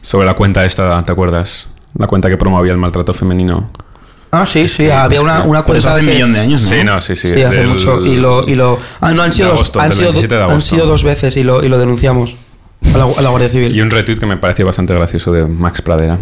sobre 0.01 0.25
la 0.27 0.35
cuenta 0.35 0.65
esta, 0.65 1.03
¿te 1.03 1.11
acuerdas? 1.11 1.71
La 1.99 2.07
cuenta 2.07 2.29
que 2.29 2.37
promovía 2.37 2.71
el 2.71 2.79
maltrato 2.79 3.13
femenino. 3.13 3.71
Ah, 4.31 4.47
sí, 4.47 4.69
sí, 4.69 4.85
que- 4.85 4.93
había 4.93 5.21
una, 5.21 5.43
una 5.43 5.65
Pero 5.65 5.79
eso 5.79 5.89
cuenta 5.89 5.91
hace 5.91 6.01
un 6.01 6.07
que... 6.07 6.13
millón 6.13 6.33
de 6.35 6.41
años, 6.41 6.63
¿no? 6.63 6.69
Sí, 6.69 6.85
no, 6.85 7.01
sí, 7.01 7.17
sí. 7.17 7.31
Sí, 7.35 7.43
hace 7.43 7.57
del- 7.57 7.67
mucho. 7.69 8.05
Y 8.07 8.17
lo, 8.19 8.49
y 8.49 8.55
lo. 8.55 8.79
Ah, 9.01 9.13
no, 9.13 9.23
han 9.23 9.33
sido, 9.33 9.47
de 9.49 9.51
dos, 9.53 9.61
agosto, 9.61 9.81
han, 9.81 9.93
sido, 9.93 10.13
27 10.13 10.35
de 10.37 10.43
han 10.45 10.61
sido 10.61 10.87
dos 10.87 11.03
veces 11.03 11.37
y 11.37 11.43
lo, 11.43 11.65
y 11.65 11.69
lo 11.69 11.79
denunciamos 11.79 12.37
a 12.95 12.99
la, 12.99 13.05
a 13.05 13.21
la 13.23 13.31
Guardia 13.31 13.49
Civil. 13.49 13.75
Y 13.75 13.81
un 13.81 13.91
retweet 13.91 14.19
que 14.19 14.27
me 14.27 14.37
pareció 14.37 14.65
bastante 14.65 14.95
gracioso 14.95 15.33
de 15.33 15.45
Max 15.47 15.83
Pradera. 15.83 16.19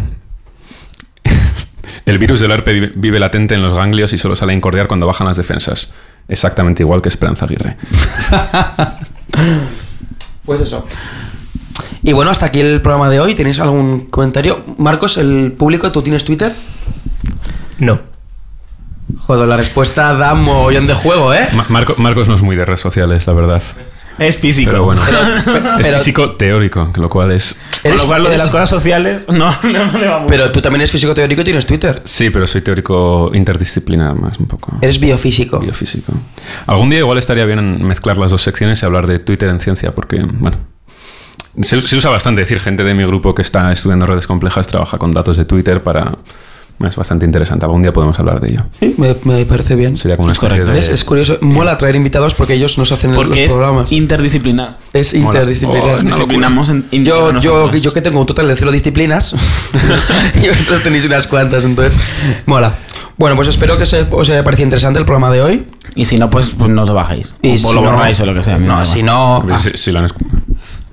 El 2.07 2.19
virus 2.19 2.41
del 2.41 2.53
herpe 2.53 2.73
vive, 2.73 2.93
vive 2.95 3.19
latente 3.21 3.55
en 3.55 3.63
los 3.63 3.75
ganglios 3.75 4.13
y 4.13 4.19
solo 4.19 4.35
sale 4.37 4.53
a 4.53 4.57
incordiar 4.57 4.87
cuando 4.87 5.07
bajan 5.07 5.27
las 5.27 5.37
defensas. 5.37 5.93
Exactamente 6.29 6.83
igual 6.83 7.03
que 7.03 7.09
Esperanza 7.09 7.45
Aguirre. 7.45 7.77
Pues 10.45 10.61
eso. 10.61 10.87
Y 12.03 12.13
bueno, 12.13 12.31
hasta 12.31 12.47
aquí 12.47 12.61
el 12.61 12.81
programa 12.81 13.11
de 13.11 13.19
hoy. 13.19 13.35
¿Tenéis 13.35 13.59
algún 13.59 14.07
comentario? 14.07 14.65
Marcos, 14.79 15.19
el 15.19 15.53
público, 15.59 15.91
¿tú 15.91 16.03
tienes 16.03 16.25
Twitter? 16.25 16.55
No. 17.79 17.99
Joder, 19.19 19.49
la 19.49 19.57
respuesta 19.57 20.15
da 20.15 20.35
mogollón 20.35 20.87
de 20.87 20.95
juego, 20.95 21.35
¿eh? 21.35 21.49
Ma- 21.53 21.67
Marco- 21.69 21.97
Marcos 21.99 22.29
no 22.29 22.37
es 22.37 22.43
muy 22.43 22.55
de 22.55 22.65
redes 22.65 22.81
sociales, 22.81 23.27
la 23.27 23.33
verdad. 23.33 23.61
Es 24.19 24.39
físico. 24.39 24.71
Pero 24.71 24.85
bueno, 24.85 25.01
es 25.39 25.45
pero- 25.45 25.99
físico 25.99 26.31
teórico, 26.33 26.93
lo 26.97 27.09
cual 27.09 27.33
es... 27.33 27.57
Eres- 27.85 28.01
lo 28.01 28.07
cual, 28.07 28.23
lo 28.25 28.31
de 28.31 28.39
las 28.39 28.49
cosas 28.49 28.69
sociales 28.71 29.29
no, 29.29 29.55
no 29.62 29.99
le 29.99 30.07
va 30.09 30.19
mucho. 30.21 30.27
Pero 30.29 30.51
tú 30.53 30.61
también 30.62 30.81
eres 30.81 30.91
físico 30.93 31.14
teórico 31.14 31.43
y 31.43 31.45
tienes 31.45 31.67
Twitter. 31.67 32.01
Sí, 32.05 32.31
pero 32.31 32.47
soy 32.47 32.62
teórico 32.62 33.31
interdisciplinar 33.35 34.19
más, 34.19 34.39
un 34.39 34.47
poco. 34.47 34.79
Eres 34.81 34.99
biofísico. 34.99 35.59
Biofísico. 35.61 36.12
Algún 36.67 36.89
día 36.91 37.01
igual 37.01 37.19
estaría 37.19 37.45
bien 37.45 37.85
mezclar 37.87 38.17
las 38.17 38.31
dos 38.31 38.43
secciones 38.43 38.83
y 38.83 38.87
hablar 38.87 39.07
de 39.07 39.19
Twitter 39.19 39.49
en 39.51 39.61
ciencia, 39.61 39.95
porque, 39.95 40.21
bueno, 40.23 40.57
se, 41.62 41.81
se 41.81 41.97
usa 41.97 42.11
bastante 42.11 42.41
decir 42.41 42.61
gente 42.61 42.85
de 42.85 42.95
mi 42.95 43.05
grupo 43.05 43.35
que 43.35 43.43
está 43.43 43.73
estudiando 43.73 44.07
redes 44.07 44.27
complejas 44.27 44.67
trabaja 44.67 44.99
con 44.99 45.12
datos 45.12 45.37
de 45.37 45.45
Twitter 45.45 45.83
para... 45.83 46.17
Es 46.79 46.95
bastante 46.95 47.24
interesante. 47.24 47.64
Algún 47.64 47.81
día 47.83 47.93
podemos 47.93 48.18
hablar 48.20 48.41
de 48.41 48.51
ello. 48.51 48.61
Sí, 48.81 48.95
me, 48.99 49.16
me 49.24 49.47
parece 49.47 49.74
bien. 49.77 49.97
Sería 49.97 50.16
como 50.16 50.27
una 50.27 50.33
Es 50.35 50.39
correcto. 50.39 50.72
Es 50.72 51.05
curioso. 51.05 51.39
Mola 51.41 51.79
traer 51.79 51.97
invitados 51.97 52.35
porque 52.35 52.53
ellos 52.55 52.77
nos 52.77 52.93
hacen 52.93 53.14
Porque 53.14 53.31
los 53.31 53.39
es 53.39 53.53
programas. 53.53 53.93
interdisciplinar. 53.93 54.79
es 54.93 55.14
interdisciplinar. 55.14 55.89
Oh, 55.89 55.99
es 55.99 56.05
Disciplinamos 56.05 56.68
en, 56.68 56.85
en- 56.93 57.05
Yo, 57.05 57.39
yo, 57.41 57.72
yo 57.74 57.93
que 57.95 58.03
tengo 58.03 58.20
un 58.20 58.27
total 58.27 58.49
de 58.49 58.57
cero 58.57 58.70
disciplinas 58.72 59.35
y 60.43 60.49
vosotros 60.49 60.83
tenéis 60.83 61.05
unas 61.07 61.27
cuantas, 61.27 61.64
entonces 61.64 61.99
mola. 62.47 62.74
Bueno, 63.18 63.35
pues 63.37 63.49
espero 63.49 63.79
que 63.79 63.87
se, 63.87 64.07
os 64.11 64.29
haya 64.29 64.45
parecido 64.45 64.66
interesante 64.66 64.99
el 64.99 65.07
programa 65.07 65.31
de 65.33 65.41
hoy. 65.41 65.66
Y 65.95 66.05
si 66.05 66.18
no, 66.18 66.29
pues, 66.29 66.55
pues 66.59 66.68
no 66.68 66.85
lo 66.85 66.93
bajáis. 66.93 67.33
Y 67.41 67.55
o 67.55 67.59
si 67.59 67.74
lo 67.74 67.81
no- 67.81 67.91
borráis 67.93 68.20
o 68.20 68.27
lo 68.27 68.35
que 68.35 68.43
sea. 68.43 68.59
No, 68.59 68.85
si 68.85 69.03
no, 69.03 69.37
A 69.37 69.41
ver 69.41 69.59
si, 69.59 69.70
si 69.74 69.91
lo 69.93 70.01
han 70.01 70.07
escu- 70.09 70.27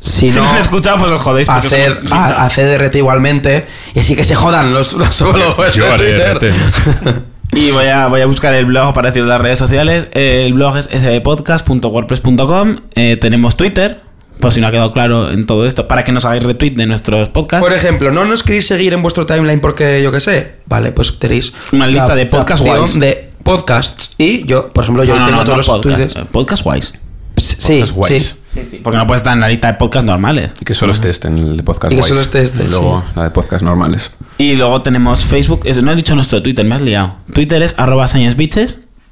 si 0.06 0.30
Si 0.32 0.38
no, 0.38 0.44
no 0.44 0.50
han 0.52 0.58
escuchado, 0.58 0.98
pues 1.00 1.12
os 1.14 1.22
jodéis. 1.22 1.48
hacer, 1.50 1.98
a- 2.12 2.46
hacer 2.46 2.80
RT 2.80 2.96
igualmente. 2.98 3.66
Y 3.96 4.00
así 4.02 4.16
que 4.16 4.24
se 4.24 4.36
jodan 4.36 4.74
los, 4.74 4.94
los 4.94 5.16
followers 5.18 5.76
Yo 5.76 5.86
de 5.86 5.92
haré 5.92 6.14
Twitter. 6.14 6.38
RT. 6.38 7.24
Y 7.56 7.70
voy 7.70 7.86
a, 7.86 8.08
voy 8.08 8.20
a 8.22 8.26
buscar 8.26 8.56
el 8.56 8.66
blog 8.66 8.96
para 8.96 9.10
decir 9.12 9.24
las 9.28 9.40
redes 9.40 9.60
sociales. 9.60 10.08
El 10.14 10.54
blog 10.54 10.76
es 10.78 10.86
sbpodcast.wordpress.com. 10.92 12.78
Eh, 12.96 13.18
tenemos 13.22 13.56
Twitter, 13.58 14.02
por 14.40 14.52
si 14.52 14.60
no 14.60 14.66
ha 14.68 14.72
quedado 14.72 14.92
claro 14.92 15.30
en 15.30 15.46
todo 15.46 15.66
esto, 15.68 15.88
para 15.88 16.04
que 16.04 16.12
nos 16.12 16.26
hagáis 16.26 16.42
retweet 16.44 16.72
de 16.72 16.86
nuestros 16.88 17.30
podcasts. 17.30 17.64
Por 17.66 17.76
ejemplo, 17.76 18.12
¿no 18.12 18.26
nos 18.26 18.42
queréis 18.44 18.66
seguir 18.68 18.94
en 18.94 19.02
vuestro 19.04 19.26
timeline 19.28 19.60
porque 19.60 20.02
yo 20.02 20.12
qué 20.12 20.20
sé? 20.20 20.56
Vale, 20.66 20.92
pues 20.94 21.20
tenéis 21.20 21.54
Una 21.72 21.86
lista 21.88 22.10
la- 22.10 22.16
de 22.16 22.26
podcast 22.26 22.64
la 22.64 22.70
guays. 22.72 22.82
opción 22.82 23.02
de 23.02 23.30
podcasts. 23.44 24.16
Y 24.18 24.46
yo, 24.48 24.74
por 24.74 24.84
ejemplo, 24.84 25.04
yo 25.04 25.14
No, 25.14 25.20
no, 25.22 25.26
tengo 25.28 25.38
no, 25.40 25.44
todos 25.44 25.54
no 25.54 25.58
los 25.58 25.68
podcast, 25.84 26.14
tweets. 26.14 26.16
eh, 26.16 26.30
Podcast 26.32 26.64
wise. 26.66 26.94
Sí, 27.38 27.80
Podcast 27.80 27.96
guays. 27.96 28.38
sí. 28.70 28.80
Porque 28.84 28.98
no 28.98 29.08
puede 29.08 29.18
estar 29.18 29.34
en 29.34 29.40
la 29.42 29.50
lista 29.50 29.68
de 29.70 29.74
podcast 29.76 30.06
normales. 30.06 30.52
Y 30.62 30.66
que 30.66 30.74
solo 30.74 30.92
esté 30.94 31.10
este 31.10 31.28
en 31.28 31.38
el 31.40 31.58
de 31.58 31.64
podcast 31.64 31.92
Y 31.94 31.96
que 31.96 32.04
solo 32.04 32.22
esté 32.22 32.44
este, 32.44 32.64
Y 32.64 32.68
luego 32.68 33.02
sí. 33.06 33.12
la 33.16 33.24
de 33.24 33.30
podcast 33.32 33.64
normales. 33.64 34.12
Y 34.38 34.56
luego 34.56 34.82
tenemos 34.82 35.26
Facebook. 35.26 35.62
Eso, 35.66 35.82
no 35.82 35.92
he 35.92 35.96
dicho 35.96 36.14
nuestro 36.16 36.42
Twitter, 36.44 36.66
me 36.66 36.76
has 36.76 36.82
liado. 36.82 37.16
Twitter 37.34 37.62
es 37.64 37.76
arroba. 37.78 38.06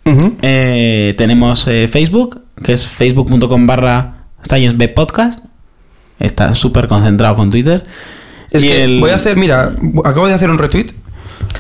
Eh, 0.03 1.13
tenemos 1.17 1.67
eh, 1.67 1.88
Facebook, 1.91 2.41
que 2.63 2.74
es 2.74 2.88
facebook.com 2.88 3.67
barra 3.67 4.26
sciencebpodcast. 4.47 5.45
Está 6.19 6.53
súper 6.53 6.88
concentrado 6.88 7.36
con 7.36 7.49
Twitter. 7.49 7.86
Es 8.51 8.63
Y 8.63 8.67
que 8.67 8.84
el- 8.84 8.99
voy 8.99 9.09
a 9.11 9.15
hacer, 9.15 9.38
mira, 9.38 9.74
acabo 10.03 10.28
de 10.28 10.34
hacer 10.34 10.49
un 10.49 10.57
retweet. 10.57 10.88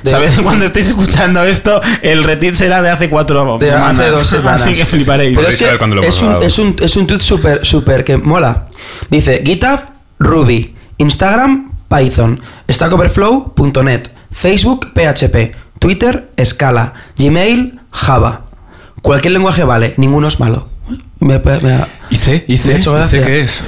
De- 0.03 0.11
¿Sabes? 0.11 0.39
Cuando 0.43 0.65
estéis 0.65 0.87
escuchando 0.87 1.43
esto, 1.43 1.81
el 2.01 2.23
retweet 2.23 2.53
será 2.53 2.81
de 2.81 2.89
hace 2.89 3.09
cuatro 3.09 3.57
De 3.59 3.67
semanas. 3.69 3.99
hace 3.99 4.09
dos 4.09 4.27
semanas. 4.27 4.61
Así 4.65 4.73
que 4.73 4.85
fliparéis. 4.85 5.29
Pero 5.37 5.47
Podéis 5.47 5.61
es 5.61 5.67
que 5.69 6.07
es 6.07 6.21
un, 6.21 6.43
es, 6.43 6.59
un, 6.59 6.75
es 6.81 6.95
un 6.97 7.07
tweet 7.07 7.19
súper, 7.21 7.65
súper 7.65 8.03
que 8.03 8.17
mola. 8.17 8.65
Dice 9.09 9.41
GitHub, 9.45 9.79
Ruby, 10.19 10.75
Instagram, 10.97 11.71
Python, 11.89 12.41
StackOverflow.net, 12.69 14.03
Facebook, 14.31 14.91
PHP, 14.93 15.55
Twitter, 15.79 16.29
Scala, 16.43 16.93
Gmail, 17.17 17.79
Java. 17.91 18.45
Cualquier 19.01 19.33
lenguaje 19.33 19.63
vale, 19.63 19.93
ninguno 19.97 20.27
es 20.27 20.39
malo. 20.39 20.69
Me- 21.19 21.39
me- 21.39 21.59
me- 21.59 21.85
¿Y 22.09 22.17
C? 22.17 22.45
¿Y 22.47 22.53
Me 22.53 22.57
C? 22.57 22.73
ha 22.73 22.77
hecho 22.77 22.99
¿Y 22.99 23.07
C 23.07 23.21
qué 23.21 23.41
es? 23.41 23.63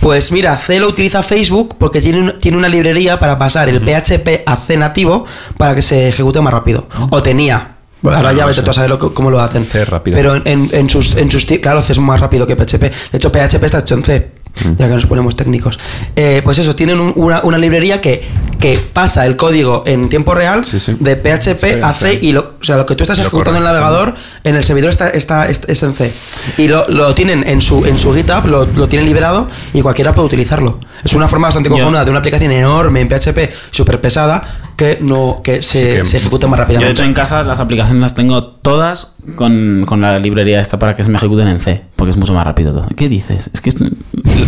Pues 0.00 0.30
mira, 0.32 0.56
C 0.56 0.78
lo 0.80 0.88
utiliza 0.88 1.22
Facebook 1.22 1.76
porque 1.78 2.00
tiene, 2.00 2.20
un- 2.20 2.38
tiene 2.38 2.56
una 2.58 2.68
librería 2.68 3.18
para 3.18 3.38
pasar 3.38 3.68
el 3.68 3.80
PHP 3.80 4.42
a 4.46 4.56
C 4.56 4.76
nativo 4.76 5.24
para 5.56 5.74
que 5.74 5.82
se 5.82 6.08
ejecute 6.08 6.40
más 6.40 6.52
rápido. 6.52 6.88
O 7.10 7.22
tenía. 7.22 7.72
Bueno, 8.02 8.18
Ahora 8.18 8.32
ya 8.32 8.42
no 8.42 8.48
vete 8.48 8.60
sé. 8.60 8.64
tú 8.64 8.70
a 8.70 8.74
saber 8.74 8.90
lo 8.90 9.14
cómo 9.14 9.30
lo 9.30 9.40
hacen. 9.40 9.64
C 9.64 9.84
rápido. 9.84 10.16
Pero 10.16 10.36
en, 10.36 10.42
en- 10.46 10.70
en 10.72 10.90
sus, 10.90 11.16
en 11.16 11.30
sus 11.30 11.46
Claro, 11.46 11.80
C 11.82 11.92
es 11.92 11.98
más 11.98 12.20
rápido 12.20 12.46
que 12.46 12.54
PHP. 12.54 12.82
De 12.82 13.18
hecho, 13.18 13.32
PHP 13.32 13.64
está 13.64 13.78
hecho 13.78 13.94
en 13.94 14.04
C. 14.04 14.30
Ya 14.78 14.88
que 14.88 14.94
nos 14.94 15.06
ponemos 15.06 15.36
técnicos. 15.36 15.78
Eh, 16.16 16.40
pues 16.44 16.58
eso, 16.58 16.74
tienen 16.74 16.98
un- 17.00 17.12
una, 17.16 17.40
una 17.42 17.58
librería 17.58 18.00
que, 18.00 18.26
que 18.58 18.78
pasa 18.92 19.26
el 19.26 19.36
código 19.36 19.84
en 19.86 20.08
tiempo 20.08 20.34
real 20.34 20.64
Sí, 20.64 20.80
sí. 20.80 20.96
de 20.98 21.14
PHP 21.16 21.60
Sí, 21.74 21.80
a 21.82 21.92
C 21.92 22.18
y 22.22 22.32
lo, 22.32 22.54
o 22.60 22.64
sea, 22.64 22.76
lo 22.76 22.86
que 22.86 22.94
tú 22.94 23.04
estás 23.04 23.18
ejecutando 23.18 23.52
en 23.52 23.56
el 23.58 23.64
navegador 23.64 24.14
en 24.44 24.56
el 24.56 24.64
servidor 24.64 24.90
está, 24.90 25.10
está, 25.10 25.46
es, 25.48 25.62
es 25.68 25.82
en 25.82 25.92
C. 25.94 26.12
Y 26.58 26.68
lo, 26.68 26.88
lo 26.88 27.14
tienen 27.14 27.46
en 27.46 27.60
su, 27.60 27.84
en 27.84 27.98
su 27.98 28.14
GitHub, 28.14 28.46
lo, 28.46 28.64
lo 28.66 28.88
tienen 28.88 29.06
liberado 29.06 29.48
y 29.74 29.82
cualquiera 29.82 30.14
puede 30.14 30.26
utilizarlo. 30.26 30.80
Es 31.04 31.12
una 31.14 31.28
forma 31.28 31.48
bastante 31.48 31.68
cojonada 31.68 32.04
de 32.04 32.10
una 32.10 32.20
aplicación 32.20 32.50
enorme 32.52 33.00
en 33.00 33.08
PHP, 33.08 33.50
súper 33.70 34.00
pesada, 34.00 34.42
que 34.76 34.98
no 35.00 35.40
que 35.42 35.62
se, 35.62 35.78
Sí 35.92 35.96
que- 35.98 36.04
se 36.04 36.16
ejecuta 36.18 36.46
más 36.46 36.58
Yo, 36.58 36.60
de 36.60 36.62
rápidamente. 36.64 36.92
hecho, 36.92 37.04
en 37.04 37.14
casa 37.14 37.42
las 37.42 37.58
aplicaciones 37.60 38.00
las 38.02 38.14
tengo 38.14 38.44
todas 38.44 39.12
con, 39.34 39.84
con 39.86 40.00
la 40.00 40.18
librería 40.18 40.60
esta 40.60 40.78
para 40.78 40.94
que 40.94 41.02
se 41.02 41.10
me 41.10 41.16
ejecuten 41.16 41.48
en 41.48 41.60
C, 41.60 41.84
porque 41.96 42.10
es 42.12 42.16
mucho 42.16 42.32
más 42.34 42.44
rápido 42.44 42.72
todo. 42.72 42.86
¿Qué 42.96 43.08
dices? 43.08 43.50
Es 43.52 43.60
que 43.60 43.70
esto- 43.70 43.86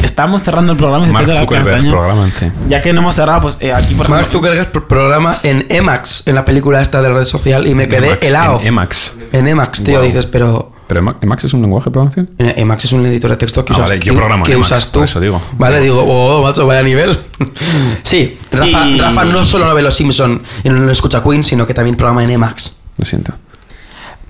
estamos 0.05 0.43
cerrando 0.43 0.73
el 0.73 0.79
programa 0.79 1.05
y 1.05 1.07
se 1.09 1.13
te 1.13 1.15
Mark 1.15 1.29
la 1.29 1.41
Zuckerberg 1.41 1.67
castaña. 1.75 1.91
programa 1.93 2.25
en 2.25 2.31
C. 2.33 2.53
Ya 2.69 2.81
que 2.81 2.93
no 2.93 3.01
hemos 3.01 3.15
cerrado, 3.15 3.41
pues 3.41 3.57
eh, 3.61 3.73
aquí, 3.73 3.95
por 3.95 4.09
Mark 4.09 4.23
ejemplo... 4.23 4.39
Zuckerberg 4.41 4.73
pro- 4.73 4.87
programa 4.89 5.39
en 5.43 5.67
Emacs, 5.71 6.25
en 6.27 6.35
la 6.35 6.45
película 6.45 6.83
esta 6.83 7.01
de 7.03 7.09
la 7.09 7.15
red 7.19 7.25
social, 7.25 7.67
y 7.67 7.75
me 7.75 7.89
quedé 7.89 8.09
Emacs, 8.09 8.27
helado. 8.27 8.61
en 8.61 8.67
Emacs. 8.67 9.15
En 9.33 9.49
Emacs, 9.49 9.83
tío, 9.85 9.99
Wow. 9.99 10.07
dices, 10.07 10.27
pero. 10.27 10.73
¿Pero 10.89 11.01
Ema- 11.01 11.17
Emacs 11.21 11.45
es 11.45 11.53
un 11.55 11.61
lenguaje 11.61 11.85
de 11.85 11.91
programación? 11.93 12.31
en 12.39 12.59
Emacs 12.59 12.87
es 12.87 12.93
un 12.93 13.05
editor 13.07 13.31
de 13.31 13.37
texto 13.37 13.63
que 13.65 13.73
Ah, 13.75 13.77
usas, 13.77 13.91
vale, 13.91 14.01
yo 14.01 14.13
que- 14.13 14.19
programo 14.19 14.43
en 14.45 14.47
que 14.47 14.53
Emacs, 14.55 14.67
usas 14.73 14.87
tú. 14.91 14.99
por 15.01 15.05
eso 15.05 15.21
digo. 15.21 15.41
Vale, 15.59 15.81
digo, 15.81 16.03
oh, 16.03 16.43
macho, 16.43 16.67
vaya 16.67 16.83
nivel. 16.83 17.17
sí, 18.03 18.39
Rafa, 18.51 18.89
Y- 18.89 18.99
Rafa 18.99 19.25
no 19.25 19.45
solo 19.45 19.67
no 19.67 19.75
ve 19.75 19.83
los 19.83 19.95
Simpson 19.95 20.43
y 20.65 20.71
no 20.71 20.91
escucha 20.91 21.23
Queen, 21.23 21.45
sino 21.45 21.67
que 21.67 21.75
también 21.75 21.95
programa 21.97 22.25
en 22.25 22.31
Emacs. 22.31 22.79
Lo 22.97 23.05
siento. 23.05 23.35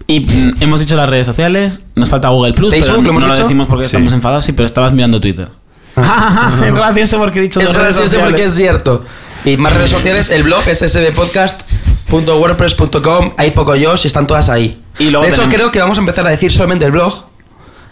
Y 0.08 0.20
mm, 0.20 0.54
hemos 0.60 0.80
dicho 0.80 0.96
las 0.96 1.08
redes 1.08 1.26
sociales, 1.26 1.80
nos 1.94 2.08
falta 2.08 2.28
Google 2.30 2.52
Plus, 2.54 2.70
Facebook, 2.72 2.94
pero 2.96 3.02
¿lo 3.04 3.10
hemos 3.10 3.22
no 3.22 3.28
lo 3.28 3.34
dicho? 3.34 3.44
decimos 3.44 3.68
porque 3.68 3.84
Sí. 3.84 3.88
estamos 3.88 4.12
enfadados, 4.12 4.44
sí, 4.44 4.50
pero 4.52 4.66
estabas 4.66 4.92
mirando 4.92 5.20
Twitter. 5.20 5.48
es 5.96 6.74
gracioso 6.74 7.18
porque 7.18 7.38
he 7.38 7.42
dicho 7.42 7.60
Es 7.60 7.72
gracioso 7.72 8.18
porque 8.20 8.44
es 8.44 8.54
cierto. 8.54 9.04
Y 9.44 9.56
más 9.58 9.72
redes 9.74 9.90
sociales, 9.90 10.28
el 10.30 10.42
blog 10.42 10.66
es 10.66 10.80
sbpodcast.wordpress.com, 10.82 13.34
hay 13.36 13.50
poco 13.52 13.76
yo, 13.76 13.96
si 13.96 14.08
están 14.08 14.26
todas 14.26 14.48
ahí. 14.48 14.82
Y 14.98 15.10
luego 15.10 15.22
de 15.24 15.28
hecho, 15.30 15.42
tenemos- 15.42 15.54
creo 15.54 15.70
que 15.70 15.78
vamos 15.80 15.98
a 15.98 16.00
empezar 16.00 16.26
a 16.26 16.30
decir 16.30 16.50
solamente 16.52 16.84
el 16.84 16.92
blog. 16.92 17.12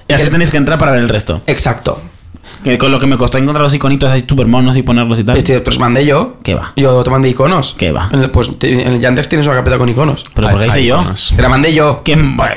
Y 0.09 0.13
así 0.13 0.31
tenéis 0.31 0.51
que 0.51 0.57
entrar 0.57 0.79
para 0.79 0.93
ver 0.93 1.01
el 1.01 1.09
resto. 1.09 1.41
Exacto. 1.47 2.01
Que 2.63 2.79
con 2.79 2.91
lo 2.91 2.99
que 2.99 3.07
me 3.07 3.17
costó 3.17 3.39
encontrar 3.39 3.63
los 3.63 3.75
iconitos 3.75 4.11
ahí 4.11 4.21
super 4.27 4.47
monos 4.47 4.77
y 4.77 4.83
ponerlos 4.83 5.19
y 5.19 5.25
tal. 5.25 5.37
Este, 5.37 5.61
te 5.61 5.71
los 5.71 5.79
mandé 5.79 6.05
yo. 6.07 6.37
¿Qué 6.43 6.55
va? 6.55 6.73
Yo 6.77 7.03
te 7.05 7.11
mandé 7.11 7.29
iconos. 7.29 7.75
¿Qué 7.79 7.93
va? 7.93 8.09
En 8.13 8.21
el, 8.23 8.31
pues 8.31 8.59
te- 8.59 8.73
en 8.83 8.93
el 8.95 9.01
Yandex 9.01 9.29
tienes 9.29 9.47
una 9.47 9.57
carpeta 9.57 9.79
con 9.79 9.89
iconos. 9.89 10.25
Pero 10.35 10.49
porque 10.51 10.65
Hay- 10.65 10.71
hice 10.71 10.87
yo. 10.87 10.97
iconos. 10.97 11.33
Te 11.37 11.43
la 11.43 11.49
mandé 11.49 11.73
yo. 11.75 12.03
¿Quién 12.05 12.37
va? 12.39 12.51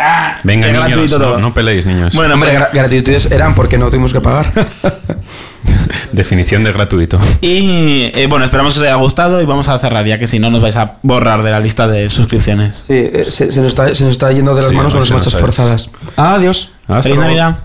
Ah, 0.00 0.38
Venga, 0.44 0.66
niños, 0.68 0.84
gratuito 0.86 1.18
no, 1.18 1.24
todo. 1.24 1.38
no 1.38 1.52
peleéis, 1.54 1.84
niños. 1.86 2.14
Bueno, 2.14 2.34
Hombre, 2.34 2.50
pues- 2.50 2.62
gra- 2.62 2.70
gratitudes 2.72 3.30
eran 3.32 3.54
porque 3.54 3.78
no 3.78 3.88
tuvimos 3.90 4.12
que 4.12 4.20
pagar. 4.20 4.52
Definición 6.12 6.64
de 6.64 6.72
gratuito. 6.72 7.18
Y 7.40 8.10
eh, 8.14 8.26
bueno, 8.28 8.44
esperamos 8.44 8.72
que 8.74 8.80
os 8.80 8.84
haya 8.86 8.94
gustado 8.94 9.42
y 9.42 9.46
vamos 9.46 9.68
a 9.68 9.78
cerrar 9.78 10.06
ya 10.06 10.18
que 10.18 10.26
si 10.26 10.38
no 10.38 10.50
nos 10.50 10.62
vais 10.62 10.76
a 10.76 10.94
borrar 11.02 11.42
de 11.42 11.50
la 11.50 11.60
lista 11.60 11.86
de 11.88 12.08
suscripciones. 12.10 12.84
sí, 12.86 12.94
eh, 13.12 13.26
se, 13.28 13.52
se 13.52 13.60
nos 13.60 13.68
está, 13.70 13.94
se 13.94 14.04
nos 14.04 14.12
está 14.12 14.30
yendo 14.32 14.54
de 14.54 14.62
las 14.62 14.70
Sí, 14.70 14.76
manos 14.76 14.92
con 14.94 15.00
las 15.00 15.10
marchas 15.10 15.34
ha- 15.34 15.38
forzadas. 15.38 15.90
Adiós. 16.16 16.72
Hasta 16.86 17.02
¡Feliz 17.02 17.16
luego. 17.18 17.22
Navidad! 17.34 17.58